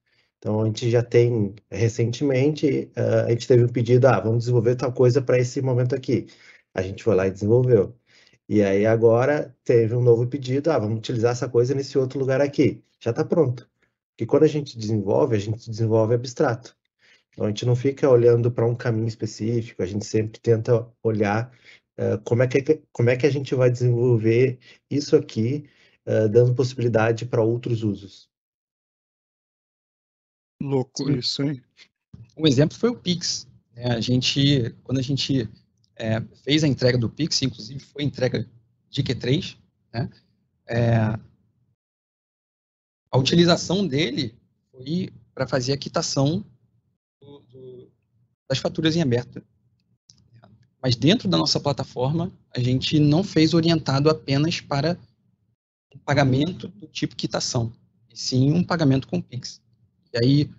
Então 0.45 0.61
a 0.61 0.65
gente 0.67 0.91
já 0.91 1.01
tem 1.01 1.55
recentemente 1.71 2.91
uh, 2.95 3.25
a 3.25 3.31
gente 3.31 3.47
teve 3.47 3.63
um 3.63 3.67
pedido, 3.67 4.05
ah, 4.07 4.19
vamos 4.19 4.41
desenvolver 4.41 4.75
tal 4.75 4.93
coisa 4.93 5.19
para 5.19 5.39
esse 5.39 5.59
momento 5.59 5.95
aqui. 5.95 6.27
A 6.71 6.83
gente 6.83 7.03
foi 7.03 7.15
lá 7.15 7.27
e 7.27 7.31
desenvolveu. 7.31 7.97
E 8.47 8.61
aí 8.63 8.85
agora 8.85 9.55
teve 9.63 9.95
um 9.95 10.01
novo 10.03 10.27
pedido, 10.27 10.69
ah, 10.71 10.77
vamos 10.77 10.99
utilizar 10.99 11.31
essa 11.31 11.49
coisa 11.49 11.73
nesse 11.73 11.97
outro 11.97 12.19
lugar 12.19 12.41
aqui. 12.41 12.83
Já 12.99 13.09
está 13.11 13.25
pronto. 13.25 13.67
Porque 14.11 14.27
quando 14.27 14.43
a 14.43 14.47
gente 14.47 14.77
desenvolve, 14.77 15.35
a 15.35 15.39
gente 15.39 15.67
desenvolve 15.69 16.13
abstrato. 16.13 16.77
Então 17.31 17.45
a 17.45 17.49
gente 17.49 17.65
não 17.65 17.75
fica 17.75 18.07
olhando 18.09 18.51
para 18.51 18.67
um 18.67 18.75
caminho 18.75 19.07
específico, 19.07 19.81
a 19.81 19.87
gente 19.87 20.05
sempre 20.05 20.39
tenta 20.39 20.87
olhar 21.03 21.51
uh, 21.99 22.19
como, 22.23 22.43
é 22.43 22.47
que, 22.47 22.83
como 22.91 23.09
é 23.09 23.17
que 23.17 23.25
a 23.25 23.31
gente 23.31 23.55
vai 23.55 23.71
desenvolver 23.71 24.59
isso 24.91 25.15
aqui, 25.15 25.65
uh, 26.07 26.29
dando 26.29 26.53
possibilidade 26.55 27.25
para 27.25 27.41
outros 27.41 27.83
usos. 27.83 28.34
Louco 30.61 31.05
Sim. 31.05 31.17
isso, 31.17 31.43
hein? 31.43 31.61
Um 32.37 32.47
exemplo 32.47 32.77
foi 32.77 32.89
o 32.89 32.97
Pix. 32.97 33.47
Né? 33.75 33.85
A 33.91 34.01
gente, 34.01 34.73
quando 34.83 34.99
a 34.99 35.01
gente 35.01 35.49
é, 35.95 36.21
fez 36.43 36.63
a 36.63 36.67
entrega 36.67 36.97
do 36.97 37.09
Pix, 37.09 37.41
inclusive 37.41 37.79
foi 37.79 38.03
entrega 38.03 38.49
de 38.89 39.03
Q3, 39.03 39.57
né? 39.93 40.09
É, 40.67 40.97
a 43.11 43.17
utilização 43.17 43.87
dele 43.87 44.35
foi 44.71 45.09
para 45.33 45.47
fazer 45.47 45.73
a 45.73 45.77
quitação 45.77 46.45
do, 47.21 47.39
do, 47.41 47.91
das 48.49 48.57
faturas 48.57 48.95
em 48.95 49.01
aberto. 49.01 49.41
Mas 50.81 50.95
dentro 50.95 51.27
da 51.27 51.37
nossa 51.37 51.59
plataforma, 51.59 52.31
a 52.51 52.59
gente 52.59 52.99
não 52.99 53.23
fez 53.23 53.53
orientado 53.53 54.09
apenas 54.09 54.61
para 54.61 54.97
um 55.93 55.97
pagamento 55.97 56.67
do 56.67 56.87
tipo 56.87 57.15
quitação, 57.15 57.73
e 58.09 58.17
sim 58.17 58.51
um 58.51 58.63
pagamento 58.63 59.07
com 59.07 59.21
Pix. 59.21 59.61
E 60.15 60.17
aí, 60.17 60.49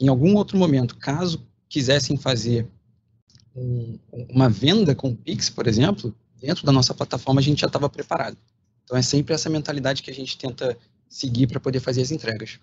em, 0.00 0.08
algum 0.08 0.36
outro 0.36 0.56
momento, 0.56 0.96
caso 0.96 1.44
quisessem 1.68 2.16
fazer 2.16 2.68
um, 3.54 3.98
uma 4.28 4.48
venda 4.48 4.94
com 4.94 5.14
Pix, 5.14 5.50
por 5.50 5.66
exemplo, 5.66 6.14
dentro 6.40 6.64
da 6.64 6.70
nossa 6.70 6.94
plataforma 6.94 7.40
a 7.40 7.42
gente 7.42 7.60
já 7.60 7.66
estava 7.66 7.88
preparado. 7.88 8.38
Então 8.84 8.96
é 8.96 9.02
sempre 9.02 9.34
essa 9.34 9.50
mentalidade 9.50 10.02
que 10.02 10.10
a 10.10 10.14
gente 10.14 10.38
tenta 10.38 10.78
seguir 11.08 11.48
para 11.48 11.58
poder 11.58 11.80
fazer 11.80 12.00
as 12.00 12.12
entregas. 12.12 12.60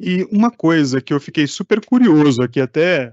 E 0.00 0.24
uma 0.32 0.50
coisa 0.50 1.00
que 1.00 1.12
eu 1.12 1.20
fiquei 1.20 1.46
super 1.46 1.84
curioso 1.84 2.42
aqui, 2.42 2.58
até 2.58 3.12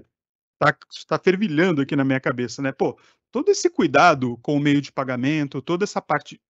está 0.54 0.76
tá 1.06 1.18
fervilhando 1.18 1.82
aqui 1.82 1.94
na 1.94 2.04
minha 2.04 2.18
cabeça, 2.18 2.62
né? 2.62 2.72
Pô, 2.72 2.98
todo 3.30 3.50
esse 3.50 3.68
cuidado 3.68 4.38
com 4.38 4.56
o 4.56 4.60
meio 4.60 4.80
de 4.80 4.90
pagamento, 4.90 5.60
toda 5.60 5.84
essa 5.84 6.00
parte 6.00 6.40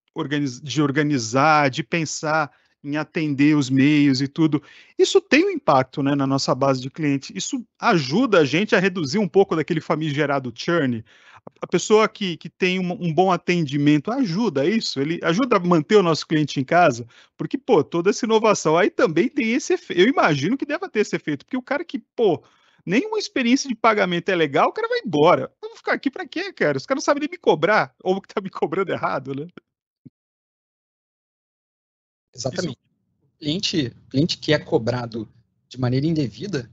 de 0.62 0.82
organizar, 0.82 1.70
de 1.70 1.82
pensar 1.82 2.50
em 2.82 2.96
atender 2.96 3.56
os 3.56 3.68
meios 3.70 4.20
e 4.20 4.28
tudo. 4.28 4.62
Isso 4.98 5.20
tem 5.20 5.44
um 5.46 5.50
impacto 5.50 6.02
né, 6.02 6.14
na 6.14 6.26
nossa 6.26 6.54
base 6.54 6.80
de 6.80 6.90
clientes. 6.90 7.30
Isso 7.34 7.64
ajuda 7.78 8.40
a 8.40 8.44
gente 8.44 8.74
a 8.74 8.78
reduzir 8.78 9.18
um 9.18 9.28
pouco 9.28 9.56
daquele 9.56 9.80
famigerado 9.80 10.52
churn. 10.54 11.04
A 11.60 11.66
pessoa 11.66 12.08
que, 12.08 12.36
que 12.36 12.48
tem 12.48 12.78
um, 12.78 12.92
um 12.92 13.12
bom 13.12 13.32
atendimento 13.32 14.10
ajuda 14.10 14.66
isso, 14.66 15.00
ele 15.00 15.18
ajuda 15.22 15.56
a 15.56 15.60
manter 15.60 15.96
o 15.96 16.02
nosso 16.02 16.26
cliente 16.26 16.60
em 16.60 16.64
casa, 16.64 17.06
porque, 17.36 17.56
pô, 17.56 17.82
toda 17.82 18.10
essa 18.10 18.26
inovação 18.26 18.76
aí 18.76 18.90
também 18.90 19.28
tem 19.28 19.52
esse 19.52 19.72
efeito. 19.72 20.00
Eu 20.00 20.08
imagino 20.08 20.56
que 20.56 20.66
deva 20.66 20.88
ter 20.88 21.00
esse 21.00 21.16
efeito, 21.16 21.44
porque 21.44 21.56
o 21.56 21.62
cara 21.62 21.84
que, 21.84 21.98
pô, 22.14 22.42
nenhuma 22.84 23.18
experiência 23.18 23.68
de 23.68 23.74
pagamento 23.74 24.28
é 24.28 24.36
legal, 24.36 24.68
o 24.68 24.72
cara 24.72 24.88
vai 24.88 25.00
embora. 25.04 25.50
Eu 25.62 25.68
vou 25.70 25.76
ficar 25.76 25.94
aqui 25.94 26.10
para 26.10 26.26
quê, 26.26 26.52
cara? 26.52 26.76
Os 26.76 26.86
caras 26.86 27.02
não 27.02 27.04
sabem 27.04 27.20
nem 27.22 27.30
me 27.30 27.38
cobrar, 27.38 27.94
ou 28.02 28.20
que 28.20 28.28
tá 28.32 28.40
me 28.40 28.50
cobrando 28.50 28.92
errado, 28.92 29.34
né? 29.34 29.46
Exatamente. 32.38 32.78
O 33.22 33.38
cliente, 33.38 33.92
cliente 34.08 34.38
que 34.38 34.52
é 34.52 34.58
cobrado 34.58 35.28
de 35.68 35.78
maneira 35.78 36.06
indevida, 36.06 36.70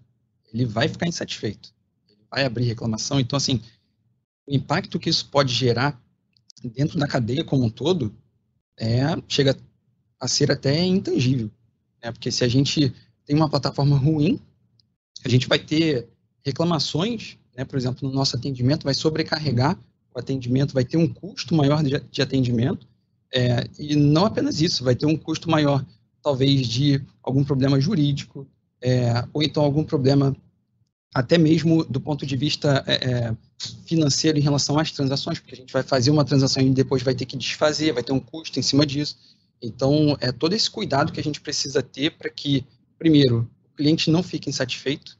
ele 0.53 0.65
vai 0.65 0.87
ficar 0.87 1.07
insatisfeito. 1.07 1.73
Ele 2.07 2.19
vai 2.29 2.45
abrir 2.45 2.65
reclamação. 2.65 3.19
Então, 3.19 3.35
assim, 3.35 3.61
o 4.47 4.53
impacto 4.53 4.99
que 4.99 5.09
isso 5.09 5.27
pode 5.29 5.53
gerar 5.53 5.99
dentro 6.63 6.97
da 6.97 7.07
cadeia 7.07 7.43
como 7.43 7.65
um 7.65 7.69
todo 7.69 8.15
é, 8.77 9.01
chega 9.27 9.57
a 10.19 10.27
ser 10.27 10.51
até 10.51 10.83
intangível. 10.83 11.51
Né? 12.03 12.11
Porque 12.11 12.31
se 12.31 12.43
a 12.43 12.47
gente 12.47 12.93
tem 13.25 13.35
uma 13.35 13.49
plataforma 13.49 13.97
ruim, 13.97 14.39
a 15.23 15.29
gente 15.29 15.47
vai 15.47 15.59
ter 15.59 16.07
reclamações, 16.43 17.37
né? 17.55 17.65
por 17.65 17.77
exemplo, 17.77 18.07
no 18.07 18.13
nosso 18.13 18.35
atendimento, 18.35 18.83
vai 18.83 18.93
sobrecarregar 18.93 19.77
o 20.13 20.19
atendimento, 20.19 20.73
vai 20.73 20.85
ter 20.85 20.97
um 20.97 21.11
custo 21.11 21.53
maior 21.55 21.83
de 21.83 22.21
atendimento, 22.21 22.87
é, 23.33 23.67
e 23.77 23.95
não 23.95 24.25
apenas 24.25 24.61
isso, 24.61 24.83
vai 24.83 24.95
ter 24.95 25.05
um 25.05 25.17
custo 25.17 25.49
maior, 25.49 25.85
talvez, 26.21 26.67
de 26.67 27.01
algum 27.21 27.43
problema 27.43 27.79
jurídico, 27.79 28.47
é, 28.81 29.25
ou 29.33 29.43
então 29.43 29.63
algum 29.63 29.83
problema 29.83 30.35
até 31.13 31.37
mesmo 31.37 31.85
do 31.85 32.01
ponto 32.01 32.25
de 32.25 32.35
vista 32.35 32.83
é, 32.85 32.93
é, 32.95 33.37
financeiro 33.85 34.37
em 34.37 34.41
relação 34.41 34.77
às 34.77 34.91
transações, 34.91 35.39
porque 35.39 35.55
a 35.55 35.57
gente 35.57 35.71
vai 35.71 35.81
fazer 35.81 36.11
uma 36.11 36.25
transação 36.25 36.61
e 36.61 36.69
depois 36.69 37.01
vai 37.03 37.15
ter 37.15 37.25
que 37.25 37.37
desfazer, 37.37 37.93
vai 37.93 38.03
ter 38.03 38.11
um 38.11 38.19
custo 38.19 38.59
em 38.59 38.61
cima 38.61 38.85
disso. 38.85 39.17
Então, 39.61 40.17
é 40.19 40.31
todo 40.33 40.53
esse 40.53 40.69
cuidado 40.69 41.13
que 41.13 41.19
a 41.19 41.23
gente 41.23 41.39
precisa 41.39 41.81
ter 41.81 42.17
para 42.17 42.29
que, 42.29 42.65
primeiro, 42.99 43.49
o 43.71 43.77
cliente 43.77 44.11
não 44.11 44.21
fique 44.21 44.49
insatisfeito 44.49 45.17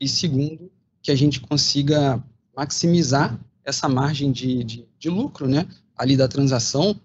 e, 0.00 0.08
segundo, 0.08 0.72
que 1.02 1.10
a 1.10 1.14
gente 1.14 1.38
consiga 1.40 2.22
maximizar 2.56 3.38
essa 3.62 3.88
margem 3.90 4.32
de, 4.32 4.64
de, 4.64 4.88
de 4.98 5.10
lucro 5.10 5.46
né, 5.46 5.68
ali 5.94 6.16
da 6.16 6.26
transação 6.26 6.98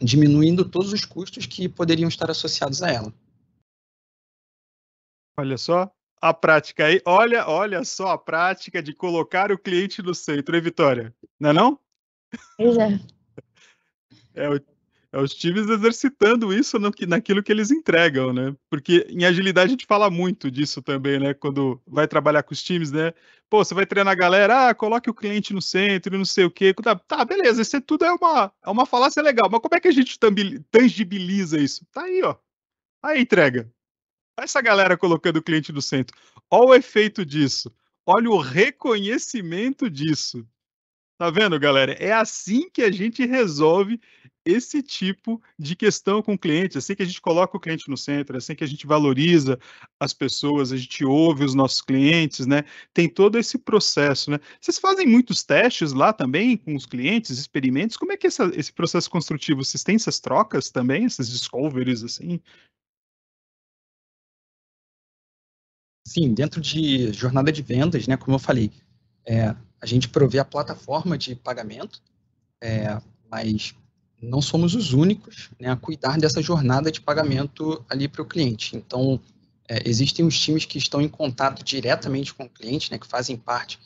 diminuindo 0.00 0.68
todos 0.68 0.92
os 0.92 1.04
custos 1.04 1.46
que 1.46 1.68
poderiam 1.68 2.08
estar 2.08 2.30
associados 2.30 2.82
a 2.82 2.90
ela. 2.90 3.12
Olha 5.38 5.56
só 5.56 5.92
a 6.20 6.34
prática 6.34 6.86
aí. 6.86 7.00
Olha, 7.04 7.48
olha 7.48 7.84
só 7.84 8.08
a 8.08 8.18
prática 8.18 8.82
de 8.82 8.92
colocar 8.92 9.52
o 9.52 9.58
cliente 9.58 10.02
no 10.02 10.14
centro, 10.14 10.56
hein, 10.56 10.62
Vitória? 10.62 11.14
Não 11.38 11.50
é 11.50 11.52
não? 11.52 11.80
Exato. 12.58 13.06
É, 14.34 14.48
o, 14.48 14.60
é 15.12 15.18
os 15.18 15.32
times 15.34 15.68
exercitando 15.68 16.52
isso 16.52 16.78
no, 16.78 16.90
naquilo 17.06 17.42
que 17.42 17.50
eles 17.50 17.70
entregam, 17.70 18.32
né? 18.32 18.54
Porque 18.68 19.06
em 19.08 19.24
agilidade 19.24 19.68
a 19.68 19.70
gente 19.70 19.86
fala 19.86 20.10
muito 20.10 20.50
disso 20.50 20.82
também, 20.82 21.18
né? 21.18 21.32
Quando 21.32 21.80
vai 21.86 22.06
trabalhar 22.06 22.42
com 22.42 22.52
os 22.52 22.62
times, 22.62 22.92
né? 22.92 23.14
Pô, 23.48 23.64
você 23.64 23.74
vai 23.74 23.86
treinar 23.86 24.12
a 24.12 24.16
galera, 24.16 24.68
ah, 24.68 24.74
coloque 24.74 25.08
o 25.08 25.14
cliente 25.14 25.54
no 25.54 25.62
centro, 25.62 26.18
não 26.18 26.24
sei 26.26 26.44
o 26.44 26.50
quê. 26.50 26.74
Tá, 26.74 26.94
tá, 26.94 27.24
beleza, 27.24 27.62
isso 27.62 27.80
tudo 27.80 28.04
é 28.04 28.12
uma, 28.12 28.52
é 28.62 28.70
uma 28.70 28.84
falácia 28.84 29.22
legal, 29.22 29.48
mas 29.50 29.60
como 29.60 29.74
é 29.74 29.80
que 29.80 29.88
a 29.88 29.92
gente 29.92 30.18
tangibiliza 30.70 31.58
isso? 31.58 31.86
Tá 31.90 32.02
aí, 32.02 32.22
ó. 32.22 32.36
Aí 33.02 33.22
entrega. 33.22 33.72
Essa 34.38 34.60
galera 34.60 34.96
colocando 34.96 35.38
o 35.38 35.42
cliente 35.42 35.72
no 35.72 35.80
centro. 35.80 36.16
Olha 36.50 36.68
o 36.68 36.74
efeito 36.74 37.24
disso. 37.24 37.74
Olha 38.06 38.30
o 38.30 38.38
reconhecimento 38.38 39.90
disso. 39.90 40.46
Tá 41.18 41.30
vendo, 41.30 41.58
galera? 41.58 41.92
É 41.94 42.12
assim 42.12 42.70
que 42.70 42.82
a 42.82 42.92
gente 42.92 43.26
resolve 43.26 44.00
esse 44.48 44.82
tipo 44.82 45.42
de 45.58 45.76
questão 45.76 46.22
com 46.22 46.32
o 46.32 46.38
cliente, 46.38 46.76
é 46.76 46.78
assim 46.78 46.94
que 46.94 47.02
a 47.02 47.06
gente 47.06 47.20
coloca 47.20 47.54
o 47.54 47.60
cliente 47.60 47.88
no 47.90 47.96
centro, 47.96 48.34
é 48.34 48.38
assim 48.38 48.54
que 48.54 48.64
a 48.64 48.66
gente 48.66 48.86
valoriza 48.86 49.58
as 50.00 50.14
pessoas, 50.14 50.72
a 50.72 50.76
gente 50.76 51.04
ouve 51.04 51.44
os 51.44 51.54
nossos 51.54 51.82
clientes, 51.82 52.46
né? 52.46 52.64
Tem 52.94 53.08
todo 53.08 53.36
esse 53.36 53.58
processo, 53.58 54.30
né? 54.30 54.38
Vocês 54.58 54.78
fazem 54.78 55.06
muitos 55.06 55.44
testes 55.44 55.92
lá 55.92 56.14
também 56.14 56.56
com 56.56 56.74
os 56.74 56.86
clientes, 56.86 57.38
experimentos? 57.38 57.96
Como 57.98 58.10
é 58.10 58.16
que 58.16 58.26
é 58.26 58.28
essa, 58.28 58.50
esse 58.54 58.72
processo 58.72 59.10
construtivo? 59.10 59.62
Vocês 59.62 59.84
têm 59.84 59.96
essas 59.96 60.18
trocas 60.18 60.70
também, 60.70 61.04
essas 61.04 61.28
discoveries 61.28 62.02
assim? 62.02 62.40
Sim, 66.06 66.32
dentro 66.32 66.58
de 66.58 67.12
jornada 67.12 67.52
de 67.52 67.60
vendas, 67.60 68.06
né? 68.06 68.16
Como 68.16 68.34
eu 68.34 68.38
falei, 68.40 68.72
é, 69.26 69.54
a 69.78 69.84
gente 69.84 70.08
provê 70.08 70.38
a 70.38 70.44
plataforma 70.44 71.18
de 71.18 71.36
pagamento, 71.36 72.02
é, 72.62 72.98
mas 73.30 73.74
não 74.20 74.42
somos 74.42 74.74
os 74.74 74.92
únicos 74.92 75.50
né, 75.60 75.70
a 75.70 75.76
cuidar 75.76 76.18
dessa 76.18 76.42
jornada 76.42 76.90
de 76.90 77.00
pagamento 77.00 77.84
ali 77.88 78.08
para 78.08 78.22
o 78.22 78.26
cliente. 78.26 78.76
Então, 78.76 79.20
é, 79.68 79.88
existem 79.88 80.24
os 80.26 80.38
times 80.38 80.64
que 80.64 80.78
estão 80.78 81.00
em 81.00 81.08
contato 81.08 81.62
diretamente 81.64 82.34
com 82.34 82.44
o 82.44 82.50
cliente, 82.50 82.90
né, 82.90 82.98
que 82.98 83.06
fazem 83.06 83.36
parte 83.36 83.78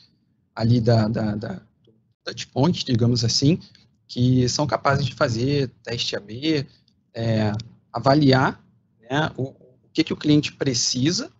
ali 0.55 0.79
da, 0.79 1.07
da, 1.07 1.35
da 1.35 1.53
do 1.83 1.93
touchpoint, 2.23 2.85
digamos 2.85 3.23
assim, 3.23 3.59
que 4.07 4.47
são 4.47 4.65
capazes 4.65 5.05
de 5.05 5.13
fazer 5.13 5.69
teste 5.83 6.15
AB, 6.15 6.65
é, 7.13 7.51
avaliar 7.91 8.63
né, 9.01 9.31
o, 9.37 9.43
o 9.43 9.89
que, 9.93 10.03
que 10.03 10.13
o 10.13 10.17
cliente 10.17 10.53
precisa 10.53 11.31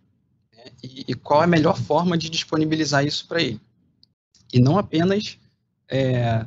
né, 0.52 0.64
e, 0.82 1.04
e, 1.08 1.14
qual 1.14 1.40
é 1.40 1.44
a 1.44 1.48
melhor 1.48 1.76
forma 1.76 2.16
de 2.18 2.28
disponibilizar 2.28 3.04
isso 3.04 3.26
para 3.26 3.42
ele 3.42 3.60
e 4.54 4.60
não 4.60 4.78
apenas 4.78 5.36
é, 5.88 6.46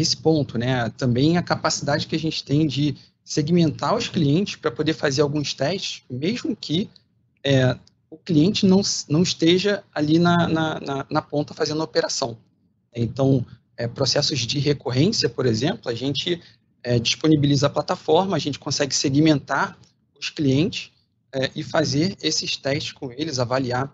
esse 0.00 0.16
ponto, 0.16 0.56
né? 0.56 0.88
Também 0.96 1.36
a 1.36 1.42
capacidade 1.42 2.06
que 2.06 2.14
a 2.14 2.18
gente 2.18 2.44
tem 2.44 2.66
de 2.66 2.96
segmentar 3.24 3.94
os 3.96 4.08
clientes 4.08 4.56
para 4.56 4.70
poder 4.70 4.94
fazer 4.94 5.22
alguns 5.22 5.52
testes, 5.52 6.02
mesmo 6.08 6.56
que 6.56 6.88
é, 7.44 7.76
o 8.08 8.16
cliente 8.16 8.64
não, 8.64 8.80
não 9.08 9.22
esteja 9.22 9.82
ali 9.92 10.18
na, 10.18 10.48
na, 10.48 10.80
na, 10.80 11.06
na 11.10 11.22
ponta 11.22 11.52
fazendo 11.52 11.80
a 11.80 11.84
operação. 11.84 12.38
Então, 12.94 13.44
é, 13.76 13.86
processos 13.86 14.38
de 14.38 14.58
recorrência, 14.58 15.28
por 15.28 15.46
exemplo, 15.46 15.90
a 15.90 15.94
gente 15.94 16.40
é, 16.82 16.98
disponibiliza 16.98 17.66
a 17.66 17.70
plataforma, 17.70 18.36
a 18.36 18.40
gente 18.40 18.58
consegue 18.58 18.94
segmentar 18.94 19.76
os 20.18 20.30
clientes 20.30 20.90
é, 21.32 21.50
e 21.54 21.62
fazer 21.62 22.16
esses 22.22 22.56
testes 22.56 22.92
com 22.92 23.12
eles, 23.12 23.38
avaliar 23.38 23.92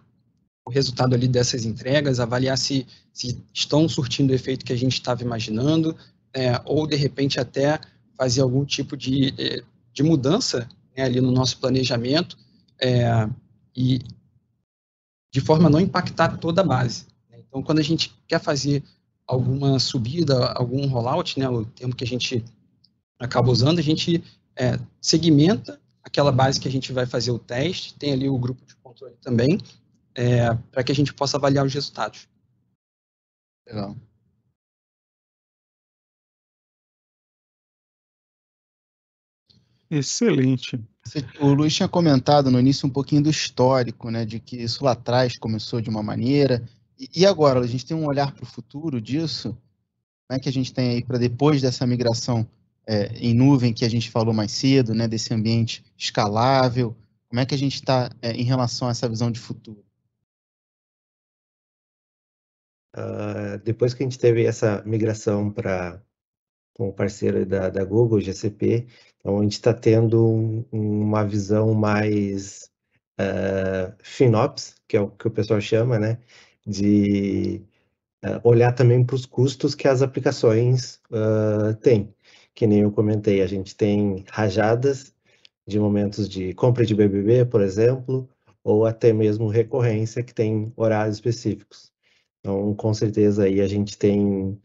o 0.65 0.71
resultado 0.71 1.15
ali 1.15 1.29
dessas 1.29 1.65
entregas, 1.65 2.19
avaliar 2.19 2.57
se, 2.57 2.87
se 3.13 3.39
estão 3.53 3.89
surtindo 3.89 4.33
o 4.33 4.35
efeito 4.35 4.65
que 4.65 4.73
a 4.73 4.77
gente 4.77 4.95
estava 4.95 5.23
imaginando, 5.23 5.97
é, 6.33 6.61
ou 6.65 6.87
de 6.87 6.97
repente 6.97 7.39
até 7.39 7.79
fazer 8.17 8.41
algum 8.41 8.65
tipo 8.65 8.97
de, 8.97 9.35
é, 9.39 9.63
de 9.93 10.03
mudança 10.03 10.69
né, 10.97 11.05
ali 11.05 11.21
no 11.21 11.31
nosso 11.31 11.59
planejamento 11.59 12.37
é, 12.81 13.29
e 13.77 14.01
de 15.33 15.41
forma 15.41 15.69
a 15.69 15.71
não 15.71 15.81
impactar 15.81 16.39
toda 16.39 16.63
a 16.63 16.65
base. 16.65 17.07
Né. 17.31 17.39
Então, 17.47 17.63
quando 17.63 17.81
a 17.81 17.83
gente 17.83 18.15
quer 18.27 18.41
fazer 18.41 18.83
alguma 19.27 19.79
subida, 19.79 20.53
algum 20.53 20.87
rollout, 20.87 21.39
né, 21.39 21.49
o 21.49 21.65
termo 21.65 21.95
que 21.95 22.05
a 22.05 22.07
gente 22.07 22.45
acaba 23.19 23.51
usando, 23.51 23.79
a 23.79 23.83
gente 23.83 24.23
é, 24.57 24.79
segmenta 25.01 25.81
aquela 26.03 26.31
base 26.31 26.61
que 26.61 26.69
a 26.69 26.71
gente 26.71 26.93
vai 26.93 27.07
fazer 27.07 27.31
o 27.31 27.39
teste, 27.39 27.95
tem 27.95 28.13
ali 28.13 28.29
o 28.29 28.39
grupo 28.39 28.65
de 28.67 28.75
controle 28.77 29.15
também, 29.23 29.59
é, 30.15 30.55
para 30.71 30.85
que 30.85 30.93
a 30.93 30.95
gente 30.95 31.13
possa 31.13 31.37
avaliar 31.37 31.65
os 31.67 31.75
resultados. 31.75 32.29
Legal. 33.67 33.97
Excelente. 39.91 40.83
O 41.41 41.49
Luiz 41.49 41.75
tinha 41.75 41.89
comentado 41.89 42.51
no 42.51 42.59
início 42.59 42.87
um 42.87 42.91
pouquinho 42.91 43.23
do 43.23 43.31
histórico, 43.31 44.11
né, 44.11 44.25
de 44.25 44.41
que 44.41 44.57
isso 44.57 44.85
lá 44.85 44.93
atrás 44.93 45.39
começou 45.39 45.81
de 45.81 45.91
uma 45.91 46.03
maneira. 46.03 46.67
E, 47.15 47.27
agora, 47.27 47.61
a 47.61 47.67
gente 47.67 47.85
tem 47.85 47.97
um 47.97 48.07
olhar 48.07 48.33
para 48.33 48.45
o 48.45 48.47
futuro 48.47 49.01
disso? 49.01 49.57
Como 50.27 50.39
é 50.39 50.39
que 50.39 50.49
a 50.49 50.53
gente 50.53 50.73
tem 50.73 50.91
aí 50.91 51.05
para 51.05 51.19
depois 51.19 51.61
dessa 51.61 51.87
migração 51.87 52.49
é, 52.87 53.07
em 53.19 53.35
nuvem 53.35 53.73
que 53.73 53.85
a 53.85 53.91
gente 53.91 54.11
falou 54.11 54.33
mais 54.33 54.53
cedo, 54.53 54.95
né, 54.95 55.07
desse 55.07 55.35
ambiente 55.35 55.85
escalável? 55.97 56.97
Como 57.29 57.41
é 57.41 57.47
que 57.47 57.55
a 57.55 57.59
gente 57.59 57.75
está 57.75 58.11
é, 58.23 58.33
em 58.33 58.45
relação 58.45 58.89
a 58.89 58.93
essa 58.93 59.09
visão 59.09 59.31
de 59.31 59.39
futuro? 59.39 59.85
Uh, 62.95 63.59
depois 63.65 63.93
que 63.93 64.03
a 64.03 64.07
gente 64.07 64.19
teve 64.19 64.45
essa 64.45 64.83
migração 64.87 65.51
para 65.51 66.01
com 66.75 66.89
o 66.89 66.93
parceiro 66.93 67.47
da, 67.47 67.71
da 67.71 67.85
Google, 67.85 68.21
GCP, 68.21 68.87
então 69.19 69.39
a 69.39 69.43
gente 69.43 69.53
está 69.53 69.73
tendo 69.73 70.23
um, 70.27 70.65
uma 70.73 71.25
visão 71.25 71.73
mais 71.73 72.71
uh, 73.21 73.95
FinOps, 74.03 74.77
que 74.89 74.97
é 74.97 75.01
o 75.01 75.09
que 75.11 75.29
o 75.29 75.31
pessoal 75.31 75.61
chama, 75.61 75.99
né? 75.99 76.19
De 76.67 77.63
uh, 78.25 78.41
olhar 78.49 78.73
também 78.73 79.05
para 79.05 79.17
os 79.17 79.27
custos 79.27 79.75
que 79.75 79.89
as 79.89 80.03
aplicações 80.03 81.01
uh, 81.11 81.75
têm. 81.77 82.15
Que 82.55 82.67
nem 82.67 82.81
eu 82.83 82.93
comentei, 82.93 83.43
a 83.43 83.47
gente 83.47 83.77
tem 83.77 84.25
rajadas 84.31 85.15
de 85.67 85.79
momentos 85.81 86.29
de 86.29 86.55
compra 86.55 86.85
de 86.85 86.95
BBB, 86.95 87.47
por 87.47 87.63
exemplo, 87.63 88.29
ou 88.63 88.87
até 88.87 89.13
mesmo 89.13 89.49
recorrência 89.49 90.23
que 90.23 90.35
tem 90.35 90.73
horários 90.77 91.17
específicos. 91.17 91.94
Então, 92.45 92.75
com 92.75 92.93
certeza 92.93 93.45
aí 93.45 93.63
a 93.63 93.67
gente 93.67 93.97
tem 93.97 94.61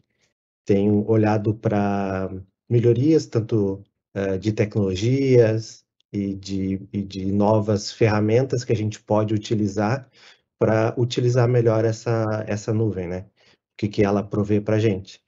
tem 0.65 0.91
olhado 1.07 1.55
para 1.55 2.29
melhorias, 2.69 3.25
tanto 3.25 3.83
uh, 4.15 4.37
de 4.37 4.51
tecnologias 4.51 5.83
e 6.13 6.35
de, 6.35 6.87
e 6.93 7.01
de 7.01 7.31
novas 7.31 7.91
ferramentas 7.91 8.63
que 8.63 8.73
a 8.73 8.75
gente 8.75 9.01
pode 9.01 9.33
utilizar 9.33 10.07
para 10.59 10.93
utilizar 10.97 11.47
melhor 11.47 11.85
essa, 11.85 12.43
essa 12.47 12.73
nuvem, 12.73 13.07
né? 13.07 13.21
O 13.21 13.77
que, 13.77 13.87
que 13.87 14.03
ela 14.03 14.21
provê 14.21 14.61
para 14.61 14.75
a 14.75 14.79
gente. 14.79 15.23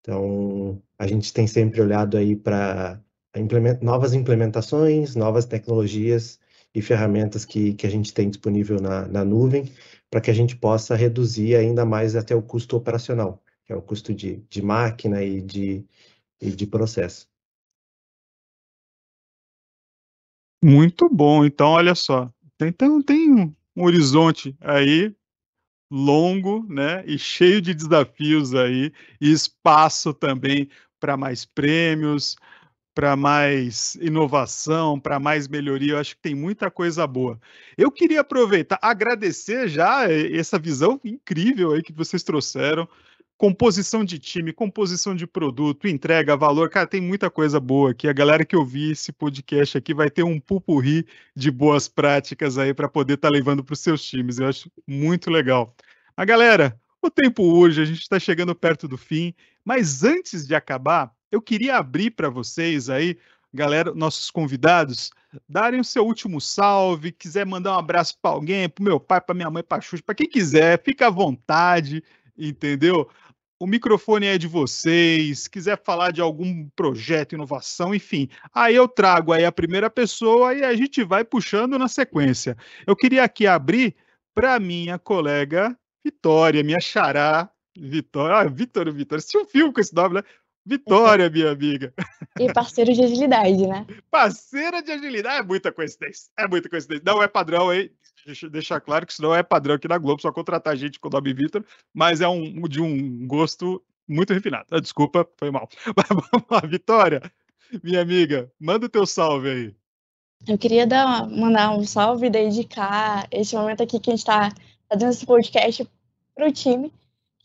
Então, 0.00 0.80
a 0.98 1.06
gente 1.06 1.32
tem 1.32 1.46
sempre 1.46 1.82
olhado 1.82 2.16
aí 2.16 2.36
para 2.36 3.02
implement, 3.36 3.80
novas 3.82 4.14
implementações, 4.14 5.14
novas 5.16 5.44
tecnologias 5.44 6.38
e 6.74 6.82
ferramentas 6.82 7.44
que, 7.44 7.74
que 7.74 7.86
a 7.86 7.90
gente 7.90 8.12
tem 8.14 8.28
disponível 8.28 8.80
na, 8.80 9.06
na 9.08 9.24
nuvem, 9.24 9.72
para 10.10 10.20
que 10.20 10.30
a 10.30 10.34
gente 10.34 10.56
possa 10.56 10.94
reduzir 10.94 11.56
ainda 11.56 11.84
mais 11.84 12.16
até 12.16 12.34
o 12.34 12.42
custo 12.42 12.76
operacional 12.76 13.42
que 13.70 13.72
é 13.72 13.76
o 13.76 13.82
custo 13.82 14.12
de, 14.12 14.38
de 14.50 14.60
máquina 14.60 15.22
e 15.22 15.40
de, 15.40 15.86
e 16.40 16.50
de 16.50 16.66
processo. 16.66 17.28
Muito 20.60 21.08
bom. 21.08 21.44
Então, 21.44 21.68
olha 21.68 21.94
só, 21.94 22.34
tem 22.58 22.74
um, 22.90 23.54
um 23.76 23.84
horizonte 23.84 24.56
aí 24.60 25.14
longo, 25.88 26.66
né, 26.68 27.04
e 27.06 27.16
cheio 27.16 27.62
de 27.62 27.72
desafios 27.72 28.56
aí, 28.56 28.92
e 29.20 29.30
espaço 29.30 30.12
também 30.12 30.68
para 30.98 31.16
mais 31.16 31.44
prêmios, 31.44 32.34
para 32.94 33.16
mais 33.16 33.94
inovação, 33.96 34.98
para 34.98 35.18
mais 35.18 35.48
melhoria. 35.48 35.94
Eu 35.94 35.98
acho 35.98 36.16
que 36.16 36.22
tem 36.22 36.34
muita 36.34 36.70
coisa 36.70 37.06
boa. 37.06 37.40
Eu 37.76 37.90
queria 37.90 38.20
aproveitar, 38.20 38.78
agradecer 38.82 39.68
já 39.68 40.10
essa 40.10 40.58
visão 40.58 41.00
incrível 41.04 41.72
aí 41.72 41.82
que 41.82 41.92
vocês 41.92 42.22
trouxeram 42.22 42.88
composição 43.40 44.04
de 44.04 44.18
time, 44.18 44.52
composição 44.52 45.14
de 45.14 45.26
produto, 45.26 45.88
entrega, 45.88 46.36
valor, 46.36 46.68
cara, 46.68 46.86
tem 46.86 47.00
muita 47.00 47.30
coisa 47.30 47.58
boa 47.58 47.92
aqui. 47.92 48.06
A 48.06 48.12
galera 48.12 48.44
que 48.44 48.54
ouvir 48.54 48.92
esse 48.92 49.10
podcast 49.12 49.78
aqui 49.78 49.94
vai 49.94 50.10
ter 50.10 50.22
um 50.22 50.38
pupurri 50.38 51.06
de 51.34 51.50
boas 51.50 51.88
práticas 51.88 52.58
aí 52.58 52.74
para 52.74 52.86
poder 52.86 53.14
estar 53.14 53.28
tá 53.28 53.32
levando 53.32 53.64
para 53.64 53.72
os 53.72 53.80
seus 53.80 54.04
times. 54.04 54.38
Eu 54.38 54.46
acho 54.46 54.70
muito 54.86 55.30
legal. 55.30 55.74
A 56.14 56.22
galera, 56.22 56.78
o 57.00 57.08
tempo 57.08 57.42
hoje, 57.42 57.80
a 57.80 57.86
gente 57.86 58.02
está 58.02 58.18
chegando 58.18 58.54
perto 58.54 58.86
do 58.86 58.98
fim, 58.98 59.34
mas 59.70 60.02
antes 60.02 60.48
de 60.48 60.52
acabar, 60.52 61.14
eu 61.30 61.40
queria 61.40 61.76
abrir 61.76 62.10
para 62.10 62.28
vocês 62.28 62.90
aí, 62.90 63.16
galera, 63.54 63.94
nossos 63.94 64.28
convidados, 64.28 65.12
darem 65.48 65.78
o 65.78 65.84
seu 65.84 66.04
último 66.04 66.40
salve, 66.40 67.12
quiser 67.12 67.46
mandar 67.46 67.76
um 67.76 67.78
abraço 67.78 68.18
para 68.20 68.32
alguém, 68.32 68.68
para 68.68 68.84
meu 68.84 68.98
pai, 68.98 69.20
para 69.20 69.32
minha 69.32 69.48
mãe, 69.48 69.62
para 69.62 69.80
Xuxa, 69.80 70.02
para 70.04 70.16
quem 70.16 70.28
quiser, 70.28 70.82
fica 70.82 71.06
à 71.06 71.10
vontade, 71.10 72.02
entendeu? 72.36 73.08
o 73.60 73.66
microfone 73.66 74.26
é 74.26 74.36
de 74.36 74.48
vocês, 74.48 75.46
quiser 75.46 75.80
falar 75.80 76.10
de 76.10 76.20
algum 76.20 76.68
projeto, 76.70 77.36
inovação, 77.36 77.94
enfim. 77.94 78.28
Aí 78.52 78.74
eu 78.74 78.88
trago 78.88 79.32
aí 79.32 79.44
a 79.44 79.52
primeira 79.52 79.88
pessoa 79.88 80.52
e 80.52 80.64
a 80.64 80.74
gente 80.74 81.04
vai 81.04 81.24
puxando 81.24 81.78
na 81.78 81.86
sequência. 81.86 82.56
Eu 82.84 82.96
queria 82.96 83.22
aqui 83.22 83.46
abrir 83.46 83.94
para 84.34 84.58
minha 84.58 84.98
colega 84.98 85.78
Vitória, 86.04 86.64
minha 86.64 86.80
xará, 86.80 87.48
Vitória. 87.80 88.36
Ah, 88.36 88.44
Vitória, 88.44 88.92
Vitória. 88.92 89.24
Tinha 89.26 89.42
um 89.42 89.46
filme 89.46 89.72
com 89.72 89.80
esse 89.80 89.94
nome, 89.94 90.16
né? 90.16 90.22
Vitória, 90.66 91.30
minha 91.30 91.50
amiga. 91.50 91.94
E 92.38 92.52
parceiro 92.52 92.92
de 92.92 93.02
agilidade, 93.02 93.66
né? 93.66 93.86
Parceira 94.10 94.82
de 94.82 94.92
agilidade. 94.92 95.40
É 95.40 95.42
muita 95.42 95.72
coincidência. 95.72 96.30
É 96.38 96.46
muita 96.46 96.68
coincidência. 96.68 97.02
Não 97.04 97.22
é 97.22 97.26
padrão, 97.26 97.72
hein? 97.72 97.90
Deixa 98.26 98.50
deixar 98.50 98.80
claro 98.82 99.06
que 99.06 99.12
isso 99.12 99.22
não 99.22 99.34
é 99.34 99.42
padrão 99.42 99.76
aqui 99.76 99.88
na 99.88 99.96
Globo, 99.96 100.20
só 100.20 100.30
contratar 100.30 100.76
gente 100.76 101.00
com 101.00 101.08
o 101.08 101.10
nome 101.10 101.32
Vitor, 101.32 101.64
mas 101.94 102.20
é 102.20 102.28
um, 102.28 102.68
de 102.68 102.78
um 102.78 103.26
gosto 103.26 103.82
muito 104.06 104.34
refinado. 104.34 104.66
Ah, 104.70 104.78
desculpa, 104.78 105.26
foi 105.38 105.50
mal. 105.50 105.66
Mas 105.96 106.06
vamos 106.08 106.46
lá, 106.50 106.60
Vitória, 106.60 107.22
minha 107.82 108.02
amiga, 108.02 108.52
manda 108.60 108.84
o 108.84 108.88
teu 108.90 109.06
salve 109.06 109.48
aí. 109.48 109.74
Eu 110.46 110.58
queria 110.58 110.86
dar, 110.86 111.26
mandar 111.28 111.70
um 111.70 111.84
salve 111.84 112.26
e 112.26 112.30
dedicar 112.30 113.26
esse 113.30 113.54
momento 113.56 113.82
aqui 113.82 113.98
que 113.98 114.10
a 114.10 114.12
gente 114.12 114.20
está 114.20 114.52
fazendo 114.86 115.12
esse 115.12 115.24
podcast 115.24 115.88
para 116.34 116.48
o 116.48 116.52
time. 116.52 116.92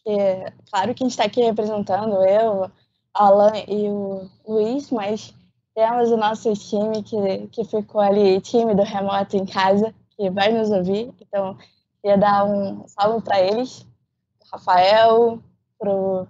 Que, 0.05 0.11
é, 0.11 0.53
claro 0.71 0.93
que 0.93 1.03
a 1.03 1.05
gente 1.05 1.11
está 1.11 1.25
aqui 1.25 1.41
representando 1.41 2.23
eu, 2.23 2.69
Alan 3.11 3.53
e 3.67 3.89
o 3.89 4.29
Luiz, 4.47 4.91
mas 4.91 5.33
temos 5.73 6.11
o 6.11 6.17
nosso 6.17 6.53
time 6.53 7.01
que, 7.01 7.47
que 7.47 7.65
ficou 7.65 7.99
ali 7.99 8.39
tímido, 8.39 8.83
remoto 8.83 9.35
em 9.35 9.45
casa, 9.45 9.93
que 10.15 10.29
vai 10.29 10.51
nos 10.51 10.69
ouvir. 10.69 11.13
Então, 11.19 11.57
queria 12.01 12.17
dar 12.17 12.45
um 12.45 12.87
salve 12.87 13.21
para 13.23 13.41
eles, 13.41 13.85
pro 14.39 14.49
Rafael, 14.53 15.39
pro, 15.79 16.27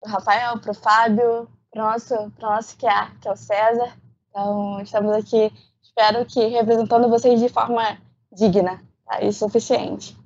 pro 0.00 0.10
Rafael, 0.10 0.58
pro 0.58 0.74
Fábio, 0.74 1.48
pro 1.70 1.82
nosso, 1.82 2.32
nosso 2.40 2.76
QA, 2.78 3.12
que 3.20 3.28
é 3.28 3.32
o 3.32 3.36
César. 3.36 3.96
Então, 4.30 4.80
estamos 4.80 5.12
aqui, 5.12 5.52
espero 5.82 6.24
que 6.24 6.46
representando 6.46 7.08
vocês 7.08 7.38
de 7.38 7.48
forma 7.50 7.98
digna 8.32 8.82
tá? 9.06 9.22
e 9.22 9.32
suficiente. 9.32 10.16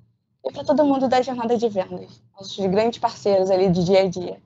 E 0.46 0.52
para 0.52 0.64
todo 0.64 0.84
mundo 0.84 1.08
da 1.08 1.20
jornada 1.20 1.58
de 1.58 1.68
vendas, 1.68 2.22
nossos 2.32 2.64
grandes 2.66 3.00
parceiros 3.00 3.50
ali 3.50 3.68
de 3.68 3.84
dia 3.84 4.02
a 4.02 4.08
dia. 4.08 4.40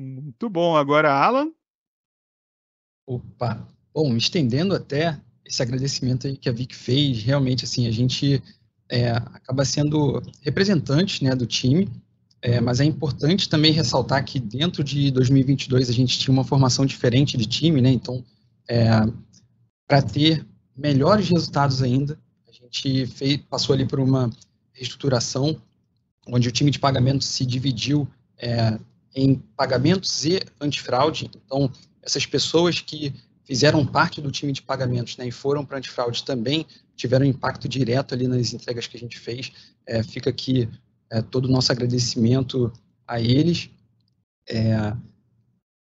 Muito 0.00 0.48
bom. 0.48 0.76
Agora, 0.76 1.12
Alan? 1.12 1.52
Opa, 3.06 3.66
bom, 3.92 4.16
estendendo 4.16 4.72
até 4.72 5.20
esse 5.44 5.60
agradecimento 5.60 6.28
aí 6.28 6.36
que 6.36 6.48
a 6.48 6.52
Vic 6.52 6.76
fez, 6.76 7.24
realmente, 7.24 7.64
assim, 7.64 7.88
a 7.88 7.90
gente 7.90 8.40
é, 8.88 9.10
acaba 9.10 9.64
sendo 9.64 10.22
representante, 10.42 11.24
né, 11.24 11.34
do 11.34 11.44
time, 11.44 11.90
é, 12.40 12.60
mas 12.60 12.78
é 12.78 12.84
importante 12.84 13.48
também 13.48 13.72
ressaltar 13.72 14.24
que 14.24 14.38
dentro 14.38 14.84
de 14.84 15.10
2022 15.10 15.90
a 15.90 15.92
gente 15.92 16.20
tinha 16.20 16.32
uma 16.32 16.44
formação 16.44 16.86
diferente 16.86 17.36
de 17.36 17.46
time, 17.46 17.82
né, 17.82 17.90
então 17.90 18.24
é, 18.68 18.90
para 19.88 20.00
ter 20.02 20.46
melhores 20.80 21.28
resultados 21.28 21.82
ainda. 21.82 22.18
A 22.48 22.52
gente 22.52 23.06
fez, 23.06 23.36
passou 23.48 23.74
ali 23.74 23.86
por 23.86 24.00
uma 24.00 24.30
reestruturação, 24.72 25.60
onde 26.26 26.48
o 26.48 26.52
time 26.52 26.70
de 26.70 26.78
pagamentos 26.78 27.26
se 27.26 27.44
dividiu 27.44 28.08
é, 28.38 28.78
em 29.14 29.34
pagamentos 29.56 30.24
e 30.24 30.40
antifraude. 30.60 31.30
Então, 31.44 31.70
essas 32.02 32.24
pessoas 32.24 32.80
que 32.80 33.12
fizeram 33.44 33.84
parte 33.84 34.20
do 34.20 34.30
time 34.30 34.52
de 34.52 34.62
pagamentos 34.62 35.16
né, 35.16 35.26
e 35.26 35.32
foram 35.32 35.64
para 35.64 35.78
antifraude 35.78 36.24
também 36.24 36.66
tiveram 36.96 37.24
impacto 37.24 37.68
direto 37.68 38.14
ali 38.14 38.26
nas 38.26 38.52
entregas 38.52 38.86
que 38.86 38.96
a 38.96 39.00
gente 39.00 39.18
fez. 39.18 39.52
É, 39.86 40.02
fica 40.02 40.30
aqui 40.30 40.68
é, 41.10 41.20
todo 41.20 41.46
o 41.46 41.50
nosso 41.50 41.72
agradecimento 41.72 42.72
a 43.06 43.20
eles. 43.20 43.70
É, 44.48 44.94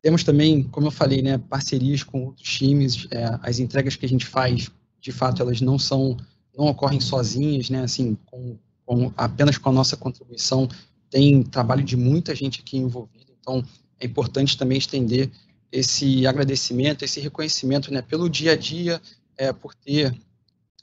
temos 0.01 0.23
também, 0.23 0.63
como 0.63 0.87
eu 0.87 0.91
falei, 0.93 1.21
né, 1.23 1.37
parcerias 1.37 2.05
com 2.05 2.27
outros 2.27 2.49
times. 2.49 3.09
É, 3.11 3.25
as 3.43 3.59
entregas 3.59 3.97
que 3.97 4.07
a 4.07 4.09
gente 4.09 4.25
faz, 4.25 4.71
de 5.07 5.13
fato, 5.13 5.41
elas 5.41 5.61
não 5.61 5.79
são, 5.79 6.17
não 6.59 6.67
ocorrem 6.67 6.99
sozinhas, 6.99 7.71
né, 7.71 7.85
assim, 7.85 8.19
com, 8.27 8.59
com 8.85 9.13
apenas 9.17 9.57
com 9.57 9.69
a 9.69 9.73
nossa 9.73 9.97
contribuição. 9.97 10.69
Tem 11.09 11.45
trabalho 11.45 11.85
de 11.85 11.97
muita 11.97 12.35
gente 12.35 12.61
aqui 12.61 12.77
envolvida. 12.77 13.33
Então, 13.41 13.65
é 14.01 14.07
importante 14.07 14.59
também 14.59 14.77
estender 14.77 15.31
esse 15.71 16.27
agradecimento, 16.27 17.05
esse 17.05 17.21
reconhecimento, 17.21 17.93
né, 17.93 18.03
pelo 18.03 18.29
dia 18.29 18.55
a 18.55 18.57
dia, 18.57 19.01
é, 19.39 19.53
por 19.53 19.77
ter 19.77 20.13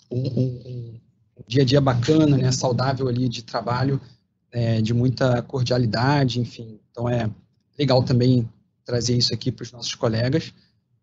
um, 0.10 0.22
um, 0.22 0.62
um, 0.68 1.44
dia 1.46 1.64
a 1.64 1.66
dia 1.66 1.82
bacana, 1.82 2.38
né, 2.38 2.50
saudável 2.54 3.10
ali 3.10 3.28
de 3.28 3.44
trabalho, 3.44 4.00
é, 4.54 4.82
de 4.82 4.94
muita 4.94 5.42
cordialidade, 5.42 6.40
enfim. 6.40 6.80
Então 6.92 7.10
é 7.10 7.30
legal 7.78 8.02
também 8.04 8.50
trazer 8.86 9.18
isso 9.18 9.34
aqui 9.34 9.52
para 9.52 9.64
os 9.64 9.72
nossos 9.74 9.96
colegas. 9.96 10.54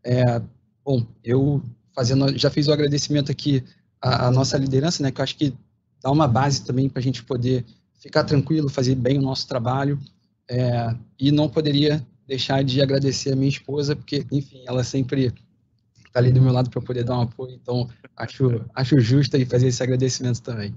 É, 0.03 0.41
bom, 0.83 1.05
eu 1.23 1.63
fazendo, 1.95 2.37
já 2.37 2.51
fiz 2.51 2.69
o 2.69 2.73
agradecimento 2.73 3.31
aqui 3.31 3.65
à, 4.01 4.27
à 4.27 4.31
nossa 4.31 4.57
liderança, 4.57 5.03
né, 5.03 5.11
que 5.11 5.21
eu 5.21 5.25
acho 5.25 5.37
que 5.37 5.55
dá 6.03 6.11
uma 6.11 6.27
base 6.27 6.65
também 6.65 6.89
para 6.89 7.01
a 7.01 7.03
gente 7.03 7.23
poder 7.23 7.65
ficar 8.01 8.25
tranquilo, 8.25 8.69
fazer 8.69 8.95
bem 8.95 9.19
o 9.19 9.23
nosso 9.23 9.47
trabalho. 9.47 9.99
É, 10.49 10.95
e 11.19 11.31
não 11.31 11.49
poderia 11.49 12.05
deixar 12.27 12.65
de 12.65 12.83
agradecer 12.83 13.33
a 13.33 13.37
minha 13.37 13.49
esposa, 13.49 13.95
porque, 13.95 14.27
enfim, 14.33 14.65
ela 14.67 14.83
sempre 14.83 15.33
está 16.07 16.19
ali 16.19 16.33
do 16.33 16.43
meu 16.43 16.53
lado 16.53 16.71
para 16.71 16.81
poder 16.81 17.05
dar 17.05 17.19
um 17.19 17.23
apoio, 17.23 17.53
então 17.53 17.89
acho, 18.17 18.65
acho 18.75 18.99
justo 18.99 19.37
aí 19.37 19.45
fazer 19.45 19.69
esse 19.69 19.83
agradecimento 19.83 20.43
também. 20.43 20.75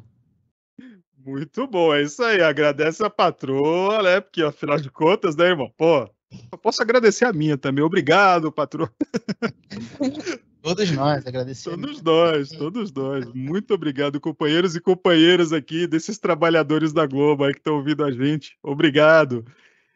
Muito 1.26 1.66
bom, 1.66 1.94
é 1.94 2.04
isso 2.04 2.22
aí. 2.22 2.42
Agradece 2.42 3.04
a 3.04 3.10
patroa, 3.10 4.04
né? 4.04 4.20
Porque 4.20 4.44
afinal 4.44 4.78
de 4.78 4.92
contas, 4.92 5.36
né, 5.38 5.46
irmão? 5.46 5.72
Pô, 5.78 6.10
eu 6.52 6.58
posso 6.58 6.82
agradecer 6.82 7.24
a 7.24 7.32
minha 7.32 7.58
também. 7.58 7.84
Obrigado, 7.84 8.52
patroa. 8.52 8.92
Todos 10.64 10.90
nós, 10.92 11.28
agradecemos. 11.28 11.78
Todos 11.82 12.02
nós, 12.02 12.50
todos 12.50 12.94
nós. 12.94 13.26
Muito 13.34 13.74
obrigado, 13.74 14.18
companheiros 14.18 14.78
e 14.78 14.80
companheiras 14.80 15.52
aqui, 15.52 15.86
desses 15.86 16.18
trabalhadores 16.18 16.94
da 16.94 17.06
Globo 17.06 17.44
aí 17.44 17.52
que 17.52 17.60
estão 17.60 17.76
ouvindo 17.76 18.02
a 18.02 18.10
gente. 18.10 18.58
Obrigado. 18.64 19.46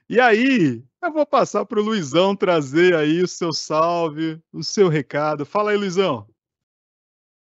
E 0.10 0.20
aí, 0.20 0.84
eu 1.02 1.14
vou 1.14 1.26
passar 1.26 1.66
para 1.66 1.80
o 1.80 1.84
Luizão 1.84 2.36
trazer 2.36 2.94
aí 2.94 3.24
o 3.24 3.28
seu 3.30 3.54
salve, 3.54 4.42
o 4.52 4.62
seu 4.62 4.90
recado. 4.90 5.46
Fala 5.46 5.72
aí, 5.72 5.78
Luizão. 5.78 6.28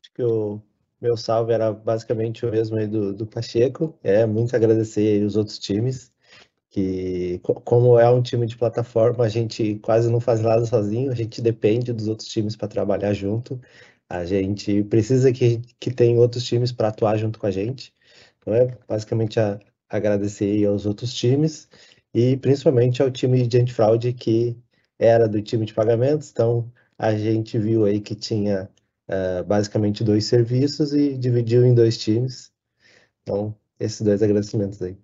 Acho 0.01 0.13
que 0.15 0.23
o 0.23 0.61
meu 1.01 1.17
salve 1.17 1.51
era 1.51 1.73
basicamente 1.73 2.45
o 2.45 2.49
mesmo 2.49 2.78
aí 2.78 2.88
do, 2.88 3.13
do 3.13 3.28
Pacheco. 3.28 3.99
É 4.03 4.25
muito 4.25 4.55
agradecer 4.55 5.21
os 5.25 5.36
outros 5.36 5.59
times 5.59 6.13
que 6.78 7.39
como 7.65 7.99
é 7.99 8.07
um 8.07 8.21
time 8.21 8.45
de 8.45 8.55
plataforma, 8.55 9.25
a 9.25 9.30
gente 9.30 9.80
quase 9.80 10.11
não 10.11 10.19
faz 10.19 10.41
nada 10.41 10.63
sozinho, 10.63 11.11
a 11.11 11.15
gente 11.15 11.41
depende 11.41 11.91
dos 11.91 12.07
outros 12.07 12.30
times 12.30 12.55
para 12.55 12.67
trabalhar 12.67 13.13
junto. 13.13 13.59
A 14.07 14.23
gente 14.25 14.84
precisa 14.84 15.34
que, 15.34 15.59
que 15.80 15.91
tem 15.91 16.19
outros 16.19 16.43
times 16.43 16.71
para 16.71 16.89
atuar 16.89 17.17
junto 17.17 17.39
com 17.39 17.47
a 17.47 17.51
gente. 17.51 17.91
Então 18.38 18.53
é 18.53 18.78
basicamente 18.88 19.39
a, 19.39 19.59
agradecer 19.89 20.65
aos 20.65 20.86
outros 20.86 21.13
times 21.13 21.67
e 22.13 22.38
principalmente 22.38 23.01
ao 23.01 23.09
time 23.11 23.47
de 23.47 23.57
antifraude 23.59 24.13
que 24.13 24.55
era 24.99 25.28
do 25.28 25.41
time 25.41 25.65
de 25.65 25.73
pagamentos. 25.73 26.30
Então 26.32 26.71
a 26.97 27.15
gente 27.17 27.57
viu 27.57 27.86
aí 27.86 27.99
que 27.99 28.15
tinha 28.15 28.69
uh, 29.09 29.43
basicamente 29.45 30.03
dois 30.03 30.25
serviços 30.25 30.93
e 30.93 31.17
dividiu 31.17 31.65
em 31.65 31.73
dois 31.73 31.97
times. 31.97 32.51
Então, 33.23 33.55
esses 33.80 34.01
dois 34.01 34.21
agradecimentos 34.21 34.82
aí. 34.82 34.97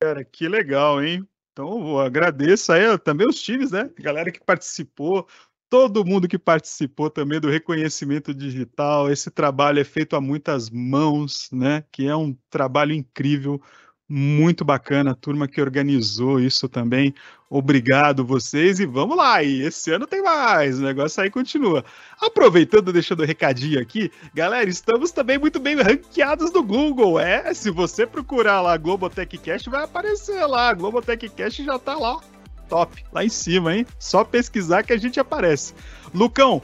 Cara, 0.00 0.24
que 0.24 0.48
legal, 0.48 1.02
hein? 1.02 1.26
Então, 1.52 1.98
agradeço 1.98 2.72
aí 2.72 2.96
também 2.98 3.26
os 3.26 3.42
times, 3.42 3.72
né? 3.72 3.90
Galera 3.98 4.30
que 4.30 4.38
participou, 4.38 5.26
todo 5.68 6.04
mundo 6.04 6.28
que 6.28 6.38
participou 6.38 7.10
também 7.10 7.40
do 7.40 7.50
reconhecimento 7.50 8.32
digital. 8.32 9.10
Esse 9.10 9.28
trabalho 9.28 9.80
é 9.80 9.84
feito 9.84 10.14
a 10.14 10.20
muitas 10.20 10.70
mãos, 10.70 11.50
né? 11.52 11.84
Que 11.90 12.06
é 12.06 12.14
um 12.14 12.32
trabalho 12.48 12.92
incrível, 12.92 13.60
muito 14.08 14.64
bacana. 14.64 15.10
A 15.10 15.14
turma 15.14 15.46
que 15.46 15.60
organizou 15.60 16.40
isso 16.40 16.68
também. 16.68 17.14
Obrigado 17.50 18.24
vocês 18.24 18.80
e 18.80 18.86
vamos 18.86 19.16
lá. 19.16 19.42
E 19.42 19.62
esse 19.62 19.90
ano 19.90 20.06
tem 20.06 20.22
mais, 20.22 20.78
o 20.78 20.82
negócio 20.82 21.22
aí 21.22 21.30
continua. 21.30 21.84
Aproveitando, 22.20 22.92
deixando 22.92 23.20
o 23.20 23.22
um 23.24 23.26
recadinho 23.26 23.80
aqui, 23.80 24.10
galera, 24.34 24.68
estamos 24.68 25.10
também 25.12 25.38
muito 25.38 25.58
bem 25.58 25.76
ranqueados 25.76 26.52
no 26.52 26.62
Google. 26.62 27.18
É, 27.18 27.52
se 27.54 27.70
você 27.70 28.06
procurar 28.06 28.60
lá 28.60 28.76
Globotechcast, 28.76 29.68
vai 29.68 29.84
aparecer 29.84 30.44
lá. 30.46 30.72
Globotechcast 30.72 31.64
já 31.64 31.78
tá 31.78 31.96
lá. 31.96 32.20
Top, 32.68 33.02
lá 33.10 33.24
em 33.24 33.30
cima, 33.30 33.74
hein? 33.74 33.86
Só 33.98 34.24
pesquisar 34.24 34.82
que 34.82 34.92
a 34.92 34.98
gente 34.98 35.18
aparece. 35.18 35.72
Lucão, 36.12 36.62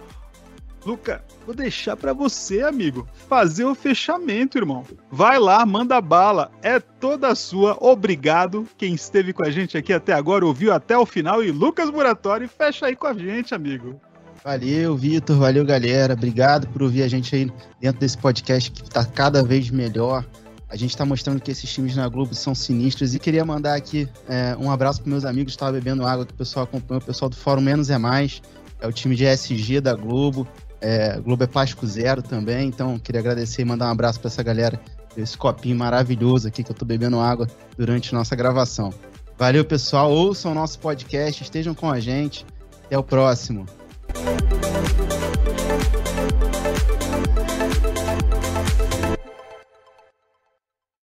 Luca, 0.84 1.24
vou 1.46 1.54
deixar 1.54 1.96
para 1.96 2.12
você, 2.12 2.62
amigo, 2.62 3.08
fazer 3.28 3.64
o 3.64 3.74
fechamento, 3.74 4.58
irmão. 4.58 4.84
Vai 5.10 5.38
lá, 5.38 5.64
manda 5.64 6.00
bala, 6.00 6.50
é 6.62 6.78
toda 6.78 7.34
sua. 7.34 7.76
Obrigado 7.80 8.68
quem 8.76 8.94
esteve 8.94 9.32
com 9.32 9.44
a 9.44 9.50
gente 9.50 9.78
aqui 9.78 9.92
até 9.92 10.12
agora, 10.12 10.44
ouviu 10.44 10.72
até 10.72 10.96
o 10.96 11.06
final 11.06 11.42
e 11.42 11.50
Lucas 11.50 11.90
Muratori 11.90 12.46
fecha 12.46 12.86
aí 12.86 12.94
com 12.94 13.06
a 13.06 13.14
gente, 13.14 13.54
amigo. 13.54 13.98
Valeu, 14.44 14.94
Vitor, 14.94 15.38
valeu, 15.38 15.64
galera. 15.64 16.12
Obrigado 16.12 16.68
por 16.68 16.82
ouvir 16.82 17.02
a 17.02 17.08
gente 17.08 17.34
aí 17.34 17.50
dentro 17.80 17.98
desse 17.98 18.18
podcast 18.18 18.70
que 18.70 18.84
tá 18.90 19.02
cada 19.02 19.42
vez 19.42 19.70
melhor. 19.70 20.22
A 20.68 20.76
gente 20.76 20.90
está 20.90 21.06
mostrando 21.06 21.40
que 21.40 21.50
esses 21.50 21.72
times 21.72 21.96
na 21.96 22.06
Globo 22.08 22.34
são 22.34 22.54
sinistros 22.54 23.14
e 23.14 23.18
queria 23.18 23.44
mandar 23.44 23.74
aqui 23.74 24.06
é, 24.28 24.54
um 24.58 24.70
abraço 24.70 25.00
para 25.00 25.08
meus 25.08 25.24
amigos 25.24 25.52
que 25.52 25.56
estavam 25.56 25.72
bebendo 25.72 26.04
água, 26.04 26.26
que 26.26 26.32
o 26.34 26.36
pessoal 26.36 26.64
acompanhou, 26.64 27.00
o 27.00 27.04
pessoal 27.04 27.30
do 27.30 27.36
Fórum 27.36 27.62
Menos 27.62 27.88
é 27.88 27.96
Mais, 27.96 28.42
é 28.80 28.86
o 28.86 28.92
time 28.92 29.16
de 29.16 29.24
SG 29.24 29.80
da 29.80 29.94
Globo. 29.94 30.46
É, 30.86 31.18
Globo 31.18 31.42
é 31.42 31.46
Plástico 31.46 31.86
Zero 31.86 32.22
também, 32.22 32.68
então 32.68 32.98
queria 32.98 33.18
agradecer 33.18 33.62
e 33.62 33.64
mandar 33.64 33.86
um 33.86 33.92
abraço 33.92 34.20
para 34.20 34.28
essa 34.28 34.42
galera 34.42 34.78
desse 35.16 35.34
copinho 35.34 35.74
maravilhoso 35.74 36.46
aqui 36.46 36.62
que 36.62 36.70
eu 36.70 36.76
tô 36.76 36.84
bebendo 36.84 37.18
água 37.18 37.48
durante 37.74 38.12
nossa 38.12 38.36
gravação. 38.36 38.92
Valeu, 39.38 39.64
pessoal. 39.64 40.12
Ouçam 40.12 40.52
o 40.52 40.54
nosso 40.54 40.78
podcast, 40.78 41.42
estejam 41.42 41.74
com 41.74 41.90
a 41.90 41.98
gente. 41.98 42.44
Até 42.84 42.98
o 42.98 43.02
próximo. 43.02 43.64